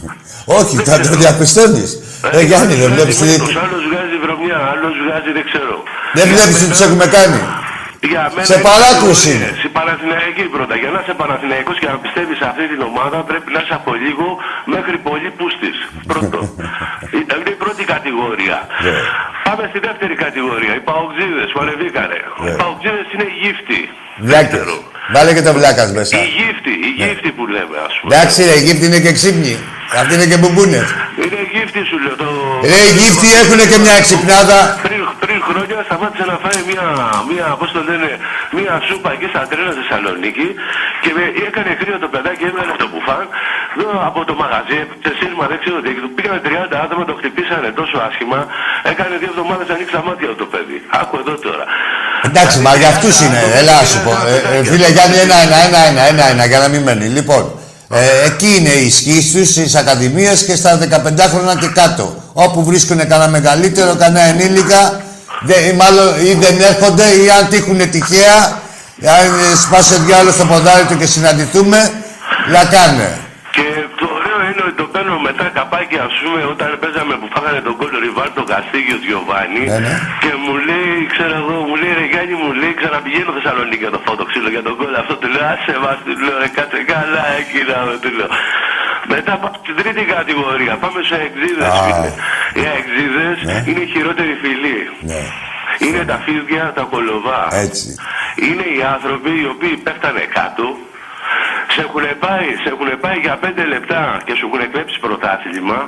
Όχι, 0.60 0.74
θα 0.88 0.94
το 1.04 1.08
διαπιστώνεις. 1.22 1.90
Ε, 2.36 2.40
Γιάννη, 2.48 2.74
δεν 2.82 2.90
βλέπεις 2.94 3.16
τι... 3.20 3.28
Τους 3.46 3.56
άλλος 3.64 3.82
βγάζει 3.88 4.16
βρωμιά, 4.24 4.58
άλλος 4.72 4.94
βγάζει 5.04 5.30
δεν 5.38 5.44
ξέρω. 5.50 5.76
Δεν 6.18 6.26
βλέπεις 6.32 6.56
τι 6.60 6.66
τους 6.72 6.80
έχουμε 6.86 7.06
κάνει. 7.16 7.40
Για 8.08 8.22
μένα 8.34 8.46
Σε 8.50 8.54
είναι 8.54 8.62
παράκρουση 8.70 9.30
είναι. 9.34 9.38
κατηγορίες. 9.44 9.68
Η 9.68 9.72
Παναθηναϊκή 9.78 10.44
πρώτα. 10.56 10.74
Για 10.82 10.90
να 10.94 10.98
είσαι 11.02 11.14
Παναθηναϊκός 11.22 11.76
και 11.80 11.88
να 11.92 11.96
πιστεύεις 12.04 12.36
σε 12.40 12.46
αυτή 12.50 12.64
την 12.72 12.80
ομάδα 12.90 13.18
πρέπει 13.30 13.48
να 13.54 13.60
είσαι 13.62 13.74
από 13.80 13.90
λίγο 14.04 14.26
μέχρι 14.74 14.96
πολύ 15.08 15.28
πούστης. 15.38 15.76
Πρώτο. 16.12 16.38
είναι 17.18 17.50
η 17.56 17.58
πρώτη 17.64 17.82
κατηγορία. 17.94 18.58
Ναι. 18.86 18.96
Πάμε 19.46 19.62
στη 19.70 19.78
δεύτερη 19.86 20.14
κατηγορία. 20.24 20.72
Οι 20.78 20.82
παοξίδες 20.88 21.48
που 21.52 21.60
ανεβήκανε. 21.64 22.18
Ναι. 22.44 22.50
Οι 22.50 22.56
παοξίδες 22.62 23.06
είναι 23.14 23.28
γύφτη. 23.40 23.80
Βλάκες. 24.20 24.60
Βάλε 25.14 25.32
και 25.36 25.42
το 25.48 25.52
βλάκας 25.52 25.88
μέσα. 25.92 26.16
Η 26.16 26.26
γύφτη, 26.36 26.72
η 26.88 26.90
Ναι. 26.98 27.04
γύφτη 27.04 27.30
που 27.36 27.44
λέμε 27.54 27.76
ας 27.88 27.94
πούμε. 27.98 28.10
Εντάξει 28.14 28.38
ρε, 28.48 28.54
οι 28.58 28.62
γύφτοι 28.66 28.84
είναι 28.88 29.00
και 29.06 29.12
ξύπνοι. 29.18 29.54
Αυτοί 30.00 30.12
είναι 30.16 30.28
και 30.32 30.38
μπουμπούνες. 30.40 30.86
Είναι 31.24 31.40
γύφτη 31.52 31.80
σου 31.90 31.96
λέω. 32.04 32.14
Το... 32.22 32.28
Ρε, 32.70 32.80
οι 32.88 32.92
γύφτοι 33.00 33.28
έχουν 33.42 33.58
και 33.70 33.78
μια 33.84 33.94
εξυπνάδα. 34.00 34.58
Πριν, 34.86 35.02
πριν 35.22 35.38
χρόνια 35.48 35.78
σταμάτησε 35.88 36.24
να 36.30 36.36
φάει 36.42 36.60
μια, 36.70 36.86
μια, 37.30 37.46
πώς 37.60 37.68
το 37.76 37.80
λένε, 37.88 38.08
μια 38.56 38.72
σούπα 38.88 39.08
εκεί 39.16 39.26
στα 39.32 39.40
τρένα 39.50 39.70
στη 39.74 39.82
Θεσσαλονίκη 39.84 40.46
και 41.02 41.10
με, 41.16 41.22
έκανε 41.48 41.70
κρύο 41.80 41.96
το 42.04 42.08
παιδάκι, 42.14 42.42
έβγαλε 42.50 42.72
το 42.82 42.86
μπουφάν 42.90 43.24
εδώ 43.74 43.88
από 44.08 44.20
το 44.28 44.34
μαγαζί, 44.42 44.80
σε 45.04 45.10
σύρμα 45.18 45.44
δεν 45.50 45.58
ξέρω 45.62 45.78
τι, 45.84 45.90
του 46.04 46.10
πήγανε 46.16 46.40
30 46.46 46.84
άτομα, 46.84 47.02
το 47.10 47.14
χτυπήσανε 47.20 47.68
τόσο 47.80 47.96
άσχημα, 48.08 48.40
έκανε 48.92 49.14
δύο 49.22 49.30
εβδομάδες 49.34 49.68
ανοίξει 49.74 49.94
τα 49.98 50.02
μάτια 50.08 50.26
του 50.30 50.38
το 50.42 50.46
παιδί. 50.52 50.78
Άκου 51.00 51.14
εδώ 51.22 51.34
τώρα. 51.46 51.64
Εντάξει, 52.28 52.56
μα 52.64 52.72
για 52.80 52.88
αυτούς 52.94 53.14
είναι. 53.24 53.40
Έλα, 53.60 53.76
σου 53.90 53.98
πω. 54.06 54.09
Ε, 54.10 54.58
ε, 54.58 54.64
φίλε 54.64 54.88
Γιάννη, 54.88 55.16
ένα, 55.16 55.34
ένα, 55.34 55.56
ένα, 55.66 55.78
ένα, 55.88 56.08
ένα, 56.08 56.28
ένα, 56.28 56.44
για 56.46 56.58
να 56.58 56.68
μην 56.68 56.82
μένει. 56.82 57.04
Λοιπόν, 57.04 57.52
ε, 57.90 58.26
εκεί 58.26 58.56
είναι 58.58 58.68
η 58.68 58.86
ισχύ 58.86 59.30
τους 59.32 59.48
στις 59.48 59.74
ακαδημίες 59.74 60.44
και 60.44 60.56
στα 60.56 60.78
15 60.78 61.28
χρόνια 61.32 61.54
και 61.60 61.66
κάτω. 61.66 62.14
Όπου 62.32 62.64
βρίσκουν 62.64 62.98
κανένα 62.98 63.28
μεγαλύτερο, 63.28 63.94
κανένα 63.94 64.26
ενήλικα, 64.26 65.00
δε, 65.40 65.54
ή 65.54 65.72
μάλλον 65.72 66.26
ή 66.26 66.34
δεν 66.34 66.60
έρχονται 66.60 67.02
ή 67.02 67.30
αν 67.40 67.48
τύχουν 67.48 67.90
τυχαία, 67.90 68.58
αν 69.02 69.26
ε, 69.52 69.56
σπάσει 69.56 69.94
ο 69.94 69.98
διάλογο 70.06 70.32
στο 70.32 70.44
ποδάρι 70.44 70.84
του 70.84 70.96
και 70.98 71.06
συναντηθούμε, 71.06 71.92
λακάνε. 72.50 73.18
Και 74.70 74.76
το 74.80 74.82
ωραίο 74.82 74.82
είναι 74.82 74.82
ότι 74.82 74.82
το 74.82 74.86
παίρνω 74.94 75.14
μετά 75.28 75.46
καπάκι, 75.58 75.96
ας 76.08 76.14
πούμε, 76.22 76.40
όταν 76.52 76.68
παίζαμε 76.82 77.14
που 77.20 77.28
φάγανε 77.34 77.60
τον 77.66 77.74
κόλλο 77.80 77.98
Ριβάρ, 78.04 78.28
τον 78.38 78.46
Καστίγιο 78.52 78.98
Γιωβάνι. 79.08 79.64
Ναι, 79.70 79.78
ναι. 79.84 79.94
Και 80.22 80.30
μου 80.44 80.54
λέει, 80.68 80.94
ξέρω 81.14 81.34
εγώ, 81.42 81.54
μου 81.68 81.74
λέει 81.80 81.92
ρε 82.00 82.06
Γιάννη, 82.12 82.34
μου 82.42 82.50
λέει, 82.60 82.72
ξαναπηγαίνω 82.80 83.30
Θεσσαλονίκη 83.36 83.82
για 83.86 83.92
το 83.96 84.00
φώτο 84.06 84.22
ξύλο 84.30 84.48
για 84.56 84.62
τον 84.66 84.74
κόλλο 84.80 84.96
αυτό. 85.02 85.14
Του 85.20 85.28
λέω, 85.34 85.44
άσε 85.54 85.74
μα, 85.84 85.92
του 86.04 86.12
λέω, 86.26 86.36
ρε 86.42 86.48
κάτσε 86.56 86.80
καλά, 86.92 87.24
εκεί 87.40 87.60
να 87.70 87.76
με, 87.86 87.94
του 88.02 88.10
λέω. 88.18 88.30
Μετά 89.14 89.32
πάμε 89.42 89.56
στην 89.62 89.74
τρίτη 89.80 90.02
κατηγορία. 90.16 90.72
Πάμε 90.84 91.00
σε 91.10 91.16
εξίδε, 91.26 91.66
Α. 91.70 91.72
φίλε. 91.84 92.10
Οι 92.58 92.62
εξίδε 92.78 93.26
Ναι. 93.48 93.56
είναι 93.68 93.82
η 93.86 93.88
χειρότερη 93.94 94.34
φυλή. 94.42 94.80
Ναι, 95.10 95.22
Είναι 95.86 96.02
τα 96.10 96.16
φίδια, 96.24 96.64
τα 96.76 96.82
κολοβά. 96.92 97.40
έτσι. 97.64 97.88
Είναι 98.48 98.66
οι 98.74 98.80
άνθρωποι 98.94 99.30
οι 99.40 99.46
οποίοι 99.54 99.74
πέφτανε 99.86 100.22
κάτω, 100.38 100.66
σε 101.74 101.80
έχουν 101.86 102.04
πάει, 102.24 102.48
σε 102.62 102.68
έχουν 102.74 102.90
πάει 103.04 103.18
για 103.26 103.34
πέντε 103.44 103.64
λεπτά 103.74 104.02
και 104.24 104.34
σου 104.38 104.44
έχουν 104.48 104.62
κλέψει 104.72 104.96
πρωτάθλημα 105.04 105.78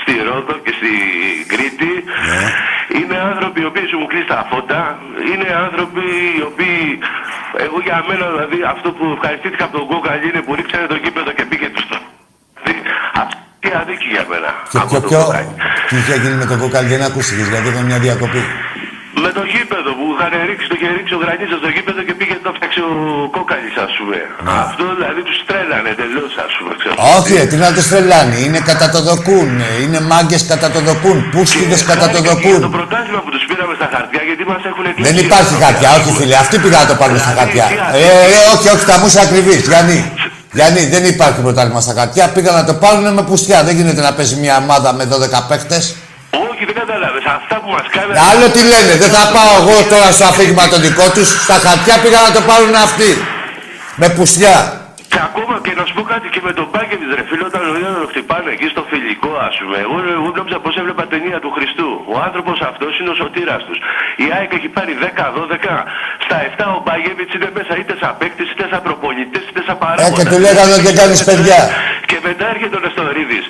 στη 0.00 0.12
Ρόδο 0.26 0.54
και 0.64 0.72
στη 0.78 0.92
Κρήτη. 1.52 1.92
Ναι. 2.28 2.42
Είναι 2.98 3.16
άνθρωποι 3.30 3.58
οι 3.62 3.68
οποίοι 3.70 3.86
σου 3.88 3.96
έχουν 3.96 4.08
κλείσει 4.12 4.30
τα 4.34 4.40
φώτα. 4.50 4.82
Είναι 5.30 5.48
άνθρωποι 5.66 6.06
οι 6.36 6.42
οποίοι, 6.50 6.82
εγώ 7.66 7.78
για 7.86 7.98
μένα 8.08 8.24
δηλαδή 8.34 8.58
αυτό 8.74 8.88
που 8.96 9.04
ευχαριστήθηκα 9.16 9.64
από 9.68 9.74
τον 9.78 9.86
Κόκαλη 9.92 10.24
είναι 10.28 10.40
που 10.46 10.52
ρίξανε 10.58 10.86
το 10.92 10.98
κήπεδο 11.04 11.30
και 11.38 11.44
πήγε 11.50 11.68
τους. 11.74 11.88
Αυτή 13.22 13.66
η 13.70 13.74
αδίκη 13.80 14.08
για 14.14 14.24
μένα. 14.30 14.50
Και 14.72 14.78
από 14.78 14.86
ποιο, 14.88 15.00
τον 15.00 15.08
ποιο, 15.08 15.20
Κόκαλη. 15.24 15.52
τι 15.88 15.94
είχε 16.00 16.14
γίνει 16.22 16.36
με 16.42 16.46
τον 16.50 16.58
κόκαλι, 16.62 16.88
δεν 16.94 17.02
ακούστηκε 17.08 17.42
γιατί 17.52 17.68
ήταν 17.72 17.84
μια 17.90 17.98
διακοπή. 18.06 18.42
Με 19.24 19.30
το 19.36 19.42
γήπεδο 19.52 19.90
που 19.98 20.04
είχαν 20.14 20.32
ρίξει, 20.48 20.66
το 20.70 20.74
είχε 20.78 20.88
ρίξει 20.96 21.12
ο 21.18 21.20
Γρανίτσα 21.24 21.56
στο 21.62 21.68
γήπεδο 21.74 22.00
και 22.08 22.14
πήγε 22.18 22.34
το 22.46 22.50
φτιάξει 22.56 22.80
ο 22.90 22.92
Κόκαλης 23.36 23.76
ας 23.86 23.92
πούμε. 23.98 24.18
Αυτό 24.64 24.84
δηλαδή 24.98 25.20
τους 25.28 25.38
τρέλανε 25.48 25.88
εντελώς 25.94 26.32
ας 26.46 26.52
πούμε. 26.56 26.72
Ξέρω. 26.80 26.94
Όχι, 27.16 27.30
ρε, 27.38 27.44
τι 27.50 27.56
να 27.64 27.70
το 27.76 27.80
στρελάνει. 27.88 28.38
Είναι 28.46 28.60
κατά 28.70 28.86
το 28.94 29.00
δοκούν. 29.08 29.48
Είναι 29.82 30.00
μάγκες 30.10 30.42
κατά 30.52 30.68
το 30.74 30.80
δοκούν. 30.88 31.16
Πούσκιδε 31.34 31.76
κατά 31.90 32.06
το 32.14 32.18
Και 32.20 32.28
το 32.28 32.30
δοκούν. 32.30 32.60
πρωτάθλημα 32.78 33.20
που 33.24 33.30
τους 33.34 33.44
πήραμε 33.48 33.72
στα 33.80 33.88
χαρτιά 33.94 34.20
γιατί 34.28 34.42
μας 34.52 34.62
έχουν 34.70 34.84
κλείσει. 34.94 35.06
Δεν 35.08 35.16
υπάρχει 35.26 35.54
χαρτιά, 35.64 35.88
όχι 35.98 36.10
φίλε. 36.18 36.36
Αυτοί 36.44 36.54
πήγαν 36.62 36.80
να 36.84 36.88
το 36.92 36.96
πάρουν 37.00 37.18
στα 37.24 37.32
χαρτιά. 37.38 37.66
Ε, 37.98 38.02
ε, 38.36 38.40
όχι, 38.54 38.66
όχι, 38.74 38.84
τα 38.92 38.96
μουσα 39.02 39.20
ακριβή. 39.26 39.56
Γιάννη. 39.70 39.98
Γιάννη, 40.58 40.82
δεν 40.94 41.02
υπάρχει 41.14 41.40
πρωτάθλημα 41.46 41.80
στα 41.86 41.94
χαρτιά. 41.98 42.24
Πήγαν 42.34 42.54
να 42.60 42.64
το 42.70 42.74
πάρουν 42.82 43.06
με 43.18 43.22
πουστιά. 43.28 43.58
Δεν 43.66 43.74
γίνεται 43.78 44.02
να 44.08 44.12
παίζει 44.16 44.36
μια 44.44 44.54
ομάδα 44.64 44.90
με 44.98 45.04
12 45.04 45.42
παίχτες. 45.48 45.84
Όχι, 46.62 46.72
δεν 46.72 46.84
κατάλαβες. 46.84 47.24
Αυτά 47.24 47.56
που 47.60 47.70
μας 47.70 47.86
κάνανε... 47.90 48.20
Άλλο 48.30 48.48
τι 48.50 48.62
λένε. 48.72 48.92
Δεν 49.02 49.10
θα 49.10 49.24
πάω 49.34 49.52
εγώ 49.60 49.76
τώρα 49.88 50.10
στο 50.12 50.24
αφήγημα 50.24 50.68
το 50.68 50.78
δικό 50.80 51.10
τους. 51.10 51.28
Στα 51.28 51.54
χαρτιά 51.54 51.98
πήγαν 52.02 52.22
να 52.22 52.32
το 52.32 52.40
πάρουν 52.40 52.74
αυτοί. 52.74 53.10
Με 53.94 54.08
πουστιά. 54.08 54.79
Και 55.12 55.20
ακόμα 55.28 55.54
και 55.66 55.72
να 55.78 55.84
σου 55.86 55.94
πω 55.98 56.02
κάτι 56.12 56.26
και 56.34 56.40
με 56.46 56.52
τον 56.58 56.66
Μπάκεβιτ, 56.72 57.10
ρε 57.18 57.24
φίλε, 57.28 57.44
όταν 57.50 57.62
ο 57.70 57.72
Ιωάννη 57.80 58.00
το 58.04 58.08
χτυπάνε 58.12 58.48
εκεί 58.56 58.68
στο 58.74 58.82
φιλικό, 58.90 59.32
ας 59.48 59.54
πούμε. 59.60 59.76
Εγώ, 59.86 59.96
εγώ 60.18 60.28
νόμιζα 60.38 60.58
πω 60.64 60.70
έβλεπα 60.80 61.04
ταινία 61.14 61.38
του 61.44 61.50
Χριστού. 61.56 61.88
Ο 62.14 62.16
άνθρωπος 62.26 62.56
αυτός 62.70 62.92
είναι 62.98 63.10
ο 63.14 63.16
σωτήρας 63.22 63.60
τους. 63.66 63.78
Η 64.24 64.26
ΑΕΚ 64.36 64.50
έχει 64.58 64.68
πάρει 64.76 64.92
10-12. 65.04 65.74
Στα 66.24 66.36
7 66.48 66.64
ο 66.76 66.78
Μπάκεβιτ 66.84 67.30
είναι 67.36 67.48
μέσα 67.58 67.72
είτε 67.80 67.94
σαν 68.02 68.12
παίκτης, 68.20 68.48
είτε 68.52 68.64
σαν 68.72 68.80
προπονητής, 68.86 69.44
είτε 69.50 69.62
σαν 69.68 69.76
Ε, 69.78 69.82
παράγοντας. 69.84 70.16
και 70.18 70.24
του 70.30 70.38
λέγανε 70.46 70.72
ότι 70.76 70.84
δεν 70.88 70.96
κάνει 71.00 71.16
παιδιά. 71.28 71.60
Και 72.10 72.16
μετά 72.28 72.44
έρχεται 72.54 72.76
ο 72.80 72.82
Νεστορίδης, 72.86 73.44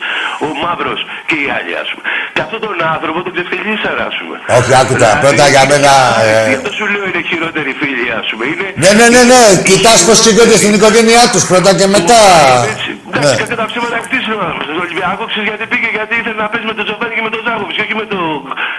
ο 0.46 0.48
Μαύρος 0.62 1.00
και 1.28 1.36
οι 1.42 1.46
άλλοι, 1.56 1.72
ας 1.82 1.88
πούμε. 1.92 2.04
Και 2.34 2.40
αυτόν 2.46 2.60
τον 2.66 2.74
άνθρωπο 2.94 3.18
τον 3.26 3.32
ξεφτυλίσανε, 3.36 4.02
ας 4.10 4.14
πούμε. 4.20 4.36
Όχι, 4.58 4.72
άκουτα. 4.82 5.08
Πρώτα 5.24 5.44
για 5.54 5.64
μένα. 5.70 5.92
ε, 6.28 6.32
Τι 6.48 6.52
αυτό 6.60 6.70
σου 6.78 6.84
λέω 6.92 7.04
είναι 7.10 7.22
χειρότερη 7.30 7.70
φίλη, 7.80 8.06
ας 8.20 8.26
πούμε. 8.30 8.44
Είναι 8.52 8.66
Ναι, 8.82 8.90
ναι, 8.98 9.06
ναι, 9.14 9.22
ναι. 9.32 9.40
Κοιτάς 9.68 9.98
πώς 10.06 10.16
σηκώνται 10.24 10.56
στην 10.62 10.72
οικογένειά 10.78 11.22
τους 11.32 11.44
πρώτα 11.50 11.70
και 11.80 11.86
μετά. 11.96 12.20
Έτσι. 12.74 12.90
Ναι. 13.10 13.16
Εντάξει, 13.18 13.34
κατά 13.42 13.56
τα 13.60 13.66
ψέματα 13.70 13.96
χτίσουμε 14.06 14.44
όμως. 14.50 14.62
Στον 14.68 14.78
Ολυμπιακός 14.84 15.26
ξέρεις 15.32 15.48
γιατί 15.50 15.64
πήγε, 15.72 15.88
γιατί 15.98 16.12
ήθελε 16.20 16.38
να 16.44 16.48
παίζει 16.52 16.66
με 16.70 16.74
τον 16.78 16.84
Τζοβάνι 16.86 17.14
και 17.18 17.24
με 17.26 17.30
τον 17.34 17.40
Ζάχοβιτς 17.46 17.76
και 17.76 17.84
όχι 17.86 17.94
με 18.02 18.06
τον, 18.12 18.24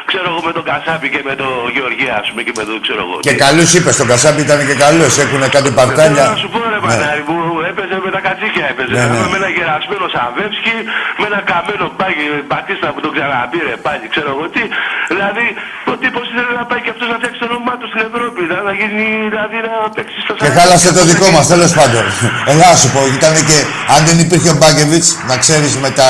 ξέρω 0.10 0.26
εγώ, 0.32 0.40
με 0.48 0.52
τον 0.58 0.64
Κασάπη 0.70 1.08
και 1.14 1.22
με 1.30 1.34
τον 1.42 1.54
Γεωργία, 1.76 2.14
ας 2.22 2.28
πούμε, 2.30 2.42
και 2.48 2.54
με 2.60 2.64
τον, 2.70 2.76
ξέρω 2.86 3.02
εγώ. 3.06 3.16
Και 3.28 3.34
καλούς 3.46 3.70
είπες, 3.76 3.94
στον 3.98 4.08
Κασάπη 4.12 4.40
ήταν 4.48 4.60
και 4.70 4.76
καλός. 4.86 5.12
Έχουν 5.26 5.42
κάτι 5.56 5.70
Θέλω 5.70 5.80
παρτάλια. 5.80 6.24
να 6.34 6.40
σου 6.44 6.50
πω 6.54 6.60
ρε 6.74 6.80
Ναι. 6.80 6.88
Πανάρη 6.88 7.24
μου, 7.30 7.40
έπαιζε 7.70 7.96
με 8.06 8.10
τα 8.16 8.22
κατσίκια 8.28 8.66
έπαιζε. 8.72 8.94
Ναι, 8.98 9.06
ναι. 9.14 9.20
Με 9.34 9.38
ένα 9.42 9.50
γερασμένο 9.58 10.06
Σαβεύσκι, 10.16 10.76
με 11.20 11.26
ένα 11.32 11.40
καμένο 11.50 11.86
πάγι 12.00 12.26
Μπατίστα 12.50 12.88
που 12.94 13.00
τον 13.06 13.12
ξαναπήρε 13.16 13.74
πάλι, 13.86 14.04
ξέρω 14.14 14.30
εγώ 14.36 14.46
τι. 14.56 14.64
Δηλαδή, 15.12 15.46
ο 15.92 15.94
τύπος 16.02 16.26
ήθελε 16.32 16.54
να 16.62 16.66
πάει 16.70 16.82
και 16.86 16.92
αυτός 16.94 17.08
να 17.12 17.16
φτιάξει 17.20 17.38
το 17.44 17.48
όνομά 17.52 17.71
του 17.82 17.88
στην 17.92 18.02
Ευρώπη, 18.10 18.40
δηλαδή, 18.48 18.66
να 18.70 18.74
γίνει, 18.80 19.06
δηλαδή 19.34 19.58
να 19.68 19.74
παίξει 19.96 20.18
στο 20.24 20.34
Και 20.34 20.52
χάλασε 20.58 20.90
το 20.98 21.04
δικό 21.12 21.28
μας, 21.36 21.46
τέλος 21.54 21.72
πάντων. 21.80 22.04
Ελά, 22.52 22.70
σου 22.80 22.90
πω, 22.94 23.02
ήταν 23.18 23.34
και 23.50 23.58
αν 23.96 24.02
δεν 24.08 24.18
υπήρχε 24.26 24.50
ο 24.54 24.56
Μπάκεβιτ, 24.60 25.06
να 25.30 25.36
ξέρεις 25.44 25.72
με 25.84 25.90
τα 26.00 26.10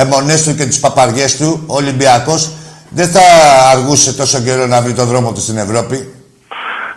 αιμονές 0.00 0.40
του 0.44 0.52
και 0.58 0.66
τις 0.70 0.80
παπαριές 0.84 1.36
του, 1.36 1.64
ο 1.66 1.74
Ολυμπιακός 1.74 2.40
δεν 2.98 3.08
θα 3.14 3.24
αργούσε 3.72 4.10
τόσο 4.20 4.40
καιρό 4.46 4.66
να 4.66 4.78
βρει 4.82 4.92
το 5.00 5.04
δρόμο 5.04 5.32
του 5.32 5.40
στην 5.40 5.56
Ευρώπη. 5.56 6.14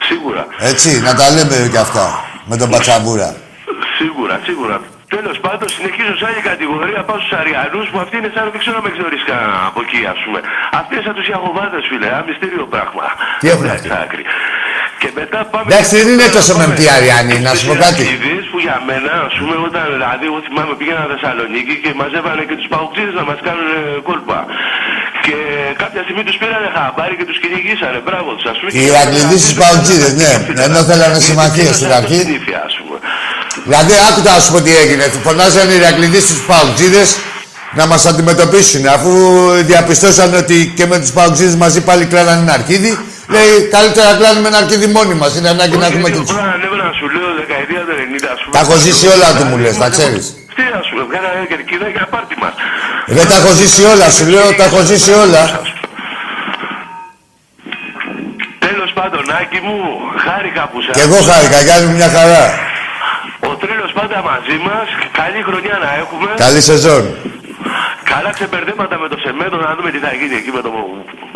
Σίγουρα. 0.08 0.46
Έτσι, 0.60 1.02
να 1.02 1.14
τα 1.16 1.30
λέμε 1.30 1.70
και 1.72 1.78
αυτά 1.78 2.06
με 2.46 2.58
τον 2.58 2.70
Πατσαβούρα. 2.70 3.36
Σίγουρα, 3.98 4.40
σίγουρα. 4.44 4.82
Τέλος 5.16 5.38
πάντων, 5.46 5.68
συνεχίζω 5.78 6.14
σε 6.20 6.26
άλλη 6.30 6.42
κατηγορία. 6.52 7.00
Πάω 7.08 7.20
στους 7.24 7.34
Αριανούς 7.40 7.88
που 7.92 8.00
αυτοί 8.04 8.16
είναι 8.20 8.32
σαν 8.36 8.46
δεν 8.54 8.60
ξέρω 8.64 8.76
να 8.80 8.84
με 8.86 8.92
ξέρεις 8.96 9.22
από 9.70 9.80
εκεί, 9.86 10.02
ας 10.14 10.20
πούμε. 10.24 10.40
Αυτοί 10.80 10.92
είναι 10.94 11.06
σαν 11.08 11.16
τους 11.18 11.28
Ιαχοβάδε, 11.32 11.78
φίλε. 11.90 12.08
Ένα 12.14 12.22
μυστήριο 12.30 12.66
πράγμα. 12.74 13.06
Τι 13.42 13.48
έχουν 13.54 13.66
Βγάζει 13.66 13.78
αυτοί; 13.78 13.90
τα 13.94 14.00
άκρη. 14.06 14.24
Και 15.02 15.10
μετά 15.20 15.40
πάμε... 15.52 15.68
Εντάξει, 15.72 15.92
δεν 16.00 16.08
είναι 16.14 16.28
τόσο 16.38 16.52
Πάμε 16.54 16.62
μεμπτή 16.62 16.86
Αριάννη, 16.96 17.36
να 17.48 17.52
σου 17.58 17.64
πω 17.68 17.74
στις 17.76 17.84
κάτι. 17.86 18.04
Ηρακλήδες 18.04 18.46
που 18.52 18.58
για 18.66 18.78
μένα, 18.90 19.12
ας 19.30 19.36
πούμε, 19.40 19.56
όταν 19.68 19.84
δηλαδή, 19.96 20.24
εγώ 20.30 20.40
θυμάμαι 20.48 20.74
πήγαινα 20.80 21.02
Θεσσαλονίκη 21.14 21.76
και 21.84 21.92
μαζεύανε 22.02 22.44
και 22.50 22.56
τους 22.60 22.68
παοξίδες 22.74 23.16
να 23.20 23.24
μας 23.30 23.40
κάνουν 23.48 23.70
ε, 23.80 23.82
κόλπα. 24.08 24.40
Και 25.26 25.38
κάποια 25.84 26.02
στιγμή 26.06 26.24
τους 26.28 26.38
πήρανε 26.42 26.68
χαμπάρι 26.76 27.16
και 27.20 27.26
τους 27.30 27.38
κυνηγήσανε. 27.42 28.00
Μπράβο 28.06 28.30
τους, 28.36 28.46
ας 28.52 28.58
πούμε. 28.60 28.70
Οι 28.78 28.82
Ηρακλήδες 28.90 29.40
στους 29.44 29.56
Παουτζίδες, 29.62 30.14
ναι. 30.22 30.32
Ενώ 30.66 30.80
θέλανε 30.90 31.20
συμμαχία 31.30 31.72
στην 31.80 31.92
αρχή. 32.00 32.20
Δηλαδή, 33.66 33.94
άκουτα 34.10 34.32
να 34.36 34.40
σου 34.40 34.52
πω 34.52 34.62
τι 34.62 34.76
έγινε. 34.76 35.04
Φωνάζανε 35.24 35.72
οι 35.74 35.76
Ηρακλήδες 35.76 36.24
στους 36.24 36.42
Παουτζίδες 36.50 37.18
να 37.74 37.86
μας 37.86 38.06
αντιμετωπίσουν. 38.06 38.88
Αφού 38.88 39.12
διαπιστώσαν 39.70 40.34
ότι 40.34 40.74
και 40.76 40.86
με 40.86 41.00
τους 41.00 41.12
Παουτζίδες 41.12 41.56
μαζί 41.56 41.82
πάλι 41.82 42.06
κλάνανε 42.06 42.42
ένα 42.42 42.54
αρκίδι, 42.54 42.98
λέει 43.28 43.68
καλύτερα 43.72 44.12
να 44.12 44.18
κλάνουμε 44.18 44.48
ένα 44.48 44.58
αρκίδι 44.58 44.88
μόνοι 44.88 45.14
μας. 45.14 45.36
Είναι 45.38 45.50
ανάγκη 45.50 45.78
να 45.78 45.86
έχουμε 45.86 46.10
και 46.10 46.20
τους... 46.20 46.30
Τώρα 46.30 46.52
ανέβαινα, 46.58 46.92
σου 47.00 47.08
λέω, 47.16 47.28
δεκαετία 47.42 47.82
του 47.88 47.94
90, 48.26 48.28
ας 48.34 48.40
πούμε. 48.42 48.54
Τα 48.56 48.60
έχω 48.60 48.76
ζήσει 48.84 49.06
όλα 49.16 49.28
του 49.38 49.44
μου 49.50 49.58
λες, 49.58 49.78
τα 49.78 49.90
ξέρεις. 49.90 50.26
Τι 50.56 50.64
να 50.74 50.80
σου 50.86 50.96
λέω, 50.96 51.06
βγάλανε 51.10 51.46
κερκίδα 51.52 51.88
για 51.96 52.06
πάρτι 52.14 52.36
μας. 52.42 52.54
Δεν 53.18 53.28
τα 53.30 53.36
έχω 53.40 53.52
ζήσει 53.60 53.82
όλα, 53.94 54.08
σου 54.18 54.26
λέω, 54.34 54.48
τα 54.58 54.64
έχω 54.64 54.80
ζήσει 54.90 55.12
όλα. 55.24 55.44
Τέλος 58.66 58.92
πάντων, 58.98 59.24
Άκη 59.40 59.60
μου, 59.66 59.78
χάρηκα 60.26 60.62
που 60.70 60.78
σε 60.82 60.90
Και 60.98 61.04
εγώ 61.08 61.20
χάρηκα, 61.30 61.58
κάνει 61.70 61.86
μου 61.88 61.96
μια 62.00 62.10
χαρά. 62.18 62.44
Ο 63.50 63.52
τρέλος 63.62 63.92
πάντα 64.00 64.18
μαζί 64.30 64.58
μας, 64.68 64.88
καλή 65.20 65.42
χρονιά 65.48 65.76
να 65.86 65.90
έχουμε. 66.02 66.28
Καλή 66.46 66.62
σεζόν. 66.70 67.04
Καλά 68.12 68.30
ξεπερδέματα 68.38 68.96
με 69.04 69.08
το 69.14 69.18
σεμέντο 69.24 69.58
να 69.66 69.70
δούμε 69.78 69.90
τι 69.94 70.00
θα 70.06 70.12
γίνει 70.20 70.36
εκεί 70.42 70.52
με 70.58 70.62
το... 70.66 70.72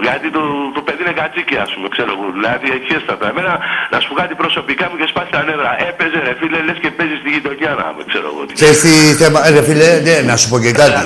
Γιατί 0.07 0.27
το, 0.37 0.41
το 0.77 0.81
παιδί 0.85 1.01
είναι 1.05 1.15
κατσίκι, 1.21 1.55
ας 1.65 1.69
πούμε, 1.73 1.87
ξέρω 1.95 2.09
εγώ. 2.15 2.25
Δηλαδή 2.37 2.67
έχει 2.77 2.89
έστατα. 2.99 3.25
Εμένα, 3.31 3.53
να 3.93 3.97
σου 4.01 4.07
πω 4.09 4.15
κάτι 4.21 4.33
προσωπικά 4.43 4.83
μου 4.89 4.95
και 4.99 5.07
σπάσει 5.11 5.31
τα 5.35 5.41
νεύρα. 5.47 5.71
Έπαιζε 5.89 6.19
ρε 6.27 6.33
φίλε, 6.39 6.59
λες 6.67 6.77
και 6.83 6.89
παίζεις 6.97 7.17
στη 7.23 7.29
γειτονιά 7.35 7.71
να 7.79 7.85
με 7.95 8.01
ξέρω 8.11 8.27
εγώ. 8.31 8.41
τι. 8.45 8.51
Ξέρεις 8.59 8.77
τι 8.83 8.93
θέμα, 9.21 9.39
ε, 9.47 9.49
ρε 9.55 9.61
φίλε, 9.67 9.89
ναι, 10.07 10.15
να 10.29 10.35
σου 10.39 10.47
πω 10.51 10.57
και 10.65 10.71
κάτι. 10.81 10.99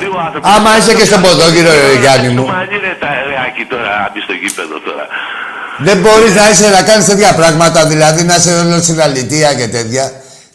Άμα 0.56 0.70
είσαι 0.78 0.94
και 1.00 1.06
στον 1.10 1.20
ποδόκυρο, 1.26 1.72
ρε 1.86 1.96
Γιάννη 2.04 2.30
μου, 2.36 2.44
Μα 2.56 2.62
είναι 2.76 2.92
τα 3.04 3.10
ρεάκι 3.28 3.64
τώρα, 3.74 3.92
αντί 4.06 4.20
στο 4.28 4.34
γήπεδο 4.42 4.76
τώρα. 4.88 5.06
δεν 5.88 5.98
μπορείς 6.04 6.34
να 6.40 6.46
είσαι 6.52 6.68
να 6.78 6.82
κάνεις 6.90 7.06
τέτοια 7.12 7.32
πράγματα, 7.40 7.80
δηλαδή 7.92 8.22
να 8.30 8.36
είσαι 8.40 8.52
όλο 8.64 8.78
στην 8.88 8.98
αλητία 9.06 9.50
και 9.60 9.68
τέτοια. 9.78 10.06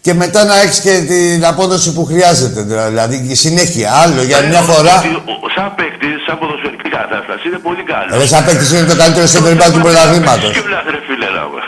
Και 0.06 0.14
μετά 0.14 0.40
να 0.44 0.56
έχεις 0.64 0.78
και 0.86 0.94
την 1.12 1.44
απόδοση 1.52 1.88
που 1.96 2.04
χρειάζεται, 2.10 2.60
δηλαδή 2.88 3.16
η 3.34 3.34
συνέχεια. 3.44 3.88
Άλλο 4.02 4.22
για 4.30 4.40
μια 4.50 4.62
φορά. 4.70 4.94
Ότι 4.98 5.08
ο- 5.32 5.50
Σαν 5.56 5.68
παίκτης, 5.78 6.16
σαν 6.26 6.36
ποδοσφαιρική 6.40 6.88
κατάστασης 6.98 7.44
είναι 7.48 7.60
πολύ 7.68 7.82
καλό. 7.92 8.10
Ρε 8.20 8.26
σαν 8.32 8.42
παίκτης 8.46 8.68
είναι 8.72 8.86
το 8.92 8.96
καλύτερο 9.02 9.26
center 9.34 9.54
back 9.60 9.70
του 9.74 9.80
πρωταθλήματος. 9.86 10.50
Και 10.56 10.62
βλάτε 10.68 10.90
ρε 10.96 11.00
φίλε 11.06 11.28
να 11.36 11.42
με. 11.52 11.60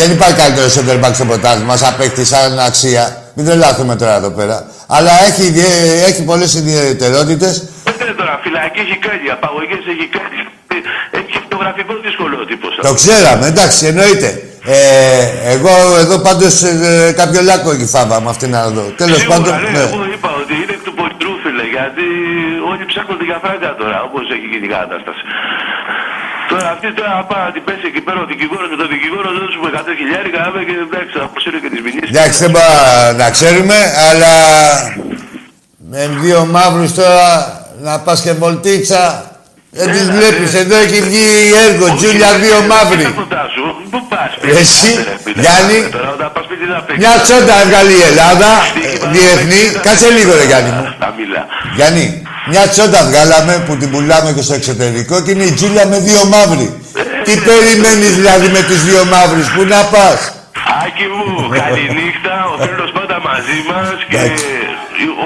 Δεν 0.00 0.08
υπάρχει 0.16 0.36
καλύτερο 0.42 0.66
center 0.76 0.96
back 1.04 1.12
στο 1.18 1.24
πρωτάθλημα, 1.30 1.74
σαν 1.82 1.92
παίκτη, 1.98 2.24
σαν 2.32 2.58
αξία. 2.68 3.04
Μην 3.34 3.44
τρελάθουμε 3.46 3.94
τώρα 3.96 4.14
εδώ 4.20 4.30
πέρα. 4.38 4.56
Αλλά 4.96 5.10
έχει, 5.28 5.42
ιδιαί- 5.50 6.02
έχει 6.10 6.22
πολλές 6.30 6.50
ιδιαιτερότητες. 6.54 7.52
Δεν 8.02 8.16
τώρα, 8.20 8.34
φυλακή 8.44 8.80
έχει 8.86 8.96
κάνει, 9.06 9.24
απαγωγές 9.36 9.82
έχει 9.92 10.06
κάνει. 10.16 10.38
Έχει 11.18 11.38
το 11.52 11.56
γραφικό 11.62 11.92
δύσκολο 12.06 12.34
ο 12.42 12.46
τύπος. 12.50 12.72
Το 12.88 12.94
ξέραμε, 13.00 13.46
εντάξει, 13.52 13.86
εννοείται. 13.86 14.28
Ε, 14.68 14.78
εγώ 15.54 15.74
εδώ 16.04 16.16
πάντως 16.26 16.54
ε, 16.62 17.12
κάποιο 17.20 17.40
λάκκο 17.48 17.70
έχει 17.76 17.86
φάβα 17.94 18.16
με 18.24 18.30
αυτήν 18.34 18.50
να 18.56 18.62
δω. 18.76 18.84
Τέλος 19.00 19.18
Σίγουρα, 19.18 19.36
πάντων, 19.36 19.52
ναι, 19.62 19.70
ναι. 19.76 19.84
Εγώ 19.88 20.00
είπα 20.14 20.30
ότι 20.42 20.52
είναι 20.60 20.74
εκ 20.76 20.82
του 20.86 20.94
πολυτρού, 20.98 21.32
φίλε, 21.42 21.64
γιατί 21.76 22.06
όλοι 22.70 22.84
ψάχνονται 22.90 23.24
για 23.30 23.38
φράγκα 23.44 23.70
τώρα, 23.80 23.98
όπως 24.08 24.22
έχει 24.34 24.46
γίνει 24.52 24.66
η 24.70 24.72
κατάσταση. 24.78 25.22
Τώρα 26.50 26.66
αυτή 26.74 26.88
τώρα 26.98 27.14
πάει 27.30 27.42
να 27.48 27.52
την 27.56 27.62
πέσει 27.66 27.84
εκεί 27.92 28.02
πέρα 28.06 28.18
ο 28.24 28.26
δικηγόρος 28.32 28.68
και 28.72 28.78
το 28.82 28.86
δικηγόρο 28.94 29.28
δεν 29.36 29.46
του 29.52 29.60
100 29.90 29.92
χιλιάρικα, 30.00 30.38
άμα 30.46 30.58
και 30.68 30.74
εντάξει, 30.86 31.12
θα 31.18 31.24
αποσύρω 31.28 31.58
και 31.62 31.70
τις 31.72 31.80
μηνύσεις. 31.84 32.10
Εντάξει, 32.12 32.36
δεν 32.44 32.50
μπορούμε 32.54 32.84
να 33.22 33.28
ξέρουμε, 33.36 33.76
αλλά 34.08 34.34
με 35.92 36.00
δύο 36.22 36.40
μαύρους 36.54 36.90
τώρα 37.00 37.26
να 37.86 37.92
πας 38.04 38.18
και 38.24 38.32
βολτίτσα. 38.42 39.02
Δεν 39.78 39.88
τις 39.94 40.06
βλέπεις, 40.16 40.50
εδώ 40.62 40.76
έχει 40.84 41.00
βγει 41.08 41.26
έργο, 41.66 41.86
Τζούλια, 41.96 42.30
δύο 42.42 42.58
μαύροι. 42.72 43.04
Πού 43.92 44.00
πας, 44.12 44.30
Εσύ, 44.60 44.90
ρε, 45.08 45.14
φίλε, 45.24 45.40
Γιάννη, 45.44 45.78
Τώρα 45.96 46.10
όταν 46.16 46.28
πας 46.34 46.44
σπίτι 46.46 46.64
να 46.72 46.78
παίξεις. 46.84 47.00
Μια 47.02 47.14
τσόντα 47.24 47.54
έβγαλε 47.62 47.92
η 48.00 48.02
Ελλάδα, 48.10 48.50
ε, 48.86 49.08
διεθνή. 49.14 49.62
Κάτσε 49.86 50.08
λίγο 50.16 50.32
ρε 50.40 50.44
Γιάννη 50.50 50.70
μου. 50.76 50.84
Τα 51.02 51.08
μίλα. 51.16 51.42
Γιάννη, 51.76 52.04
μια 52.52 52.64
τσόντα 52.72 53.00
βγάλαμε 53.08 53.54
που 53.66 53.72
την 53.80 53.88
πουλάμε 53.92 54.30
και 54.36 54.42
στο 54.46 54.54
εξωτερικό 54.60 55.14
και 55.24 55.30
είναι 55.34 55.46
η 55.50 55.52
Τζούλια 55.56 55.84
με 55.92 55.98
δύο 56.08 56.22
μαύροι. 56.34 56.66
Τι 57.26 57.32
περιμένεις 57.48 58.12
δηλαδή 58.18 58.46
με 58.56 58.62
τους 58.68 58.80
δύο 58.88 59.02
μαύρους, 59.14 59.46
πού 59.54 59.62
να 59.74 59.80
πας; 59.94 60.18
Άκη 60.84 61.06
μου, 61.14 61.28
καληνύχτα, 61.60 62.34
ο 62.52 62.54
φίλος 62.64 62.90
πάντα 62.96 63.16
μαζί 63.28 63.58
μας 63.70 63.96
και 64.10 64.20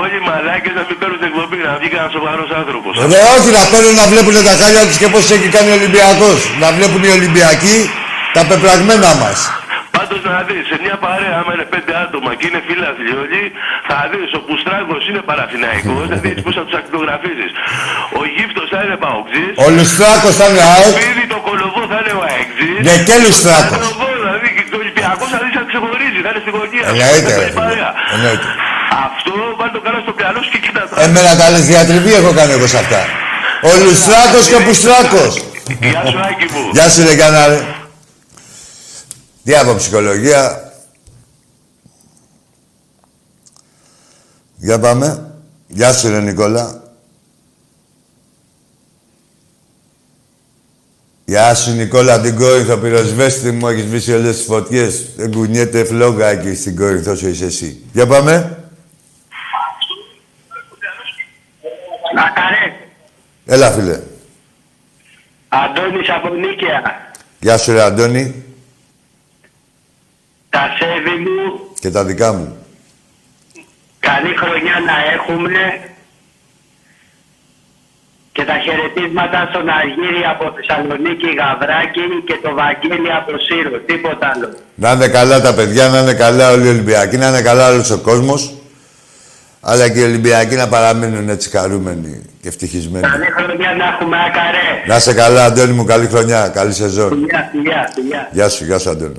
όλοι 0.00 0.16
οι 0.20 0.24
μαλάκες 0.28 0.72
να 0.78 0.82
μην 0.88 0.96
παίρνουν 1.00 1.18
την 1.20 1.28
εκπομπή, 1.30 1.56
να 1.68 1.72
βγει 1.80 1.88
κανένας 1.94 2.12
σοβαρός 2.16 2.50
άνθρωπος. 2.60 2.92
Ρε, 3.12 3.20
όχι 3.36 3.50
να 3.58 3.62
παίρνουν 3.72 3.94
να 4.02 4.06
βλέπουν 4.12 4.34
τα 4.48 4.54
χάλια 4.60 4.82
τους 4.88 4.98
και 5.02 5.08
πώς 5.14 5.24
έχει 5.36 5.48
κάνει 5.56 5.68
ο 5.74 5.76
Ολυμπιακός. 5.80 6.38
Να 6.62 6.68
βλέπουν 6.76 7.00
οι 7.06 7.12
Ολυμπιακοί 7.18 7.78
τα 8.36 8.42
πεπραγμένα 8.48 9.10
μας. 9.22 9.38
Πάντως 9.96 10.20
να 10.34 10.40
δεις, 10.48 10.64
σε 10.70 10.76
μια 10.84 10.96
παρέα, 11.06 11.34
άμα 11.40 11.50
είναι 11.54 11.66
πέντε 11.74 11.92
άτομα 12.04 12.30
και 12.38 12.44
είναι 12.48 12.60
φίλαθλοι 12.68 13.12
όλοι, 13.22 13.42
θα 13.88 13.96
δεις, 14.10 14.30
ο 14.38 14.40
Πουστράγκος 14.46 15.02
είναι 15.08 15.22
παραθυναϊκός, 15.30 16.04
θα 16.12 16.18
δεις 16.24 16.36
πώς 16.44 16.52
θα 16.58 16.62
τους 16.66 16.76
ακτογραφίζεις. 16.80 17.50
Ο 18.20 18.22
Γύφτος 18.34 18.66
θα 18.72 18.78
είναι 18.84 18.96
παοξής, 19.04 19.52
Ο 19.64 19.66
Λουστράκος 19.76 20.34
θα 20.40 20.46
είναι 20.48 20.62
ο 20.66 20.68
ΑΕΚ. 20.74 20.92
Σπίδη 20.94 21.24
το 21.34 21.38
κολοβό 21.48 21.82
θα 21.92 21.98
είναι 22.00 22.14
ο 22.20 22.22
αεξής, 22.28 22.80
Ναι, 22.86 22.94
και 23.06 23.14
Λουστράκος. 23.24 23.76
Το 23.76 23.78
κολοβό, 23.78 24.08
δηλαδή, 24.18 24.48
και 24.68 24.76
ο 24.78 24.80
Ολυμπιακός 24.84 25.28
θα 25.34 25.38
δεις 25.42 25.54
να 25.58 25.64
ξεχωρίζει, 25.70 26.18
θα 26.24 26.28
είναι 26.30 26.42
στη 26.44 26.50
γωνία. 26.56 26.84
Εννοείται, 26.92 27.32
θα 28.90 29.02
ρε 29.06 29.20
είναι 29.20 29.22
φίλε. 29.22 29.30
παρέα. 29.30 29.30
Εννοείται. 29.30 29.30
Αυτό 29.30 29.32
βάλει 29.58 29.72
το 29.72 29.80
καλά 29.80 30.00
στο 30.00 30.14
μυαλό 30.16 30.42
σου 30.42 30.50
και 30.50 30.58
κοίτα 30.58 30.82
το. 30.88 31.00
Εμένα 31.00 31.36
τα 31.36 31.50
λες 31.50 31.66
διατριβή 31.66 32.12
έχω 32.12 32.32
κάνει 32.32 32.52
εγώ 32.52 32.66
σε 32.66 32.78
αυτά. 32.78 33.00
Ο 33.62 33.84
Λουστράκος 33.84 34.48
και 34.48 34.54
ο 34.54 34.62
Πουστράκος. 34.66 35.44
Γεια 35.80 36.02
σου 36.06 36.18
Άκη 36.18 36.46
μου. 36.52 36.70
Γεια 36.72 36.88
σου 36.88 37.02
ρε 37.02 37.16
κανάρε. 37.16 37.60
Τι 39.44 39.56
από 39.56 39.74
ψυχολογία. 39.74 40.72
Για 44.56 44.78
πάμε. 44.78 45.34
Γεια 45.66 45.92
σου 45.92 46.08
ρε 46.08 46.20
Νικόλα. 46.20 46.82
Γεια 51.24 51.54
σου 51.54 51.70
Νικόλα 51.70 52.20
την 52.20 52.36
Κόρινθο, 52.36 52.76
πυροσβέστη 52.76 53.50
μου, 53.50 53.68
έχεις 53.68 53.84
σβήσει 53.84 54.12
όλες 54.12 54.36
τις 54.36 54.44
φωτιές. 54.44 55.08
Δεν 55.16 55.32
κουνιέται 55.32 55.84
φλόγα 55.84 56.26
εκεί 56.26 56.54
στην 56.54 56.76
Κόρινθο 56.76 57.12
όσο 57.12 57.28
είσαι 57.28 57.44
εσύ. 57.44 57.82
Για 57.92 58.06
πάμε. 58.06 58.59
Έλα 63.52 63.70
φίλε. 63.70 64.00
Αντώνης 65.48 66.08
από 66.10 66.34
Νίκαια. 66.34 66.82
Γεια 67.40 67.58
σου 67.58 67.72
ρε 67.72 67.82
Αντώνη. 67.82 68.44
Τα 70.50 70.76
σέβη 70.78 71.16
μου, 71.20 71.60
Και 71.80 71.90
τα 71.90 72.04
δικά 72.04 72.32
μου. 72.32 72.56
καλή 74.00 74.34
χρονιά 74.36 74.76
να 74.86 75.12
έχουμε. 75.14 75.80
Και 78.32 78.44
τα 78.44 78.58
χαιρετίσματα 78.58 79.46
στον 79.50 79.68
Αργύρι 79.68 80.22
από 80.30 80.44
Θεσσαλονίκη 80.56 81.26
Γαβράκη 81.38 82.00
και 82.26 82.38
το 82.42 82.54
Βαγγέλη 82.54 83.12
από 83.12 83.32
Σύρο. 83.38 83.78
Τίποτα 83.86 84.32
άλλο. 84.34 84.48
Να 84.74 84.90
είναι 84.92 85.08
καλά 85.08 85.40
τα 85.40 85.54
παιδιά, 85.54 85.88
να 85.88 85.98
είναι 86.00 86.14
καλά 86.14 86.50
όλοι 86.50 86.66
οι 86.66 86.68
Ολυμπιακοί, 86.68 87.16
να 87.16 87.28
είναι 87.28 87.42
καλά 87.42 87.70
όλος 87.70 87.90
ο 87.90 87.98
κόσμος. 87.98 88.54
Αλλά 89.60 89.88
και 89.88 90.00
οι 90.00 90.02
Ολυμπιακοί 90.02 90.54
να 90.54 90.68
παραμείνουν 90.68 91.28
έτσι 91.28 91.50
χαρούμενοι 91.50 92.22
και 92.42 92.48
ευτυχισμένοι. 92.48 93.06
Καλή 93.06 93.24
χρονιά 93.24 93.74
να 93.74 93.84
έχουμε, 93.84 94.16
Ακαρέ. 94.16 94.86
Να 94.86 94.96
είσαι 94.96 95.14
καλά, 95.14 95.44
Αντώνη 95.44 95.72
μου, 95.72 95.84
καλή 95.84 96.06
χρονιά, 96.06 96.48
καλή 96.48 96.72
σεζόν. 96.72 97.08
Φιλιά, 97.08 97.48
φιλιά, 97.52 97.90
φιλιά. 97.94 98.28
Γεια 98.32 98.48
σου, 98.48 98.64
γεια 98.64 98.78
σου, 98.78 98.90
Αντώνη. 98.90 99.14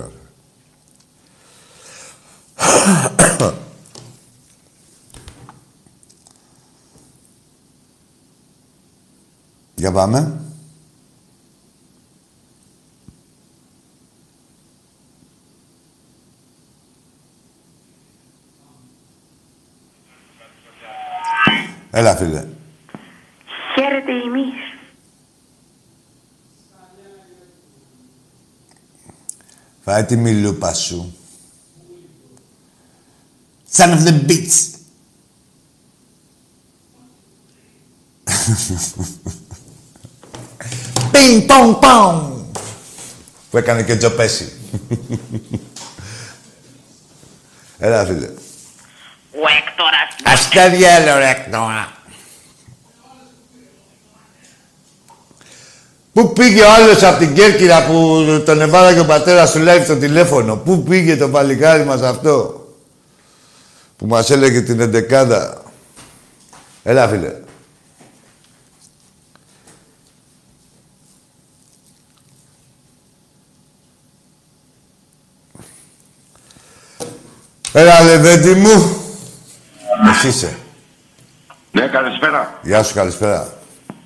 Για 9.76 9.92
πάμε. 9.92 10.42
Έλα, 21.92 22.16
φίλε. 22.16 22.46
Χαίρετε 23.76 24.12
εμείς. 24.12 24.54
Φάει 29.84 30.04
τη 30.04 30.16
μιλούπα 30.16 30.74
σου. 30.74 31.16
Son 33.76 33.90
of 33.90 34.08
the 34.08 34.26
beats. 34.28 34.70
Πιν, 41.12 41.46
πον, 41.46 41.80
πον. 41.80 42.46
Που 43.50 43.58
έκανε 43.58 43.84
και 43.84 43.96
τζοπέσι. 43.96 44.52
Έλα, 47.78 48.06
φίλε. 48.06 48.30
Ο 49.42 49.48
Έκτορας 49.58 50.16
Αστέρια, 50.24 50.90
έλα, 50.90 51.18
ρε, 51.18 51.30
Έκτορα. 51.30 51.92
Πού 56.14 56.34
πήγε 56.34 56.62
ο 56.62 56.72
άλλος 56.72 57.04
από 57.04 57.20
την 57.20 57.34
Κέρκυρα 57.34 57.86
που 57.86 58.26
τον 58.46 58.62
εβάλα 58.62 58.94
και 58.94 59.00
ο 59.00 59.06
πατέρας 59.06 59.52
του 59.52 59.64
live 59.68 59.82
στο 59.84 59.96
τηλέφωνο; 59.96 60.56
Πού 60.56 60.84
πήγε 60.84 61.18
το 61.18 61.30
παλικάρι 61.30 61.84
μας 61.84 62.02
αυτό; 62.02 62.66
Που 63.98 64.06
μας 64.06 64.30
έλεγε 64.30 64.62
την 64.62 64.80
εντεκάδα; 64.80 65.62
Έλα, 66.84 67.08
φίλε. 67.08 67.34
Έλα, 77.74 78.02
Λεβέντη 78.02 78.54
μου. 78.54 78.96
Εσύ 80.10 80.28
είσαι. 80.28 80.56
Ναι, 81.72 81.82
καλησπέρα. 81.88 82.54
Γεια 82.62 82.84
σου, 82.84 82.94
καλησπέρα. 82.94 83.48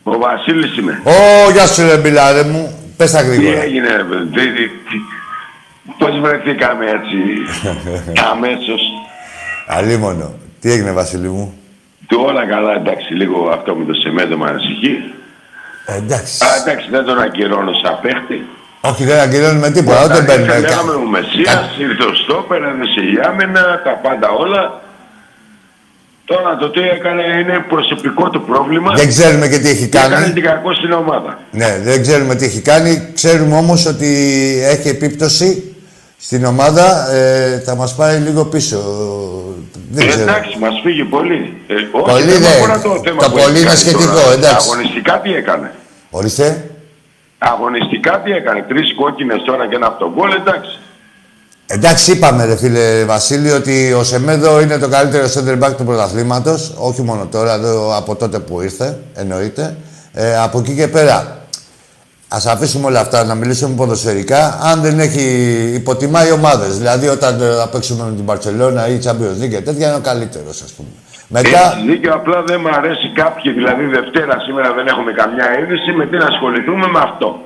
Ο 0.04 0.18
Βασίλης 0.18 0.78
είμαι. 0.78 1.02
Ω, 1.04 1.52
γεια 1.52 1.68
σου, 1.68 1.82
ρε 1.88 1.98
μπιλάρε 1.98 2.44
μου. 2.44 2.94
Πες 2.98 3.12
τα 3.12 3.22
Τι 3.22 3.28
γρήγορα. 3.28 3.62
έγινε, 3.62 3.88
ρε 3.96 4.04
παιδί. 4.04 4.72
Πώς 5.98 6.20
βρεθήκαμε 6.20 6.86
έτσι 6.86 7.18
αμέσως. 8.32 8.82
Αλίμονο. 9.68 10.34
Τι 10.60 10.72
έγινε, 10.72 10.92
Βασίλη 10.92 11.28
μου; 11.28 11.54
Του 12.08 12.24
όλα 12.28 12.46
καλά, 12.48 12.74
εντάξει, 12.76 13.14
λίγο 13.14 13.50
αυτό 13.54 13.76
με 13.76 13.86
το 13.86 13.94
σεμέντο 13.94 14.38
με 14.38 14.50
ανησυχεί. 14.50 14.98
Ε, 15.86 15.96
εντάξει. 15.96 16.46
Α, 16.46 16.48
εντάξει, 16.62 16.88
δεν 16.90 17.06
τον 17.06 17.20
ακυρώνω 17.22 17.72
σαν 17.84 18.00
παίχτη. 18.02 18.46
Όχι, 18.82 19.04
δεν 19.04 19.20
ακυρώνουμε 19.20 19.72
τίποτα. 19.72 20.04
Ούτε 20.04 20.22
μπαίνουμε. 20.22 20.60
Λέγαμε 20.60 20.92
ο 20.94 21.00
Μεσσίας, 21.02 21.76
ήρθε 21.80 22.04
ο 22.04 22.14
Στόπερ, 22.16 22.62
έδωσε 22.64 23.02
η 23.14 23.20
άμυνα, 23.28 23.82
τα 23.84 23.92
πάντα 23.92 24.30
όλα. 24.30 24.82
Τώρα 26.26 26.56
το 26.58 26.70
τι 26.70 26.80
έκανε 26.80 27.22
είναι 27.40 27.66
προσωπικό 27.70 28.30
του 28.30 28.42
πρόβλημα. 28.42 28.94
Δεν 28.96 29.08
ξέρουμε 29.08 29.48
και 29.48 29.58
τι 29.60 29.70
έχει 29.70 29.88
Και 29.88 29.98
έκανε 29.98 30.16
κάνει. 30.16 30.34
την 30.34 30.44
κακό 30.44 30.74
στην 30.74 30.92
ομάδα. 30.92 31.40
Ναι, 31.52 31.80
δεν 31.84 32.02
ξέρουμε 32.02 32.36
τι 32.36 32.46
έχει 32.46 32.62
κάνει. 32.62 33.10
Ξέρουμε 33.14 33.56
όμως 33.58 33.86
ότι 33.86 34.08
έχει 34.66 34.88
επίπτωση 34.90 35.76
στην 36.18 36.46
ομάδα. 36.46 37.12
Ε, 37.14 37.60
θα 37.60 37.76
μας 37.76 37.96
πάρει 37.96 38.18
λίγο 38.18 38.46
πίσω. 38.46 38.78
Δεν 39.92 40.06
Ε, 40.06 40.10
ξέρω. 40.10 40.24
εντάξει, 40.24 40.58
μας 40.60 40.80
φύγει 40.84 41.04
πολύ. 41.04 41.58
Ε, 41.68 41.74
όχι, 41.74 42.10
Πολύ 42.12 42.24
δεν 42.24 42.42
δεν- 42.42 42.52
αφορά 42.52 42.80
το 42.82 43.02
θέμα 43.06 43.22
το 43.24 43.30
που 43.30 43.38
πολύ 43.38 43.42
έχει 43.44 43.58
είναι 43.58 43.66
κάνει 43.68 43.78
σχετικό, 43.80 44.12
τώρα. 44.14 44.32
εντάξει. 44.34 44.70
Αγωνιστικά 44.72 45.20
τι 45.20 45.34
έκανε; 45.36 45.72
Ορίστε. 46.10 46.70
Αγωνιστικά 47.38 48.22
τι 48.24 48.32
έκανε; 48.32 48.66
Τρεις 48.68 48.96
κόκκινες 48.96 49.42
τώρα 49.46 49.68
και 49.68 49.76
ένα 49.76 49.88
αυτογκόλ, 49.88 50.32
εντάξει. 50.32 50.80
Εντάξει, 51.68 52.12
είπαμε, 52.12 52.46
ρε 52.46 52.56
φίλε 52.56 53.04
Βασίλη, 53.04 53.52
ότι 53.52 53.94
ο 53.94 54.04
Σεμέδο 54.04 54.62
είναι 54.62 54.78
το 54.78 54.88
καλύτερο 54.88 55.26
center 55.28 55.64
back 55.64 55.74
του 55.78 55.84
πρωταθλήματος. 55.84 56.74
Όχι 56.78 57.02
μόνο 57.02 57.26
τώρα, 57.32 57.54
εδώ, 57.54 57.98
από 57.98 58.16
τότε 58.16 58.40
που 58.40 58.62
ήρθε, 58.62 59.00
εννοείται. 59.16 59.76
Ε, 60.14 60.38
από 60.38 60.60
εκεί 60.60 60.76
και 60.76 60.88
πέρα. 60.88 61.44
Α 62.28 62.38
αφήσουμε 62.48 62.86
όλα 62.86 63.00
αυτά 63.00 63.24
να 63.24 63.36
μιλήσουμε 63.36 63.76
ποδοσφαιρικά. 63.76 64.60
Αν 64.64 64.82
δεν 64.82 65.00
έχει 65.00 65.24
υποτιμάει 65.74 66.32
ομάδες. 66.32 66.78
Δηλαδή, 66.78 67.08
όταν 67.08 67.42
ε, 67.42 67.56
θα 67.60 67.68
παίξουμε 67.68 68.04
με 68.04 68.16
την 68.16 68.26
Παρσελόνα 68.26 68.88
ή 68.88 69.00
Champions 69.04 69.44
League 69.44 69.50
και 69.50 69.62
τέτοια, 69.62 69.88
είναι 69.88 69.96
ο 69.96 70.00
καλύτερος, 70.00 70.62
ας 70.62 70.72
πούμε. 70.72 70.90
Μετά. 71.28 71.48
Έχει 71.78 71.88
δίκιο, 71.88 72.14
απλά 72.14 72.44
δεν 72.44 72.60
μου 72.62 72.70
αρέσει 72.76 73.12
κάποιοι. 73.14 73.52
Δηλαδή, 73.52 73.86
Δευτέρα 73.86 74.40
σήμερα 74.46 74.74
δεν 74.74 74.88
έχουμε 74.88 75.12
καμιά 75.12 75.48
είδηση. 75.60 75.92
Με 75.92 76.06
τι 76.06 76.18
να 76.18 76.26
ασχοληθούμε 76.26 76.88
με 76.88 77.00
αυτό; 77.00 77.40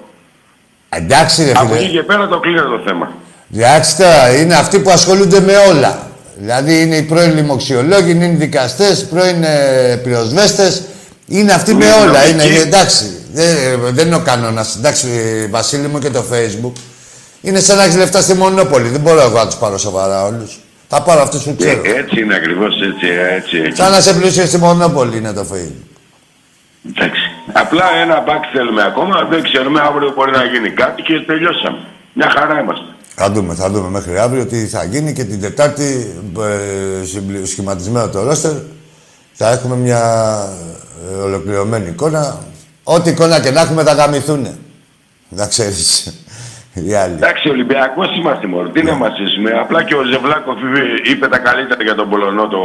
Εντάξει, 0.89 1.43
ρε 1.43 1.51
Από 1.51 1.67
φίλε. 1.67 1.79
εκεί 1.79 1.89
και 1.89 2.03
πέρα 2.03 2.27
το 2.27 2.39
κλείνω 2.39 2.61
το 2.63 2.81
θέμα. 2.85 3.11
Εντάξει 3.53 3.97
τώρα, 3.97 4.35
είναι 4.35 4.55
αυτοί 4.55 4.79
που 4.79 4.89
ασχολούνται 4.89 5.39
με 5.39 5.53
όλα. 5.57 6.07
Δηλαδή 6.37 6.81
είναι 6.81 6.95
οι 6.95 7.01
πρώην 7.01 7.35
λοιμοξιολόγοι, 7.35 8.11
είναι 8.11 8.25
οι 8.25 8.35
δικαστές, 8.35 9.05
πρώην 9.05 9.43
ε, 9.43 9.95
πυροσβέστες. 10.03 10.81
Είναι 11.27 11.51
αυτοί 11.51 11.73
με 11.73 11.85
Είναι 11.85 11.93
όλα. 11.93 12.27
Είναι, 12.27 12.43
νομικοί. 12.43 12.61
εντάξει, 12.61 13.05
δεν, 13.33 13.47
δεν 13.89 14.07
είναι 14.07 14.15
ο 14.15 14.19
κανόνας. 14.19 14.75
Εντάξει, 14.75 15.07
ε, 15.43 15.47
Βασίλη 15.47 15.87
μου 15.87 15.99
και 15.99 16.09
το 16.09 16.23
Facebook. 16.31 16.73
Είναι 17.41 17.59
σαν 17.59 17.77
να 17.77 17.83
έχεις 17.83 17.95
λεφτά 17.95 18.21
στη 18.21 18.33
Μονόπολη. 18.33 18.87
Δεν 18.89 18.99
μπορώ 19.01 19.21
εγώ 19.21 19.37
να 19.37 19.45
τους 19.45 19.55
πάρω 19.55 19.77
σοβαρά 19.77 20.23
όλους. 20.25 20.59
Θα 20.87 21.01
πάρω 21.01 21.21
αυτούς 21.21 21.43
που 21.43 21.55
ξέρω. 21.55 21.81
Ε, 21.83 21.89
έτσι 21.99 22.19
είναι 22.21 22.35
ακριβώς 22.35 22.73
έτσι, 22.81 23.07
έτσι. 23.35 23.57
έτσι. 23.57 23.81
Σαν 23.81 23.91
να 23.91 24.01
σε 24.01 24.13
πλούσιο 24.13 24.45
στη 24.45 24.57
Μονόπολη 24.57 25.17
είναι 25.17 25.33
το 25.33 25.45
Facebook. 25.53 25.87
Εντάξει. 26.89 27.21
Απλά 27.53 27.85
ένα 28.01 28.21
μπακ 28.21 28.43
θέλουμε 28.53 28.83
ακόμα. 28.83 29.27
Δεν 29.29 29.43
ξέρουμε 29.43 29.81
αύριο 29.81 30.13
μπορεί 30.15 30.31
να 30.31 30.43
γίνει 30.43 30.69
κάτι 30.69 31.01
και 31.01 31.13
τελειώσαμε. 31.19 31.77
Μια 32.13 32.29
χαρά 32.37 32.59
είμαστε. 32.59 32.85
Θα 33.21 33.31
δούμε, 33.31 33.53
θα 33.53 33.69
δούμε 33.69 33.89
μέχρι 33.89 34.19
αύριο 34.19 34.45
τι 34.45 34.65
θα 34.67 34.83
γίνει 34.83 35.13
και 35.13 35.23
την 35.23 35.41
Τετάρτη 35.41 36.13
ε, 36.39 37.05
συμπλη- 37.05 37.45
σχηματισμένο 37.47 38.09
το 38.09 38.23
ρόστερ 38.23 38.51
θα 39.33 39.49
έχουμε 39.51 39.75
μια 39.75 40.01
ε, 41.11 41.15
ολοκληρωμένη 41.15 41.89
εικόνα. 41.89 42.37
Ό,τι 42.83 43.09
εικόνα 43.09 43.39
και 43.41 43.51
να 43.51 43.61
έχουμε 43.61 43.83
θα 43.83 43.93
γαμηθούν. 43.93 44.47
Να 45.29 45.47
ξέρεις. 45.47 46.13
Οι 46.87 46.93
άλλοι. 46.93 47.13
Εντάξει, 47.13 47.49
Ολυμπιακός 47.49 48.17
είμαστε 48.17 48.47
μόνο. 48.47 48.69
Τι 48.69 48.83
να 48.83 48.93
μας 48.93 49.11
ζήσουμε. 49.17 49.51
Απλά 49.51 49.83
και 49.83 49.95
ο 49.95 50.03
Ζευλάκοφ 50.03 50.57
είπε- 50.61 51.07
είπε 51.11 51.27
τα 51.27 51.37
καλύτερα 51.37 51.83
για 51.83 51.95
τον 51.95 52.09
Πολωνό 52.09 52.47
το, 52.47 52.59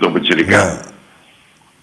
το 0.00 0.10
Πιτσιρικά. 0.10 0.64
Ναι. 0.64 0.78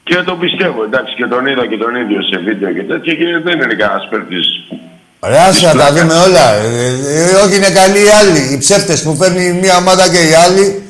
Και 0.04 0.16
τον 0.16 0.40
πιστεύω, 0.40 0.84
εντάξει, 0.84 1.14
και 1.16 1.26
τον 1.26 1.46
είδα 1.46 1.66
και 1.68 1.78
τον 1.78 1.96
ίδιο 1.96 2.22
σε 2.22 2.38
βίντεο 2.38 2.74
και 2.74 2.84
τέτοια 2.84 3.14
και 3.16 3.26
δεν 3.44 3.54
είναι 3.62 3.74
κανένας 3.76 4.08
παίρτη. 4.10 4.36
Ωραία, 5.20 5.44
άσε 5.46 5.66
να 5.66 5.74
τα 5.76 5.92
δούμε 5.94 6.14
όλα. 6.14 6.54
Ε, 6.54 7.30
ε, 7.30 7.34
όχι 7.46 7.56
είναι 7.56 7.70
καλοί 7.70 8.00
οι 8.00 8.10
άλλοι. 8.22 8.54
Οι 8.54 8.58
ψεύτες 8.58 9.02
που 9.02 9.16
φέρνει 9.16 9.52
μια 9.62 9.78
ομάδα 9.78 10.10
και 10.10 10.18
οι 10.18 10.34
άλλοι. 10.34 10.82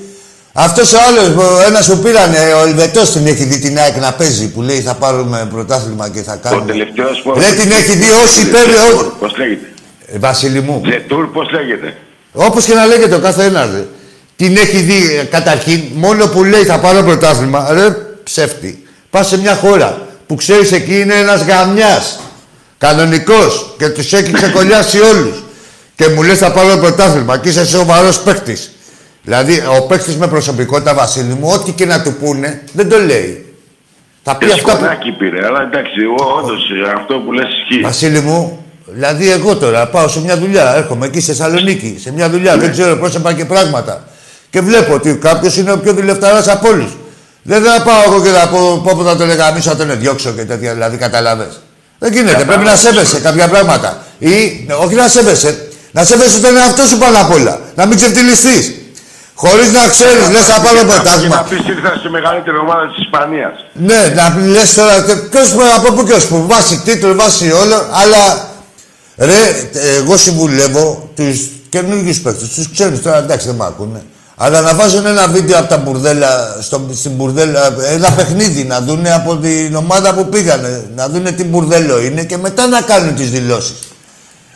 Αυτός 0.53 0.93
ο 0.93 0.97
άλλος, 1.07 1.27
ο 1.45 1.61
ένας 1.67 1.87
που 1.89 1.97
πήρανε, 1.97 2.37
ο 2.61 2.67
Ελβετός 2.67 3.11
την 3.11 3.27
έχει 3.27 3.43
δει 3.43 3.59
την 3.59 3.77
ΑΕΚ 3.79 3.95
να 3.97 4.13
παίζει, 4.13 4.49
που 4.51 4.61
λέει 4.61 4.81
θα 4.81 4.93
πάρουμε 4.93 5.47
πρωτάθλημα 5.53 6.09
και 6.09 6.21
θα 6.21 6.33
Ο 6.33 6.37
κάνουμε. 6.49 6.71
τελευταίος 6.71 7.21
που. 7.21 7.33
Δεν 7.35 7.59
την 7.59 7.71
έχει 7.71 7.95
δει 7.95 8.09
όσοι 8.25 8.49
παίρνει. 8.49 8.73
Πώς 9.19 9.37
λέγεται; 9.37 9.65
Ε, 10.13 10.17
Βασίλη 10.19 10.61
μου. 10.61 10.81
Ζετούρ, 10.85 11.27
πώς 11.31 11.51
λέγεται; 11.51 11.95
Όπως 12.33 12.65
και 12.65 12.73
να 12.73 12.85
λέγεται 12.85 13.15
ο 13.15 13.19
κάθε 13.19 13.43
ένας, 13.43 13.67
ρε. 13.73 13.85
Την 14.35 14.57
έχει 14.57 14.77
δει 14.77 15.17
ε, 15.19 15.23
καταρχήν, 15.23 15.81
μόνο 15.93 16.27
που 16.27 16.43
λέει 16.43 16.63
θα 16.63 16.77
πάρω 16.77 17.01
πρωτάθλημα, 17.03 17.67
ρε 17.73 17.95
ψεύτη. 18.23 18.83
Πας 19.09 19.27
σε 19.27 19.39
μια 19.39 19.55
χώρα 19.55 20.07
που 20.27 20.35
ξέρεις 20.35 20.71
εκεί 20.71 20.99
είναι 20.99 21.13
ένας 21.15 21.41
γαμιάς. 21.43 22.19
Κανονικός 22.77 23.73
και 23.77 23.89
τους 23.89 24.13
έχει 24.13 24.31
ξεκολλιάσει 24.31 24.99
όλους. 24.99 25.43
Και 25.95 26.07
μου 26.07 26.23
λες 26.23 26.37
θα 26.37 26.51
πάρω 26.51 26.77
πρωτάθλημα 26.77 27.37
και 27.37 27.49
είσαι 27.49 27.65
σοβαρός 27.65 28.19
παίκτης. 28.19 28.71
Δηλαδή, 29.23 29.63
ο 29.77 29.85
παίκτης 29.85 30.15
με 30.15 30.27
προσωπικότητα, 30.27 30.93
Βασίλη 30.93 31.33
μου, 31.33 31.51
ό,τι 31.53 31.71
και 31.71 31.85
να 31.85 32.01
του 32.01 32.13
πούνε, 32.13 32.61
δεν 32.73 32.89
το 32.89 32.97
λέει. 32.97 33.45
Θα 34.23 34.35
πει 34.35 34.45
Και 34.45 34.51
αυτά 34.51 34.71
που... 34.71 34.77
σκονάκι 34.77 35.11
πήρε, 35.11 35.45
αλλά 35.45 35.61
εντάξει, 35.61 35.99
όντως 36.39 36.59
αυτό 36.95 37.15
που 37.15 37.31
λες 37.31 37.45
ισχύει. 37.45 37.83
Βασίλη 37.83 38.19
μου, 38.19 38.65
δηλαδή 38.85 39.31
εγώ 39.31 39.55
τώρα 39.55 39.87
πάω 39.87 40.07
σε 40.07 40.21
μια 40.21 40.37
δουλειά, 40.37 40.75
έρχομαι 40.75 41.05
εκεί 41.05 41.19
στη 41.21 41.31
Θεσσαλονίκη, 41.31 41.97
σε 41.99 42.11
μια 42.11 42.29
δουλειά, 42.29 42.57
δεν 42.57 42.71
ξέρω 42.71 42.95
πρόσωπα 42.97 43.33
και 43.33 43.45
πράγματα. 43.45 44.07
Και 44.49 44.61
βλέπω 44.61 44.93
ότι 44.93 45.15
κάποιος 45.15 45.57
είναι 45.57 45.71
ο 45.71 45.79
πιο 45.79 45.93
δουλευταράς 45.93 46.47
από 46.47 46.67
όλους. 46.67 46.97
Δεν 47.41 47.63
θα 47.63 47.81
πάω 47.83 48.01
εγώ 48.05 48.23
και 48.23 48.29
θα 48.29 48.47
πω 48.47 48.81
πω 48.83 49.03
θα 49.03 49.15
τον 49.15 49.29
εγαμίσω, 49.29 49.69
θα 49.69 49.75
τον 49.75 49.99
διώξω 49.99 50.31
και 50.31 50.45
τέτοια, 50.45 50.73
δηλαδή 50.73 50.97
καταλαβέ. 50.97 51.47
Δεν 51.99 52.13
γίνεται, 52.13 52.43
πρέπει 52.43 52.63
να 52.63 52.75
σέβεσαι 52.75 53.19
κάποια 53.19 53.47
πράγματα. 53.47 54.03
Ή, 54.19 54.67
όχι 54.83 54.95
να 54.95 55.07
σέβεσαι, 55.07 55.67
να 55.91 56.03
σέβεσαι 56.03 56.39
τον 56.39 56.57
εαυτό 56.57 56.85
σου 56.85 56.97
πάνω 56.97 57.17
απ' 57.19 57.31
όλα. 57.31 57.59
Να 57.75 57.85
μην 57.85 57.97
ξεφτυλιστείς. 57.97 58.71
Χωρίς 59.33 59.71
να 59.71 59.87
ξέρεις, 59.87 60.29
λες 60.31 60.45
θα 60.45 60.61
πάρω 60.61 60.77
Και 60.77 60.83
να 60.85 60.93
πρωτάθλημα. 60.93 61.45
πεις 61.49 61.67
ήρθα 61.67 61.95
στη 61.99 62.09
μεγαλύτερη 62.09 62.57
ομάδα 62.57 62.87
της 62.87 62.97
Ισπανίας. 63.05 63.53
Ναι, 63.73 64.13
να 64.15 64.35
λες 64.47 64.73
τώρα, 64.73 65.05
ποιος, 65.31 65.51
από 65.75 65.93
πού 65.93 66.03
και 66.03 66.13
ως 66.13 66.25
πού, 66.25 66.45
βάσει 66.47 66.81
τίτλου, 66.85 67.15
βάσει 67.15 67.51
όλο, 67.51 67.75
αλλά 67.91 68.49
ρε, 69.17 69.69
εγώ 69.97 70.17
συμβουλεύω 70.17 71.09
τους 71.15 71.39
καινούργιους 71.69 72.19
παίκτες, 72.19 72.49
τους 72.49 72.71
ξέρεις 72.71 73.01
τώρα, 73.01 73.17
εντάξει 73.17 73.45
δεν 73.47 73.55
μ' 73.55 73.61
ακούνε. 73.61 74.01
Αλλά 74.39 74.61
να 74.61 74.73
βάζουν 74.73 75.05
ένα 75.05 75.27
βίντεο 75.27 75.59
από 75.59 75.69
τα 75.69 75.77
μπουρδέλα, 75.77 76.57
στο, 76.61 76.89
στην 76.93 77.11
μπουρδέλα, 77.11 77.73
ένα 77.91 78.11
παιχνίδι 78.11 78.63
να 78.63 78.81
δουν 78.81 79.07
από 79.07 79.35
την 79.37 79.75
ομάδα 79.75 80.13
που 80.13 80.25
πήγανε, 80.29 80.83
να 80.95 81.09
δουν 81.09 81.35
τι 81.35 81.43
μπουρδέλο 81.43 82.01
είναι 82.01 82.23
και 82.23 82.37
μετά 82.37 82.67
να 82.67 82.81
κάνουν 82.81 83.15
τις 83.15 83.29
δηλώσεις. 83.29 83.75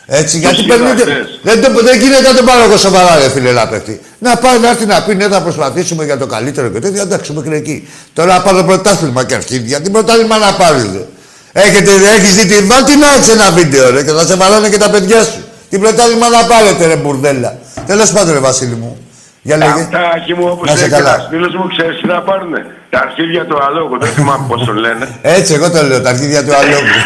Έτσι, 0.06 0.38
γιατί 0.38 0.62
είδα 0.62 0.74
παίρνουν. 0.74 0.96
χθες. 0.96 1.06
Δεν, 1.42 1.62
το, 1.62 1.82
δεν 1.82 2.00
γίνεται 2.00 2.28
να 2.28 2.34
τον 2.34 2.44
πάρω 2.44 2.62
εγώ 2.62 2.76
σοβαρά, 2.76 3.18
ρε 3.18 3.28
φίλε 3.30 3.52
Λάπεχτη. 3.52 4.00
Να 4.18 4.36
πάει 4.36 4.58
να 4.58 4.68
έρθει 4.68 4.86
να 4.86 5.02
πει 5.02 5.14
ναι, 5.14 5.28
θα 5.28 5.40
προσπαθήσουμε 5.40 6.04
για 6.04 6.18
το 6.18 6.26
καλύτερο 6.26 6.68
και 6.68 6.78
τέτοια. 6.78 7.02
Εντάξει, 7.02 7.32
μέχρι 7.32 7.56
εκεί. 7.56 7.88
Τώρα 8.12 8.34
να 8.34 8.40
πάρω 8.40 8.64
πρωτάθλημα 8.64 9.24
και 9.24 9.34
αρχίδια. 9.34 9.80
Τι 9.80 9.90
πρωτάθλημα 9.90 10.38
να 10.38 10.52
πάρεις, 10.52 10.82
ρε. 10.82 11.06
Έχετε, 11.52 11.90
έχεις 12.16 12.34
δει 12.34 12.46
τη 12.46 12.62
βάλτη 12.62 12.96
να 12.96 13.06
έχεις 13.14 13.28
ένα 13.28 13.50
βίντεο, 13.50 13.90
ρε, 13.90 14.02
και 14.02 14.10
θα 14.10 14.26
σε 14.26 14.34
βαράνε 14.34 14.68
και 14.68 14.78
τα 14.78 14.90
παιδιά 14.90 15.22
σου. 15.22 15.44
Τι 15.70 15.78
πρωτάθλημα 15.78 16.28
να 16.28 16.44
πάρετε, 16.44 16.86
ρε, 16.86 16.96
μπουρδέλα. 16.96 17.58
Τέλος 17.86 18.12
πάντων, 18.12 18.32
ρε, 18.32 18.38
Βασίλη 18.38 18.74
μου. 18.74 19.01
Για 19.42 19.56
λέγε. 19.56 19.70
Αυτά, 19.70 20.00
αχι 20.16 20.34
μου, 20.34 20.46
όπως 20.54 20.66
Να 20.68 20.76
σε 20.76 20.80
λέει 20.80 20.88
και 20.88 20.96
καλά. 20.96 21.14
ένας 21.14 21.26
φίλος 21.30 21.54
μου, 21.54 21.66
ξέρεις 21.74 22.00
τι 22.00 22.06
θα 22.08 22.22
πάρουνε; 22.22 22.60
Τα 22.90 22.98
αρχίδια 23.06 23.42
του 23.46 23.56
αλόγου, 23.66 23.98
δεν 23.98 24.10
θυμάμαι 24.16 24.44
πώς 24.48 24.64
το 24.64 24.72
λένε. 24.72 25.04
Έτσι, 25.36 25.54
εγώ 25.54 25.70
το 25.70 25.82
λέω, 25.82 26.00
τα 26.00 26.10
αρχίδια 26.10 26.44
του 26.44 26.54
αλόγου. 26.60 26.96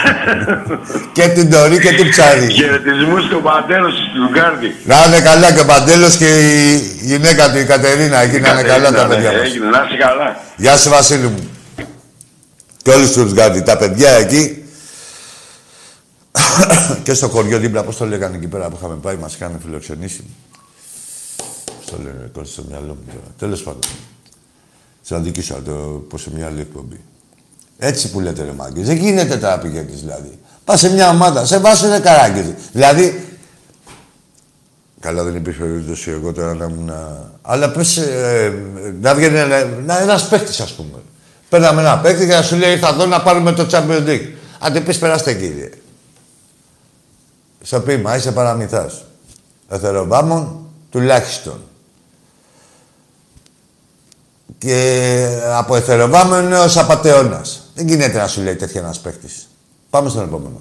και 1.16 1.28
την 1.37 1.51
Τωρή 1.51 1.78
και 1.78 1.93
την 1.99 2.09
Ψάρι. 2.11 2.53
Χαιρετισμούς 2.53 3.24
στον 3.24 3.43
πατέρα 3.43 3.89
σου, 3.89 4.03
στην 4.09 4.20
Λουγκάρδη. 4.22 4.74
Να 4.84 4.97
είναι 5.07 5.20
καλά 5.20 5.53
και 5.53 5.61
ο 5.61 5.64
Παντέλος 5.64 6.16
και 6.16 6.28
η 6.28 6.76
γυναίκα 7.11 7.51
του, 7.51 7.59
η 7.59 7.64
Κατερίνα. 7.64 8.18
Εκεί 8.18 8.41
να 8.41 8.51
είναι 8.53 8.62
καλά 8.62 8.93
τα 8.93 9.07
ναι, 9.07 9.14
παιδιά 9.14 9.32
μας. 9.32 9.41
Έγινε, 9.41 9.66
να 9.66 9.80
είσαι 9.87 9.97
καλά. 10.07 10.37
Γεια 10.57 10.76
σου 10.76 10.91
Βασίλη 10.91 11.28
μου. 11.34 11.51
Και 12.82 12.91
όλους 12.91 13.12
τους 13.12 13.32
Γκάρντι. 13.32 13.61
Τα 13.61 13.76
παιδιά 13.76 14.11
εκεί. 14.11 14.64
και 17.05 17.14
στο 17.14 17.28
χωριό 17.28 17.59
δίπλα, 17.59 17.82
πώς 17.82 17.97
το 17.97 18.05
λέγανε 18.07 18.37
εκεί 18.37 18.47
πέρα 18.47 18.68
που 18.68 18.76
είχαμε 18.78 18.95
πάει, 19.03 19.16
μας 19.16 19.34
είχαν 19.34 19.61
φιλοξενήσει. 19.64 20.24
Πώς 21.87 21.97
το 21.97 22.03
λένε, 22.03 22.30
κόλλησε 22.32 22.53
στο 22.53 22.64
μυαλό 22.68 22.87
μου 22.87 23.05
τώρα. 23.07 23.34
Τέλος 23.39 23.62
πάντων. 23.62 23.80
Σαν 25.03 25.22
δική 25.22 25.41
σου, 25.41 25.62
το 25.64 25.72
πως 26.09 26.22
σε 26.22 26.30
μια 26.34 26.47
άλλη 26.47 26.61
εκπομπή. 26.61 27.01
Έτσι 27.78 28.11
που 28.11 28.20
λέτε 28.20 28.45
ρε 28.45 28.53
μάγκες. 28.53 28.87
Δεν 28.87 28.97
γίνεται 28.97 29.37
τώρα 29.37 29.59
πηγαίνεις 29.59 30.01
δηλαδή. 30.01 30.39
Πας 30.64 30.80
σε 30.80 30.93
μια 30.93 31.11
ομάδα, 31.11 31.45
σε 31.45 31.59
βάζω 31.59 31.89
ρε 31.89 31.99
καράγκες. 31.99 32.47
Δηλαδή, 32.72 33.26
Καλά 35.01 35.22
δεν 35.22 35.34
υπήρχε 35.34 35.62
περίπτωση 35.62 36.11
εγώ 36.11 36.32
τώρα 36.32 36.55
να 36.55 36.64
ήμουν... 36.64 36.93
Αλλά 37.43 37.70
πες, 37.70 37.97
ε, 37.97 38.55
να 39.01 39.14
βγαίνει 39.14 39.39
ένα, 39.39 39.64
να, 39.64 39.99
ένας 39.99 40.28
παίκτης 40.28 40.61
ας 40.61 40.72
πούμε. 40.72 40.99
Παίρναμε 41.49 41.80
ένα 41.80 41.99
παίκτη 41.99 42.26
και 42.26 42.34
να 42.34 42.43
σου 42.43 42.57
λέει 42.57 42.78
θα 42.78 42.93
δω 42.93 43.07
να 43.07 43.22
πάρουμε 43.22 43.53
το 43.53 43.66
Champions 43.70 44.07
League. 44.07 44.28
Αν 44.59 44.72
δεν 44.72 44.84
πεις 44.84 44.99
περάστε 44.99 45.34
κύριε. 45.34 45.70
Στο 47.61 47.80
πείμα, 47.80 48.16
είσαι 48.16 48.32
παραμυθάς. 48.32 49.05
Εθεροβάμων 49.68 50.66
τουλάχιστον. 50.91 51.61
Και 54.59 55.26
από 55.52 55.76
εθεροβάμων 55.76 56.52
έως 56.52 56.76
απατεώνας. 56.76 57.70
Δεν 57.74 57.88
γίνεται 57.88 58.18
να 58.18 58.26
σου 58.26 58.42
λέει 58.42 58.54
τέτοια 58.54 58.80
ένας 58.80 58.98
παίκτης. 58.98 59.48
Πάμε 59.90 60.09
στον 60.09 60.22
επόμενο. 60.22 60.61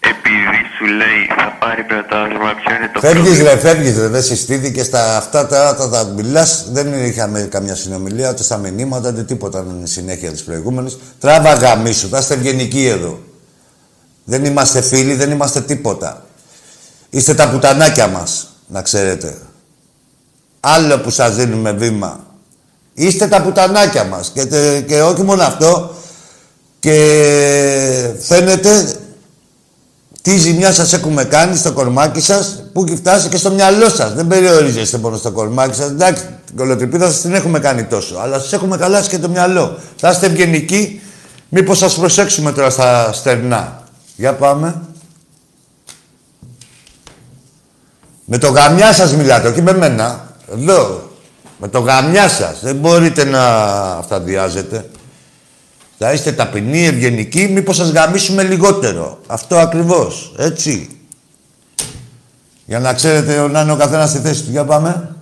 Επειδή 0.00 0.56
σου 0.78 0.84
λέει 0.84 1.26
θα 1.36 1.56
πάρει 1.60 1.84
πρωτάθλημα, 1.84 2.54
ποιο 2.54 2.74
είναι 2.74 2.90
το 2.92 3.00
Φεύγεις 3.00 3.42
ρε, 3.42 3.56
φεύγεις 3.58 3.98
ρε, 3.98 4.08
δεν 4.08 4.22
συστήθηκες 4.22 4.86
στα 4.86 5.16
αυτά 5.16 5.46
τα, 5.46 5.76
τα, 5.76 5.88
τα 5.90 6.04
μιλάς, 6.04 6.66
δεν 6.70 7.04
είχαμε 7.04 7.40
καμιά 7.40 7.74
συνομιλία, 7.74 8.30
ούτε 8.30 8.42
στα 8.42 8.56
μηνύματα, 8.56 9.08
ούτε 9.08 9.22
τίποτα 9.22 9.64
είναι 9.70 9.86
συνέχεια 9.86 10.30
της 10.30 10.42
προηγούμενης. 10.42 10.98
Τράβα 11.18 11.54
γαμίσου, 11.54 12.08
θα 12.08 12.18
είστε 12.18 12.34
ευγενικοί 12.34 12.86
εδώ. 12.86 13.18
Δεν 14.24 14.44
είμαστε 14.44 14.80
φίλοι, 14.80 15.14
δεν 15.14 15.30
είμαστε 15.30 15.60
τίποτα. 15.60 16.24
Είστε 17.10 17.34
τα 17.34 17.50
πουτανάκια 17.50 18.06
μας, 18.06 18.48
να 18.66 18.82
ξέρετε. 18.82 19.38
Άλλο 20.66 20.98
που 20.98 21.10
σας 21.10 21.34
δίνουμε 21.36 21.72
βήμα. 21.72 22.20
Είστε 22.94 23.26
τα 23.26 23.42
πουτανάκια 23.42 24.04
μας. 24.04 24.30
Και, 24.34 24.46
τε- 24.46 24.86
και 24.86 25.02
όχι 25.02 25.22
μόνο 25.22 25.42
αυτό, 25.42 25.94
και 26.80 26.94
φαίνεται 28.20 28.92
τι 30.22 30.36
ζημιά 30.38 30.72
σας 30.72 30.92
έχουμε 30.92 31.24
κάνει 31.24 31.56
στο 31.56 31.72
κορμάκι 31.72 32.20
σας, 32.20 32.62
που 32.72 32.84
έχει 32.88 32.96
φτάσει 32.96 33.28
και 33.28 33.36
στο 33.36 33.50
μυαλό 33.50 33.88
σας. 33.88 34.12
Δεν 34.14 34.26
περιορίζεστε 34.26 34.98
μόνο 34.98 35.16
στο 35.16 35.30
κορμάκι 35.30 35.74
σας. 35.76 35.90
Εντάξει, 35.90 36.24
την 36.46 36.56
κολοτριπίδα 36.56 37.06
σας 37.06 37.20
την 37.20 37.34
έχουμε 37.34 37.58
κάνει 37.58 37.84
τόσο. 37.84 38.16
Αλλά 38.18 38.38
σας 38.38 38.52
έχουμε 38.52 38.76
καλάσει 38.76 39.08
και 39.08 39.18
το 39.18 39.28
μυαλό. 39.28 39.78
Θα 39.96 40.10
είστε 40.10 40.26
ευγενικοί. 40.26 41.00
Μήπως 41.48 41.78
σας 41.78 41.94
προσέξουμε 41.94 42.52
τώρα 42.52 42.70
στα 42.70 43.12
στερνά. 43.12 43.82
Για 44.16 44.34
πάμε. 44.34 44.80
Με 48.24 48.38
το 48.38 48.48
γαμιά 48.50 48.92
σας 48.92 49.12
μιλάτε, 49.14 49.48
όχι 49.48 49.62
με 49.62 49.72
μένα. 49.72 50.33
Εδώ. 50.54 51.10
Με 51.58 51.68
το 51.68 51.78
γαμιά 51.78 52.28
σας. 52.28 52.60
Δεν 52.62 52.76
μπορείτε 52.76 53.24
να 53.24 53.44
αυταδιάζετε. 53.96 54.90
Θα 55.98 56.12
είστε 56.12 56.32
ταπεινοί, 56.32 56.84
ευγενικοί, 56.86 57.48
μήπως 57.48 57.76
σας 57.76 57.90
γαμίσουμε 57.90 58.42
λιγότερο. 58.42 59.18
Αυτό 59.26 59.56
ακριβώς. 59.56 60.34
Έτσι. 60.38 60.88
Για 62.66 62.78
να 62.78 62.92
ξέρετε 62.92 63.48
να 63.48 63.60
είναι 63.60 63.72
ο 63.72 63.76
καθένας 63.76 64.10
στη 64.10 64.18
θέση 64.18 64.42
του. 64.42 64.50
Για 64.50 64.64
πάμε. 64.64 65.13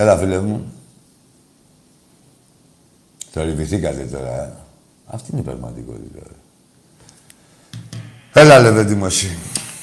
Έλα, 0.00 0.16
φίλε 0.16 0.40
μου. 0.40 0.72
Θορυβηθήκατε 3.32 4.02
τώρα, 4.02 4.42
ε. 4.42 4.52
Αυτή 5.06 5.28
είναι 5.32 5.40
η 5.40 5.44
πραγματικότητα. 5.44 6.26
Έλα, 8.32 8.58
λεβέντη 8.58 8.94
μου 8.94 9.06
εσύ. 9.06 9.38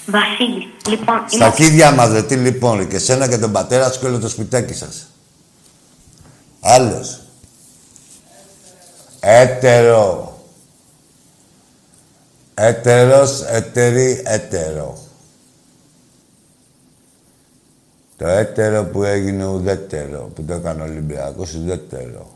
Βασίλη, 0.06 0.74
λοιπόν, 0.88 1.24
Στα 1.28 1.46
είμαι... 1.46 1.56
χίδια 1.56 1.92
μας, 1.92 2.12
ρε, 2.12 2.24
τι 2.24 2.36
λοιπόν, 2.36 2.78
ρε, 2.78 2.86
και 2.86 3.00
σένα 3.00 3.28
και 3.28 3.38
τον 3.38 3.52
πατέρα 3.52 3.92
σου 3.92 4.00
και 4.00 4.06
όλο 4.06 4.20
το 4.20 4.30
σπιτάκι 4.30 4.74
σας. 4.74 5.08
Άλλος. 6.62 7.22
Έτερο. 9.20 10.40
Έτερος, 12.54 13.42
έτερη, 13.42 14.22
έτερο. 14.26 14.98
Το 18.18 18.28
έτερο 18.28 18.84
που 18.84 19.04
έγινε 19.04 19.46
ουδέτερο, 19.46 20.32
που 20.36 20.44
το 20.44 20.54
έκανε 20.54 20.82
ο 20.82 20.86
Ολυμπιακός 20.86 21.54
ουδέτερο. 21.54 22.28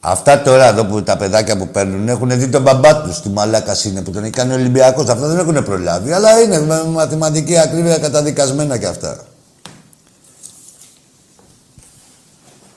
Αυτά 0.00 0.42
τώρα 0.42 0.68
εδώ 0.68 0.84
που 0.84 1.02
τα 1.02 1.16
παιδάκια 1.16 1.56
που 1.56 1.68
παίρνουν 1.68 2.08
έχουν 2.08 2.38
δει 2.38 2.48
τον 2.48 2.62
μπαμπά 2.62 3.02
τους 3.02 3.20
τι 3.20 3.28
μαλάκας 3.28 3.84
είναι 3.84 4.02
που 4.02 4.10
τον 4.10 4.22
έχει 4.22 4.32
κάνει 4.32 4.52
ο 4.52 4.54
Ολυμπιακός. 4.54 5.08
Αυτά 5.08 5.26
δεν 5.26 5.38
έχουν 5.38 5.64
προλάβει. 5.64 6.12
Αλλά 6.12 6.40
είναι 6.40 6.60
με 6.60 6.84
μαθηματική 6.84 7.58
ακρίβεια 7.58 7.98
καταδικασμένα 7.98 8.78
κι 8.78 8.84
αυτά. 8.84 9.24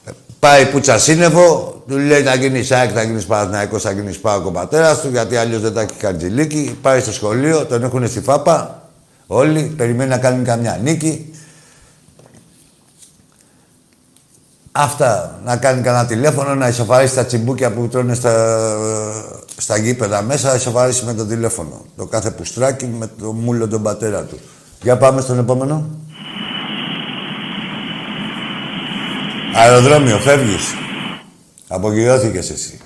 Ε, 0.05 0.11
Πάει 0.39 0.65
πουτσα 0.65 0.99
σύννεφο, 0.99 1.81
του 1.87 1.97
λέει 1.97 2.23
να 2.23 2.35
γίνεις 2.35 2.67
ΣΑΕΚ, 2.67 2.91
θα 2.93 3.03
γίνεις 3.03 3.25
Παναθηναϊκός, 3.25 3.81
θα 3.81 3.91
γίνεις 3.91 4.15
ΣΠΑΟΚ 4.15 4.45
ο 4.45 4.51
πατέρα 4.51 4.97
του, 4.97 5.09
γιατί 5.09 5.35
αλλιώς 5.35 5.61
δεν 5.61 5.73
τα 5.73 5.81
έχει 5.81 5.93
καρτζιλίκι. 5.93 6.77
Πάει 6.81 6.99
στο 6.99 7.11
σχολείο, 7.11 7.65
τον 7.65 7.83
έχουν 7.83 8.07
στη 8.07 8.21
ΦΑΠΑ. 8.21 8.78
Όλοι 9.31 9.73
περιμένουν 9.77 10.09
να 10.09 10.17
κάνουν 10.17 10.43
καμιά 10.43 10.79
νίκη. 10.83 11.33
Αυτά. 14.71 15.39
Να 15.43 15.57
κάνει 15.57 15.81
κανένα 15.81 16.05
τηλέφωνο, 16.05 16.55
να 16.55 16.67
ισοφαρίσει 16.67 17.15
τα 17.15 17.25
τσιμπούκια 17.25 17.71
που 17.73 17.87
τρώνε 17.87 18.13
στα, 18.13 18.57
στα 19.57 19.77
γήπεδα 19.77 20.21
μέσα, 20.21 20.47
να 20.47 20.55
ισοφαρίσει 20.55 21.05
με 21.05 21.13
το 21.13 21.25
τηλέφωνο. 21.25 21.85
Το 21.95 22.05
κάθε 22.05 22.31
πουστράκι 22.31 22.85
με 22.85 23.09
το 23.19 23.31
μούλο 23.31 23.67
τον 23.67 23.81
πατέρα 23.81 24.23
του. 24.23 24.39
Για 24.81 24.97
πάμε 24.97 25.21
στον 25.21 25.39
επόμενο. 25.39 25.89
Αεροδρόμιο, 29.55 30.17
φεύγεις. 30.17 30.73
Απογειώθηκες 31.67 32.49
εσύ. 32.49 32.79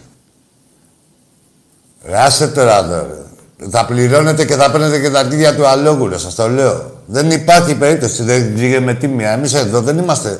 Ρε, 2.06 2.18
Άσε 2.18 2.48
τώρα 2.48 2.78
εδώ, 2.78 2.96
ρε. 2.96 3.23
Θα 3.70 3.86
πληρώνετε 3.86 4.46
και 4.46 4.56
θα 4.56 4.72
παίρνετε 4.72 5.00
και 5.00 5.10
τα 5.10 5.20
αρχίδια 5.20 5.56
του 5.56 5.68
αλόγου, 5.68 6.08
ρε, 6.08 6.18
σας 6.18 6.36
το 6.36 6.50
λέω. 6.50 6.92
Δεν 7.06 7.32
υπάρχει 7.32 7.76
περίπτωση, 7.76 8.24
δεν 8.24 8.54
πήγε 8.54 8.80
με 8.80 8.94
τίμια. 8.94 9.32
Εμείς 9.32 9.54
εδώ 9.54 9.82
δεν 9.82 9.98
είμαστε... 9.98 10.40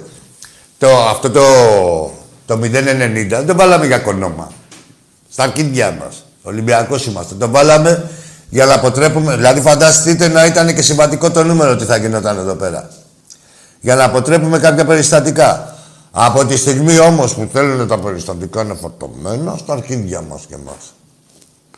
Το, 0.78 0.88
αυτό 1.10 1.30
το, 1.30 1.42
το 2.46 2.60
0,90 2.64 3.28
δεν 3.30 3.46
το 3.46 3.56
βάλαμε 3.56 3.86
για 3.86 3.98
κονόμα. 3.98 4.52
Στα 5.32 5.44
αρχίδια 5.44 5.98
μας. 6.00 6.26
Ολυμπιακός 6.44 7.06
είμαστε. 7.06 7.36
Το 7.36 7.50
βάλαμε 7.50 8.10
για 8.50 8.66
να 8.66 8.74
αποτρέπουμε... 8.74 9.36
Δηλαδή 9.36 9.62
φανταστείτε 9.62 10.28
να 10.28 10.46
ήταν 10.46 10.76
και 10.76 10.82
συμβατικό 10.82 11.32
το 11.32 11.44
νούμερο 11.44 11.76
τι 11.76 11.86
θα 11.86 11.98
γινόταν 11.98 12.38
εδώ 12.38 12.54
πέρα. 12.54 12.90
Για 13.82 13.96
να 13.96 14.04
αποτρέπουμε 14.04 14.60
κάποια 14.60 14.86
περιστατικά. 14.86 15.76
Από 16.12 16.46
τη 16.46 16.58
στιγμή 16.58 17.00
όμως 17.00 17.34
που 17.34 17.50
θέλουν 17.54 17.88
τα 17.88 18.00
περιστατικά 18.00 18.62
είναι 18.62 18.74
φορτωμένα 18.74 19.56
στα 19.58 19.74
αρχίδια 19.74 20.22
μας 20.22 20.46
και 20.50 20.56
μας. 20.66 20.94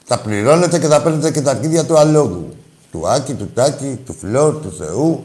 Τα 0.08 0.20
πληρώνετε 0.20 0.80
και 0.80 0.88
θα 0.88 1.02
παίρνετε 1.02 1.32
και 1.32 1.42
τα 1.42 1.52
αρχίδια 1.52 1.86
του 1.86 1.98
αλόγου. 1.98 2.56
Του 2.92 3.08
Άκη, 3.08 3.34
του 3.34 3.52
Τάκη, 3.54 4.00
του 4.06 4.16
Φλόρ, 4.20 4.62
του 4.62 4.76
Θεού 4.78 5.24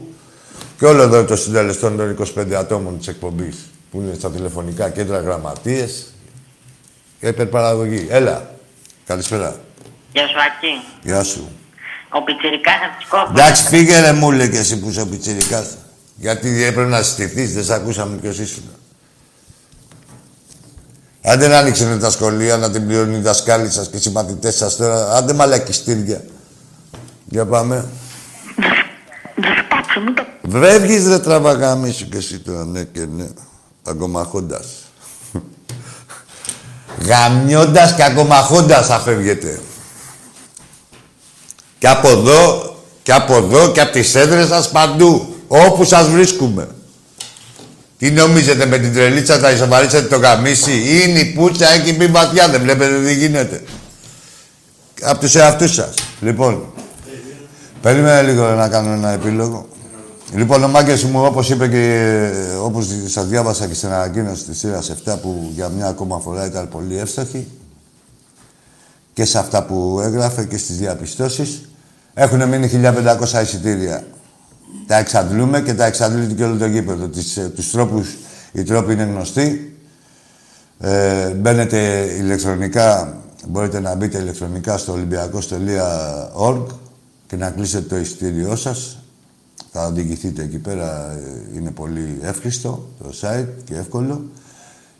και 0.77 0.85
όλο 0.85 1.01
εδώ 1.01 1.23
το 1.23 1.35
συντελεστών 1.35 1.97
των 1.97 2.17
25 2.37 2.53
ατόμων 2.53 2.97
της 2.97 3.07
εκπομπής 3.07 3.57
που 3.91 4.01
είναι 4.01 4.13
στα 4.13 4.31
τηλεφωνικά 4.31 4.89
κέντρα 4.89 5.19
γραμματείες 5.19 6.05
και 7.19 7.27
υπερπαραγωγή. 7.27 8.07
Έλα. 8.09 8.49
Καλησπέρα. 9.05 9.55
Γεια 10.13 10.27
σου, 10.27 10.35
Άκη. 10.47 10.85
Γεια 11.03 11.23
σου. 11.23 11.49
Ο 12.09 12.23
Πιτσιρικάς 12.23 12.73
από 12.73 12.97
τις 12.97 13.07
κόκκινες. 13.07 13.41
Εντάξει, 13.41 13.63
φύγε 13.67 13.99
ρε 13.99 14.11
μου, 14.11 14.31
λέει 14.31 14.49
και 14.49 14.57
εσύ 14.57 14.79
που 14.79 14.89
είσαι 14.89 15.01
ο 15.01 15.07
πιτσιρικάς. 15.07 15.77
Γιατί 16.15 16.63
έπρεπε 16.63 16.89
να 16.89 17.01
συστηθείς, 17.01 17.53
δεν 17.53 17.63
σ' 17.63 17.69
ακούσαμε 17.69 18.17
ποιος 18.17 18.39
ήσουν. 18.39 18.63
Αν 21.23 21.39
δεν 21.39 21.51
άνοιξαν 21.51 21.99
τα 21.99 22.09
σχολεία 22.09 22.57
να 22.57 22.71
την 22.71 22.87
πληρώνουν 22.87 23.15
οι 23.15 23.21
δασκάλοι 23.21 23.71
σας 23.71 23.87
και 23.89 23.97
οι 23.97 23.99
συμμαθητές 23.99 24.55
σας 24.55 24.75
τώρα, 24.75 25.15
άντε 25.15 25.33
μαλακιστήρια. 25.33 26.23
Για 27.25 27.45
πάμε. 27.45 27.85
Φτάψω, 29.65 29.99
μην 30.01 30.15
το... 30.15 30.23
Βρεύγεις 30.41 31.07
ρε 31.07 31.19
τραβαγάμι 31.19 31.91
και 31.91 32.17
εσύ 32.17 32.39
τώρα, 32.39 32.65
ναι 32.65 32.83
και 32.83 33.05
ναι. 33.15 33.27
Αγκομαχώντας. 33.83 34.65
Γαμιώντας 37.05 37.95
και 37.95 38.03
αγκομαχώντας 38.03 38.87
θα 38.87 38.99
φεύγετε. 38.99 39.61
Και 41.77 41.87
από 41.87 42.09
εδώ, 42.09 42.75
και 43.03 43.13
από 43.13 43.35
εδώ, 43.35 43.71
και 43.71 43.81
από 43.81 43.91
τις 43.91 44.15
έδρες 44.15 44.47
σας 44.47 44.69
παντού. 44.69 45.35
Όπου 45.47 45.83
σας 45.83 46.09
βρίσκουμε. 46.09 46.67
Τι 48.01 48.11
νομίζετε 48.11 48.65
με 48.65 48.77
την 48.77 48.93
τρελίτσα 48.93 49.37
θα 49.37 49.51
ισοβαρίσετε 49.51 50.07
το 50.07 50.17
γαμίσι. 50.17 50.71
Είναι 50.71 51.19
η 51.19 51.25
πούτσα 51.25 51.69
έχει 51.69 51.93
μπει 51.93 52.05
βαθιά. 52.05 52.49
Δεν 52.49 52.61
βλέπετε 52.61 53.03
τι 53.05 53.13
γίνεται. 53.13 53.61
Από 55.01 55.19
τους 55.19 55.35
εαυτούς 55.35 55.73
σας. 55.73 55.93
Λοιπόν, 56.21 56.73
περίμενε 57.81 58.21
λίγο 58.21 58.47
να 58.47 58.67
κάνω 58.69 58.91
ένα 58.91 59.09
επίλογο. 59.09 59.67
Λοιπόν, 60.35 60.63
ο 60.63 60.67
Μάγκες 60.67 61.03
μου, 61.03 61.23
όπως 61.23 61.49
είπε 61.49 61.67
και 61.67 62.29
όπως 62.61 62.87
σας 63.07 63.27
διάβασα 63.27 63.67
και 63.67 63.73
στην 63.73 63.91
ανακοίνωση 63.91 64.43
της 64.43 64.57
σειράς 64.57 64.89
7 65.05 65.17
που 65.21 65.51
για 65.55 65.69
μια 65.69 65.87
ακόμα 65.87 66.19
φορά 66.19 66.45
ήταν 66.45 66.69
πολύ 66.69 66.97
εύστοχη 66.97 67.47
και 69.13 69.25
σε 69.25 69.37
αυτά 69.37 69.63
που 69.63 69.99
έγραφε 70.03 70.43
και 70.43 70.57
στις 70.57 70.77
διαπιστώσεις 70.77 71.61
έχουν 72.13 72.47
μείνει 72.47 72.67
1500 72.67 73.41
εισιτήρια. 73.41 74.03
Τα 74.87 74.97
εξαντλούμε 74.97 75.61
και 75.61 75.73
τα 75.73 75.85
εξαντλείται 75.85 76.33
και 76.33 76.43
όλο 76.43 76.57
το 76.57 76.65
γήπεδο. 76.65 77.07
Τις, 77.07 77.37
ε, 77.37 77.51
τους 77.55 77.71
τρόπους, 77.71 78.17
οι 78.51 78.63
τρόποι 78.63 78.93
είναι 78.93 79.03
γνωστοί. 79.03 79.75
Ε, 80.79 81.29
μπαίνετε 81.29 82.07
ηλεκτρονικά, 82.17 83.17
μπορείτε 83.47 83.79
να 83.79 83.95
μπείτε 83.95 84.17
ηλεκτρονικά 84.17 84.77
στο 84.77 84.97
olympiakos.org 84.97 86.65
και 87.27 87.35
να 87.35 87.49
κλείσετε 87.49 87.87
το 87.87 87.97
εισιτήριό 87.97 88.55
σας. 88.55 88.97
Θα 89.71 89.85
οδηγηθείτε 89.85 90.43
εκεί 90.43 90.57
πέρα, 90.57 91.11
ε, 91.11 91.57
είναι 91.57 91.71
πολύ 91.71 92.19
εύχριστο 92.21 92.87
το 92.99 93.13
site 93.21 93.47
και 93.63 93.75
εύκολο. 93.75 94.23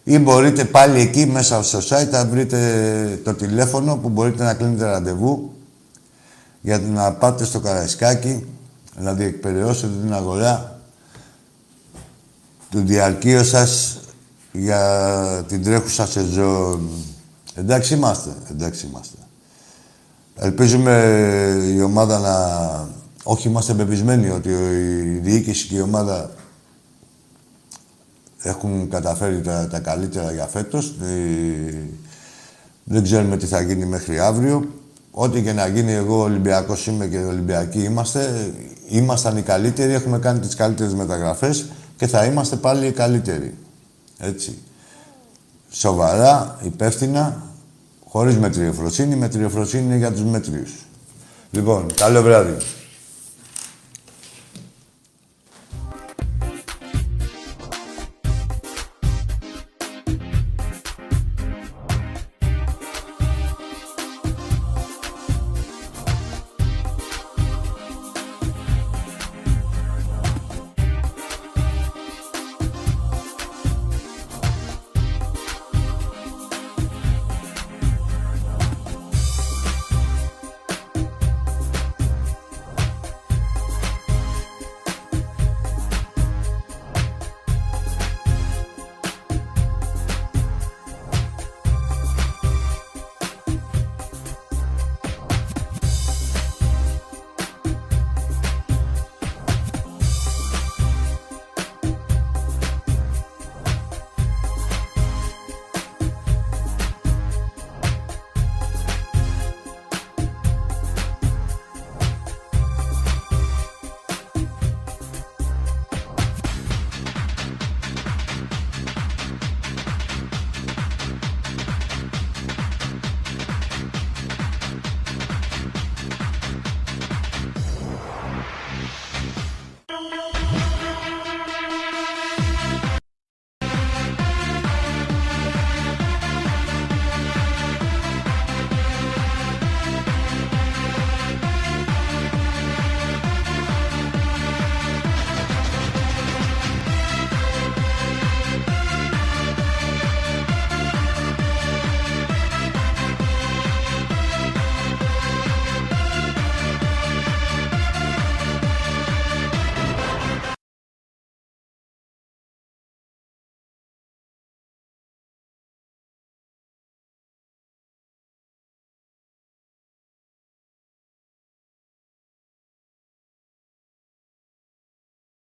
Ή 0.04 0.20
μπορείτε 0.20 0.66
πάλι 0.66 1.00
εκεί 1.00 1.26
μέσα 1.26 1.64
στο 1.64 1.80
site 1.80 2.10
να 2.12 2.26
βρείτε 2.26 3.20
το 3.24 3.34
τηλέφωνο 3.34 3.96
που 3.96 4.10
μπορείτε 4.10 4.44
να 4.44 4.54
κλείνετε 4.54 4.86
ραντεβού 4.86 5.52
για 6.62 6.80
να 6.80 7.14
πάτε 7.14 7.46
στο 7.46 7.60
Καραϊσκάκι, 7.60 8.46
να 9.02 9.14
διεκπαιρεώσετε 9.14 9.93
την 10.02 10.14
αγορά 10.14 10.80
του 12.70 12.80
διαρκείου 12.80 13.43
σας 13.45 13.99
για 14.52 15.45
την 15.47 15.64
τρέχουσα 15.64 16.08
σεζόν. 16.08 16.89
Εντάξει 17.56 17.93
είμαστε, 17.93 18.30
εντάξει 18.49 18.86
είμαστε. 18.86 19.18
Ελπίζουμε 20.36 20.93
η 21.76 21.82
ομάδα 21.82 22.20
να... 22.20 22.36
Όχι, 23.24 23.47
είμαστε 23.47 23.74
πεπισμένοι 23.74 24.30
ότι 24.30 24.49
η 24.49 25.20
διοίκηση 25.24 25.68
και 25.68 25.76
η 25.76 25.82
ομάδα 25.82 26.32
έχουν 28.38 28.89
καταφέρει 28.89 29.41
τα, 29.41 29.68
τα 29.68 29.80
καλύτερα 29.80 30.32
για 30.32 30.45
φέτος. 30.45 30.95
Ε, 31.02 31.76
δεν 32.84 33.04
ξέρουμε 33.04 33.38
τι 33.38 33.45
θα 33.45 33.62
γίνει 33.62 33.86
μέχρι 33.86 34.20
αύριο. 34.20 34.66
Ό,τι 35.12 35.41
και 35.41 35.54
να 35.54 35.68
γίνει, 35.68 35.91
εγώ 35.91 36.22
Ολυμπιακός 36.22 36.88
είμαι 36.88 37.08
και 37.08 37.18
Ολυμπιακοί 37.18 37.84
είμαστε. 37.84 38.52
Ήμασταν 38.92 39.38
οι 39.38 39.42
καλύτεροι, 39.42 39.94
έχουμε 39.94 40.20
κάνει 40.20 40.39
τις 40.39 40.56
καλύτερες 40.56 40.94
μεταγραφές 40.94 41.66
και 41.97 42.08
θα 42.08 42.26
είμαστε 42.26 42.55
πάλι 42.55 42.88
οι 42.88 42.92
καλύτεροι. 42.92 43.58
Έτσι. 44.18 44.58
Σοβαρά, 45.70 46.58
υπεύθυνα, 46.62 47.43
χωρίς 48.08 48.38
μετριοφροσύνη. 48.38 49.16
Μετριοφροσύνη 49.16 49.84
είναι 49.84 49.96
για 49.96 50.12
τους 50.12 50.24
μέτριους. 50.24 50.72
Λοιπόν, 51.51 51.86
καλό 51.96 52.22
βράδυ. 52.22 52.58